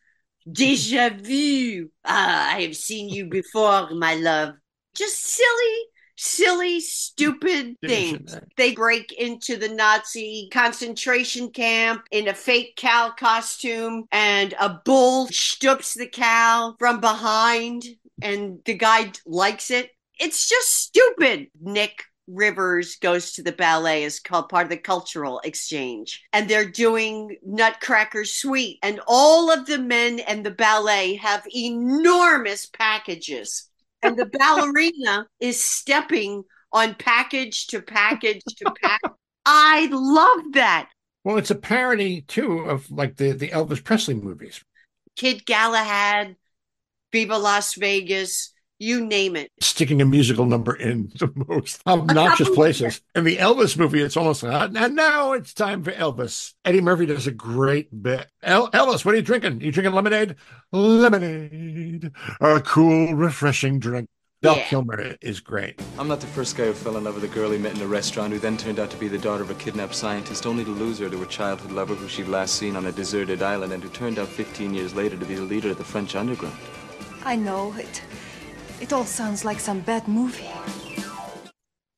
Deja 0.51 1.11
vu. 1.11 1.91
Ah, 2.05 2.55
I 2.55 2.63
have 2.63 2.77
seen 2.77 3.09
you 3.09 3.27
before, 3.27 3.91
my 3.91 4.15
love. 4.15 4.55
Just 4.95 5.23
silly, 5.23 5.77
silly, 6.17 6.81
stupid 6.81 7.77
things. 7.85 8.39
They 8.57 8.73
break 8.75 9.13
into 9.13 9.57
the 9.57 9.69
Nazi 9.69 10.49
concentration 10.53 11.51
camp 11.51 12.03
in 12.11 12.29
a 12.29 12.35
fake 12.35 12.77
cow 12.77 13.13
costume, 13.19 14.05
and 14.11 14.55
a 14.59 14.81
bull 14.85 15.27
stoops 15.29 15.95
the 15.95 16.07
cow 16.09 16.77
from 16.79 17.01
behind, 17.01 17.85
and 18.23 18.61
the 18.65 18.75
guy 18.75 19.13
likes 19.27 19.71
it. 19.71 19.91
It's 20.19 20.49
just 20.49 20.75
stupid. 20.75 21.49
Nick 21.61 22.05
Rivers 22.29 22.97
goes 22.97 23.33
to 23.33 23.43
the 23.43 23.53
ballet 23.53 24.05
as 24.05 24.21
called 24.21 24.49
part 24.49 24.65
of 24.65 24.71
the 24.71 24.77
cultural 24.77 25.41
exchange. 25.45 26.25
And 26.33 26.49
they're 26.49 26.69
doing 26.69 27.37
Nutcracker 27.43 28.25
Suite. 28.25 28.79
And 28.83 29.01
all 29.07 29.51
of 29.51 29.67
the 29.67 29.79
men 29.79 30.21
and 30.21 30.45
the 30.45 30.51
ballet 30.51 31.15
have 31.17 31.47
enormous 31.55 32.67
packages. 32.67 33.69
And 34.03 34.17
the 34.17 34.27
ballerina 34.27 35.27
is 35.41 35.63
stepping 35.63 36.45
on 36.73 36.95
package 36.95 37.67
to 37.69 37.81
package 37.81 38.43
to 38.45 38.73
package. 38.83 39.11
I 39.47 39.89
love 39.91 40.53
that. 40.53 40.91
Well, 41.25 41.39
it's 41.39 41.51
a 41.51 41.57
parody 41.57 42.23
too 42.23 42.61
of 42.61 42.91
like 42.91 43.17
the 43.17 43.33
the 43.33 43.49
Elvis 43.49 43.83
Presley 43.83 44.15
movies. 44.15 44.63
Kid 45.17 45.45
Galahad, 45.47 46.37
Viva 47.13 47.39
Las 47.39 47.75
Vegas, 47.75 48.53
you 48.79 49.05
name 49.05 49.37
it. 49.37 49.51
Sticking 49.61 50.01
a 50.01 50.05
musical 50.05 50.47
number 50.47 50.75
in 50.75 51.11
the 51.19 51.31
most 51.49 51.83
obnoxious 51.87 52.49
places. 52.51 53.01
In 53.15 53.25
the 53.25 53.37
Elvis 53.37 53.77
movie, 53.77 54.03
it's 54.03 54.17
almost 54.17 54.43
like, 54.43 54.53
ah, 54.53 54.69
and 54.85 54.95
now 54.97 55.33
it's 55.33 55.53
time 55.53 55.83
for 55.83 55.93
Elvis. 55.93 56.55
Eddie 56.65 56.81
Murphy 56.81 57.07
does 57.07 57.27
a 57.27 57.33
great 57.33 58.03
bit. 58.03 58.29
El- 58.43 58.71
Elvis, 58.71 59.05
what 59.05 59.15
are 59.15 59.17
you 59.17 59.23
drinking? 59.23 59.61
You 59.61 59.73
drinking 59.73 59.95
lemonade? 59.95 60.37
Lemonade, 60.73 62.11
a 62.41 62.61
cool, 62.61 63.15
refreshing 63.15 63.79
drink. 63.79 64.09
Val 64.41 64.57
Yeah. 64.57 64.65
Kilmer 64.69 65.17
is 65.21 65.41
great. 65.41 65.81
I'm 65.99 66.07
not 66.07 66.21
the 66.21 66.29
first 66.29 66.57
guy 66.57 66.67
who 66.67 66.73
fell 66.73 66.97
in 66.97 67.03
love 67.03 67.17
with 67.17 67.25
a 67.25 67.35
girl 67.35 67.51
he 67.51 67.59
met 67.59 67.75
in 67.75 67.83
a 67.83 67.87
restaurant 67.89 68.33
who 68.33 68.39
then 68.39 68.57
turned 68.57 68.79
out 68.79 68.89
to 68.91 68.97
be 68.97 69.09
the 69.09 69.19
daughter 69.19 69.43
of 69.43 69.51
a 69.51 69.55
kidnapped 69.55 69.97
scientist, 69.97 70.47
only 70.47 70.65
to 70.65 70.71
lose 70.71 70.99
her 71.01 71.11
to 71.11 71.23
a 71.23 71.27
childhood 71.27 71.73
lover 71.73 71.97
who 71.97 72.07
she'd 72.07 72.29
last 72.29 72.55
seen 72.55 72.77
on 72.77 72.87
a 72.87 72.93
deserted 72.93 73.43
island 73.43 73.73
and 73.73 73.83
who 73.83 73.89
turned 73.89 74.17
out 74.17 74.29
15 74.29 74.73
years 74.73 74.95
later 74.95 75.17
to 75.17 75.27
be 75.27 75.35
the 75.35 75.43
leader 75.43 75.71
of 75.71 75.79
the 75.79 75.83
French 75.85 76.15
underground. 76.15 76.57
I 77.25 77.35
know 77.35 77.75
it. 77.77 78.01
It 78.81 78.93
all 78.93 79.05
sounds 79.05 79.45
like 79.45 79.61
some 79.61 79.81
bad 79.81 80.07
movie. 80.09 80.49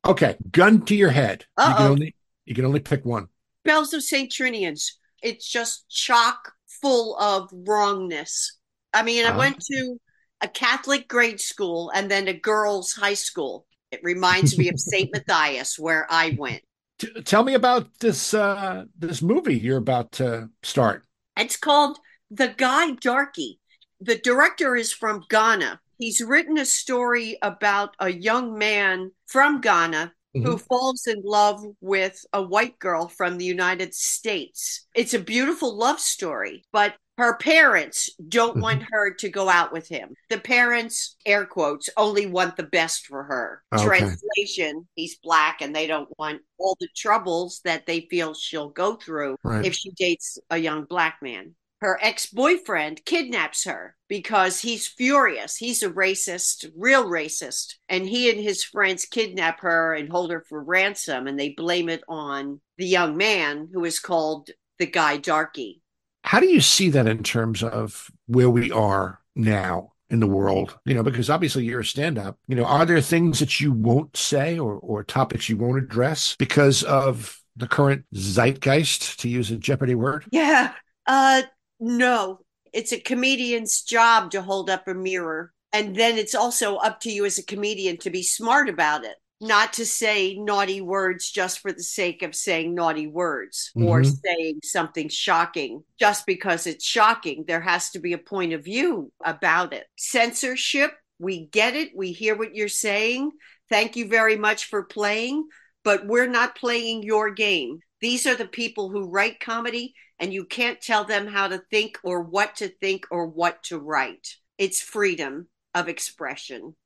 Okay, 0.06 0.36
gun 0.50 0.82
to 0.86 0.94
your 0.94 1.10
head. 1.10 1.44
You 1.58 1.64
can 1.64 1.72
Uh-oh. 1.74 1.88
only 1.90 2.16
you 2.46 2.54
can 2.54 2.64
only 2.64 2.80
pick 2.80 3.04
one. 3.04 3.28
Belles 3.64 3.92
of 3.92 4.02
St. 4.02 4.30
Trinian's. 4.32 4.98
It's 5.22 5.46
just 5.48 5.88
chock 5.90 6.52
full 6.66 7.16
of 7.18 7.50
wrongness. 7.52 8.58
I 8.94 9.02
mean, 9.02 9.24
I 9.26 9.28
Uh-huh. 9.28 9.38
went 9.38 9.60
to 9.70 10.00
a 10.40 10.48
Catholic 10.48 11.06
grade 11.06 11.38
school 11.40 11.90
and 11.94 12.10
then 12.10 12.26
a 12.26 12.32
girls' 12.32 12.94
high 12.94 13.14
school. 13.14 13.66
It 13.92 14.00
reminds 14.02 14.56
me 14.56 14.68
of 14.70 14.80
St. 14.80 15.10
Matthias, 15.12 15.78
where 15.78 16.06
I 16.10 16.34
went. 16.38 16.62
T- 16.98 17.22
tell 17.22 17.44
me 17.44 17.54
about 17.54 17.98
this 18.00 18.32
uh 18.34 18.84
this 18.98 19.20
movie 19.20 19.58
you're 19.58 19.76
about 19.78 20.12
to 20.12 20.48
start. 20.62 21.04
It's 21.36 21.56
called 21.56 21.98
The 22.30 22.48
Guy 22.48 22.92
Darky. 22.92 23.60
The 24.00 24.16
director 24.16 24.74
is 24.76 24.92
from 24.92 25.24
Ghana. 25.28 25.80
He's 26.00 26.22
written 26.22 26.56
a 26.58 26.64
story 26.64 27.36
about 27.42 27.94
a 28.00 28.08
young 28.10 28.56
man 28.58 29.12
from 29.26 29.60
Ghana 29.60 30.14
who 30.32 30.56
Mhm. 30.56 30.66
falls 30.66 31.06
in 31.06 31.20
love 31.22 31.62
with 31.80 32.24
a 32.32 32.40
white 32.42 32.78
girl 32.78 33.08
from 33.08 33.36
the 33.36 33.44
United 33.44 33.94
States. 33.94 34.86
It's 34.94 35.12
a 35.12 35.18
beautiful 35.18 35.76
love 35.76 36.00
story, 36.00 36.64
but 36.72 36.94
her 37.18 37.36
parents 37.36 38.08
don't 38.30 38.60
want 38.60 38.82
her 38.90 39.12
to 39.12 39.28
go 39.28 39.50
out 39.50 39.72
with 39.72 39.88
him. 39.88 40.14
The 40.30 40.38
parents, 40.40 41.16
air 41.26 41.44
quotes, 41.44 41.90
only 41.98 42.24
want 42.24 42.56
the 42.56 42.62
best 42.62 43.06
for 43.06 43.24
her. 43.24 43.62
Okay. 43.74 43.84
Translation, 43.84 44.88
he's 44.94 45.18
black 45.18 45.60
and 45.60 45.76
they 45.76 45.86
don't 45.86 46.08
want 46.18 46.40
all 46.58 46.78
the 46.80 46.88
troubles 46.96 47.60
that 47.64 47.84
they 47.84 48.06
feel 48.08 48.32
she'll 48.32 48.70
go 48.70 48.94
through 48.96 49.36
Right. 49.44 49.66
if 49.66 49.74
she 49.74 49.90
dates 49.90 50.38
a 50.48 50.56
young 50.56 50.84
black 50.84 51.18
man. 51.20 51.56
Her 51.80 51.98
ex 52.02 52.26
boyfriend 52.26 53.04
kidnaps 53.06 53.64
her 53.64 53.96
because 54.08 54.60
he's 54.60 54.86
furious. 54.86 55.56
He's 55.56 55.82
a 55.82 55.88
racist, 55.90 56.70
real 56.76 57.06
racist. 57.06 57.76
And 57.88 58.06
he 58.06 58.30
and 58.30 58.38
his 58.38 58.62
friends 58.62 59.06
kidnap 59.06 59.60
her 59.60 59.94
and 59.94 60.10
hold 60.10 60.30
her 60.30 60.44
for 60.46 60.62
ransom. 60.62 61.26
And 61.26 61.40
they 61.40 61.50
blame 61.50 61.88
it 61.88 62.02
on 62.06 62.60
the 62.76 62.86
young 62.86 63.16
man 63.16 63.68
who 63.72 63.84
is 63.84 63.98
called 63.98 64.50
the 64.78 64.86
guy 64.86 65.16
Darky. 65.16 65.80
How 66.22 66.38
do 66.38 66.46
you 66.46 66.60
see 66.60 66.90
that 66.90 67.06
in 67.06 67.22
terms 67.22 67.62
of 67.62 68.10
where 68.26 68.50
we 68.50 68.70
are 68.70 69.20
now 69.34 69.92
in 70.10 70.20
the 70.20 70.26
world? 70.26 70.78
You 70.84 70.94
know, 70.94 71.02
because 71.02 71.30
obviously 71.30 71.64
you're 71.64 71.80
a 71.80 71.84
stand 71.84 72.18
up. 72.18 72.38
You 72.46 72.56
know, 72.56 72.64
are 72.64 72.84
there 72.84 73.00
things 73.00 73.38
that 73.38 73.58
you 73.58 73.72
won't 73.72 74.14
say 74.16 74.58
or, 74.58 74.74
or 74.74 75.02
topics 75.02 75.48
you 75.48 75.56
won't 75.56 75.78
address 75.78 76.36
because 76.38 76.82
of 76.82 77.40
the 77.56 77.66
current 77.66 78.04
zeitgeist, 78.14 79.18
to 79.20 79.30
use 79.30 79.50
a 79.50 79.56
Jeopardy 79.56 79.94
word? 79.94 80.26
Yeah. 80.30 80.74
Uh, 81.06 81.42
no, 81.80 82.40
it's 82.72 82.92
a 82.92 83.00
comedian's 83.00 83.82
job 83.82 84.30
to 84.32 84.42
hold 84.42 84.70
up 84.70 84.86
a 84.86 84.94
mirror. 84.94 85.52
And 85.72 85.94
then 85.96 86.18
it's 86.18 86.34
also 86.34 86.76
up 86.76 87.00
to 87.00 87.10
you 87.10 87.24
as 87.24 87.38
a 87.38 87.44
comedian 87.44 87.96
to 87.98 88.10
be 88.10 88.22
smart 88.22 88.68
about 88.68 89.04
it, 89.04 89.14
not 89.40 89.72
to 89.74 89.86
say 89.86 90.34
naughty 90.34 90.80
words 90.80 91.30
just 91.30 91.60
for 91.60 91.72
the 91.72 91.82
sake 91.82 92.22
of 92.22 92.34
saying 92.34 92.74
naughty 92.74 93.06
words 93.06 93.70
or 93.74 94.02
Mhm. 94.02 94.20
saying 94.24 94.60
something 94.64 95.08
shocking 95.08 95.84
just 95.98 96.26
because 96.26 96.66
it's 96.66 96.84
shocking. 96.84 97.44
There 97.46 97.60
has 97.60 97.90
to 97.90 98.00
be 98.00 98.12
a 98.12 98.18
point 98.18 98.52
of 98.52 98.64
view 98.64 99.12
about 99.24 99.72
it. 99.72 99.86
Censorship, 99.96 100.92
we 101.18 101.46
get 101.46 101.76
it. 101.76 101.92
We 101.94 102.12
hear 102.12 102.36
what 102.36 102.54
you're 102.54 102.68
saying. 102.68 103.30
Thank 103.68 103.94
you 103.94 104.08
very 104.08 104.36
much 104.36 104.64
for 104.64 104.82
playing, 104.82 105.46
but 105.84 106.06
we're 106.06 106.26
not 106.26 106.56
playing 106.56 107.04
your 107.04 107.30
game. 107.30 107.80
These 108.00 108.26
are 108.26 108.34
the 108.34 108.48
people 108.48 108.90
who 108.90 109.10
write 109.10 109.38
comedy, 109.38 109.94
and 110.20 110.32
you 110.32 110.44
can't 110.44 110.80
tell 110.80 111.04
them 111.04 111.26
how 111.26 111.48
to 111.48 111.58
think 111.70 111.98
or 112.04 112.22
what 112.22 112.56
to 112.56 112.68
think 112.68 113.06
or 113.10 113.26
what 113.26 113.62
to 113.64 113.78
write. 113.78 114.36
It's 114.58 114.80
freedom 114.80 115.48
of 115.74 115.88
expression. 115.88 116.76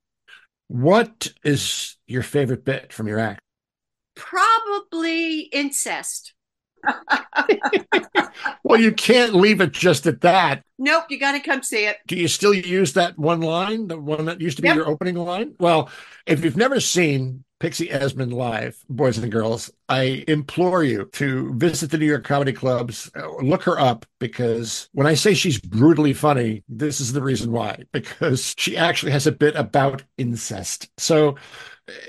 What 0.67 1.31
is 1.43 1.97
your 2.07 2.23
favorite 2.23 2.65
bit 2.65 2.91
from 2.91 3.07
your 3.07 3.19
act? 3.19 3.39
Probably 4.15 5.41
incest. 5.41 6.33
Well, 8.63 8.79
you 8.81 8.91
can't 8.91 9.33
leave 9.35 9.61
it 9.61 9.71
just 9.71 10.07
at 10.07 10.21
that. 10.21 10.63
Nope, 10.77 11.05
you 11.09 11.19
got 11.19 11.33
to 11.33 11.39
come 11.39 11.63
see 11.63 11.85
it. 11.85 11.97
Do 12.07 12.15
you 12.17 12.27
still 12.27 12.53
use 12.53 12.93
that 12.93 13.17
one 13.17 13.41
line, 13.41 13.87
the 13.87 13.97
one 13.99 14.25
that 14.25 14.41
used 14.41 14.57
to 14.57 14.61
be 14.61 14.67
Yep. 14.67 14.75
your 14.75 14.87
opening 14.87 15.15
line? 15.15 15.53
Well, 15.59 15.89
if 16.25 16.43
you've 16.43 16.57
never 16.57 16.79
seen 16.79 17.44
Pixie 17.59 17.89
Esmond 17.89 18.33
live, 18.33 18.83
boys 18.89 19.17
and 19.17 19.31
girls, 19.31 19.71
I 19.87 20.25
implore 20.27 20.83
you 20.83 21.05
to 21.13 21.53
visit 21.55 21.89
the 21.89 21.97
New 21.97 22.05
York 22.05 22.25
comedy 22.25 22.51
clubs, 22.51 23.09
uh, 23.15 23.35
look 23.37 23.63
her 23.63 23.79
up 23.79 24.05
because 24.19 24.89
when 24.91 25.07
I 25.07 25.13
say 25.13 25.33
she's 25.33 25.59
brutally 25.59 26.13
funny, 26.13 26.63
this 26.67 26.99
is 26.99 27.13
the 27.13 27.21
reason 27.21 27.51
why, 27.51 27.83
because 27.93 28.53
she 28.57 28.75
actually 28.75 29.13
has 29.13 29.25
a 29.25 29.31
bit 29.31 29.55
about 29.55 30.03
incest. 30.17 30.89
So 30.97 31.37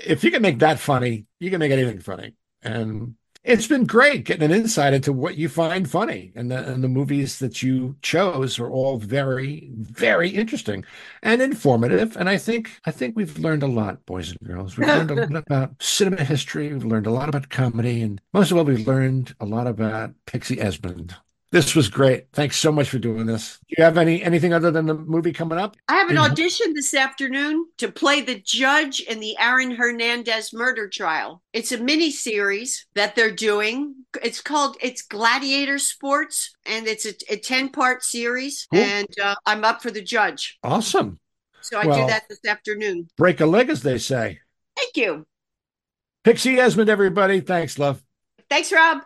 if 0.05 0.23
you 0.23 0.31
can 0.31 0.41
make 0.41 0.59
that 0.59 0.79
funny, 0.79 1.25
you 1.39 1.49
can 1.49 1.59
make 1.59 1.71
anything 1.71 1.99
funny. 1.99 2.33
And 2.61 3.15
It's 3.47 3.65
been 3.65 3.85
great 3.85 4.25
getting 4.25 4.43
an 4.43 4.51
insight 4.51 4.93
into 4.93 5.13
what 5.13 5.37
you 5.37 5.47
find 5.47 5.89
funny, 5.89 6.33
and 6.35 6.51
the 6.51 6.67
and 6.67 6.83
the 6.83 6.89
movies 6.89 7.39
that 7.39 7.63
you 7.63 7.95
chose 8.01 8.59
are 8.59 8.69
all 8.69 8.97
very, 8.97 9.69
very 9.73 10.29
interesting 10.29 10.83
and 11.23 11.41
informative. 11.41 12.17
And 12.17 12.27
I 12.27 12.37
think 12.37 12.77
I 12.85 12.91
think 12.91 13.15
we've 13.15 13.39
learned 13.39 13.63
a 13.63 13.67
lot, 13.67 14.05
boys 14.05 14.31
and 14.31 14.39
girls. 14.41 14.77
We've 14.77 14.89
learned 14.89 15.11
a 15.11 15.15
lot 15.27 15.35
about 15.47 15.81
cinema 15.81 16.25
history. 16.25 16.73
We've 16.73 16.83
learned 16.83 17.07
a 17.07 17.11
lot 17.11 17.29
about 17.29 17.49
comedy, 17.49 18.01
and 18.01 18.19
most 18.33 18.51
of 18.51 18.57
all, 18.57 18.65
we've 18.65 18.85
learned 18.85 19.33
a 19.39 19.45
lot 19.45 19.65
about 19.65 20.13
Pixie 20.25 20.59
Esmond. 20.59 21.15
This 21.49 21.75
was 21.75 21.87
great. 21.87 22.25
Thanks 22.33 22.57
so 22.57 22.73
much 22.73 22.89
for 22.89 22.99
doing 22.99 23.25
this. 23.25 23.57
Do 23.69 23.75
you 23.77 23.83
have 23.85 23.97
any 23.97 24.21
anything 24.21 24.51
other 24.53 24.69
than 24.69 24.85
the 24.85 24.93
movie 24.93 25.31
coming 25.31 25.57
up? 25.57 25.77
I 25.87 25.95
have 25.95 26.09
an 26.09 26.17
audition 26.17 26.73
this 26.73 26.93
afternoon 26.93 27.67
to 27.77 27.89
play 27.89 28.19
the 28.19 28.41
judge 28.41 28.99
in 28.99 29.21
the 29.21 29.37
Aaron 29.39 29.71
Hernandez 29.71 30.51
murder 30.51 30.89
trial. 30.89 31.41
It's 31.53 31.71
a 31.71 31.77
mini 31.77 32.11
series 32.11 32.85
that 32.95 33.15
they're 33.15 33.31
doing. 33.33 33.95
It's 34.21 34.41
called 34.41 34.75
it's 34.81 35.01
Gladiator 35.03 35.79
Sports, 35.79 36.53
and 36.65 36.85
it's 36.85 37.05
a, 37.05 37.13
a 37.29 37.37
ten 37.37 37.69
part 37.69 38.03
series. 38.03 38.67
Cool. 38.69 38.81
And 38.81 39.07
uh, 39.23 39.35
I'm 39.45 39.63
up 39.63 39.81
for 39.81 39.89
the 39.89 40.01
judge, 40.01 40.57
Awesome. 40.63 41.17
so 41.61 41.79
I 41.79 41.85
Well- 41.85 42.01
do 42.01 42.07
that 42.11 42.23
this 42.29 42.43
afternoon. 42.45 43.07
Break 43.15 43.39
a 43.39 43.45
leg, 43.45 43.69
as 43.69 43.83
they 43.83 43.99
say. 43.99 44.39
Thank 44.75 44.97
you. 44.97 45.25
Pixie 46.25 46.59
Esmond, 46.59 46.89
everybody. 46.89 47.39
Thanks, 47.39 47.79
love. 47.79 48.03
Thanks, 48.49 48.69
Rob. 48.73 48.99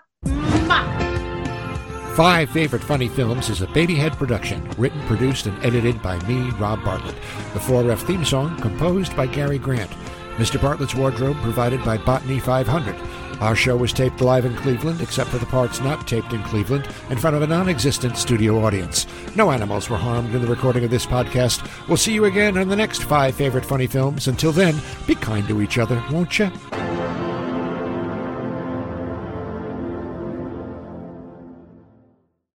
Five 2.15 2.49
Favorite 2.49 2.83
Funny 2.83 3.07
Films 3.07 3.49
is 3.49 3.61
a 3.61 3.67
Babyhead 3.67 4.11
production, 4.13 4.69
written, 4.77 4.99
produced, 5.03 5.45
and 5.45 5.65
edited 5.65 6.01
by 6.01 6.19
me, 6.27 6.49
Rob 6.51 6.83
Bartlett. 6.83 7.15
The 7.53 7.59
4F 7.59 7.99
theme 7.99 8.25
song 8.25 8.59
composed 8.59 9.15
by 9.15 9.27
Gary 9.27 9.57
Grant. 9.57 9.89
Mr. 10.35 10.61
Bartlett's 10.61 10.93
wardrobe 10.93 11.37
provided 11.37 11.83
by 11.85 11.97
Botany 11.97 12.37
500. 12.39 12.95
Our 13.39 13.55
show 13.55 13.77
was 13.77 13.93
taped 13.93 14.19
live 14.19 14.43
in 14.43 14.55
Cleveland, 14.57 14.99
except 14.99 15.29
for 15.29 15.37
the 15.37 15.45
parts 15.45 15.79
not 15.79 16.05
taped 16.05 16.33
in 16.33 16.43
Cleveland, 16.43 16.87
in 17.09 17.17
front 17.17 17.37
of 17.37 17.43
a 17.43 17.47
non 17.47 17.69
existent 17.69 18.17
studio 18.17 18.63
audience. 18.63 19.07
No 19.37 19.49
animals 19.49 19.89
were 19.89 19.97
harmed 19.97 20.35
in 20.35 20.41
the 20.41 20.47
recording 20.47 20.83
of 20.83 20.91
this 20.91 21.05
podcast. 21.05 21.65
We'll 21.87 21.95
see 21.95 22.13
you 22.13 22.25
again 22.25 22.57
on 22.57 22.67
the 22.67 22.75
next 22.75 23.03
Five 23.03 23.35
Favorite 23.35 23.65
Funny 23.65 23.87
Films. 23.87 24.27
Until 24.27 24.51
then, 24.51 24.75
be 25.07 25.15
kind 25.15 25.47
to 25.47 25.61
each 25.61 25.77
other, 25.77 26.03
won't 26.11 26.37
you? 26.37 26.51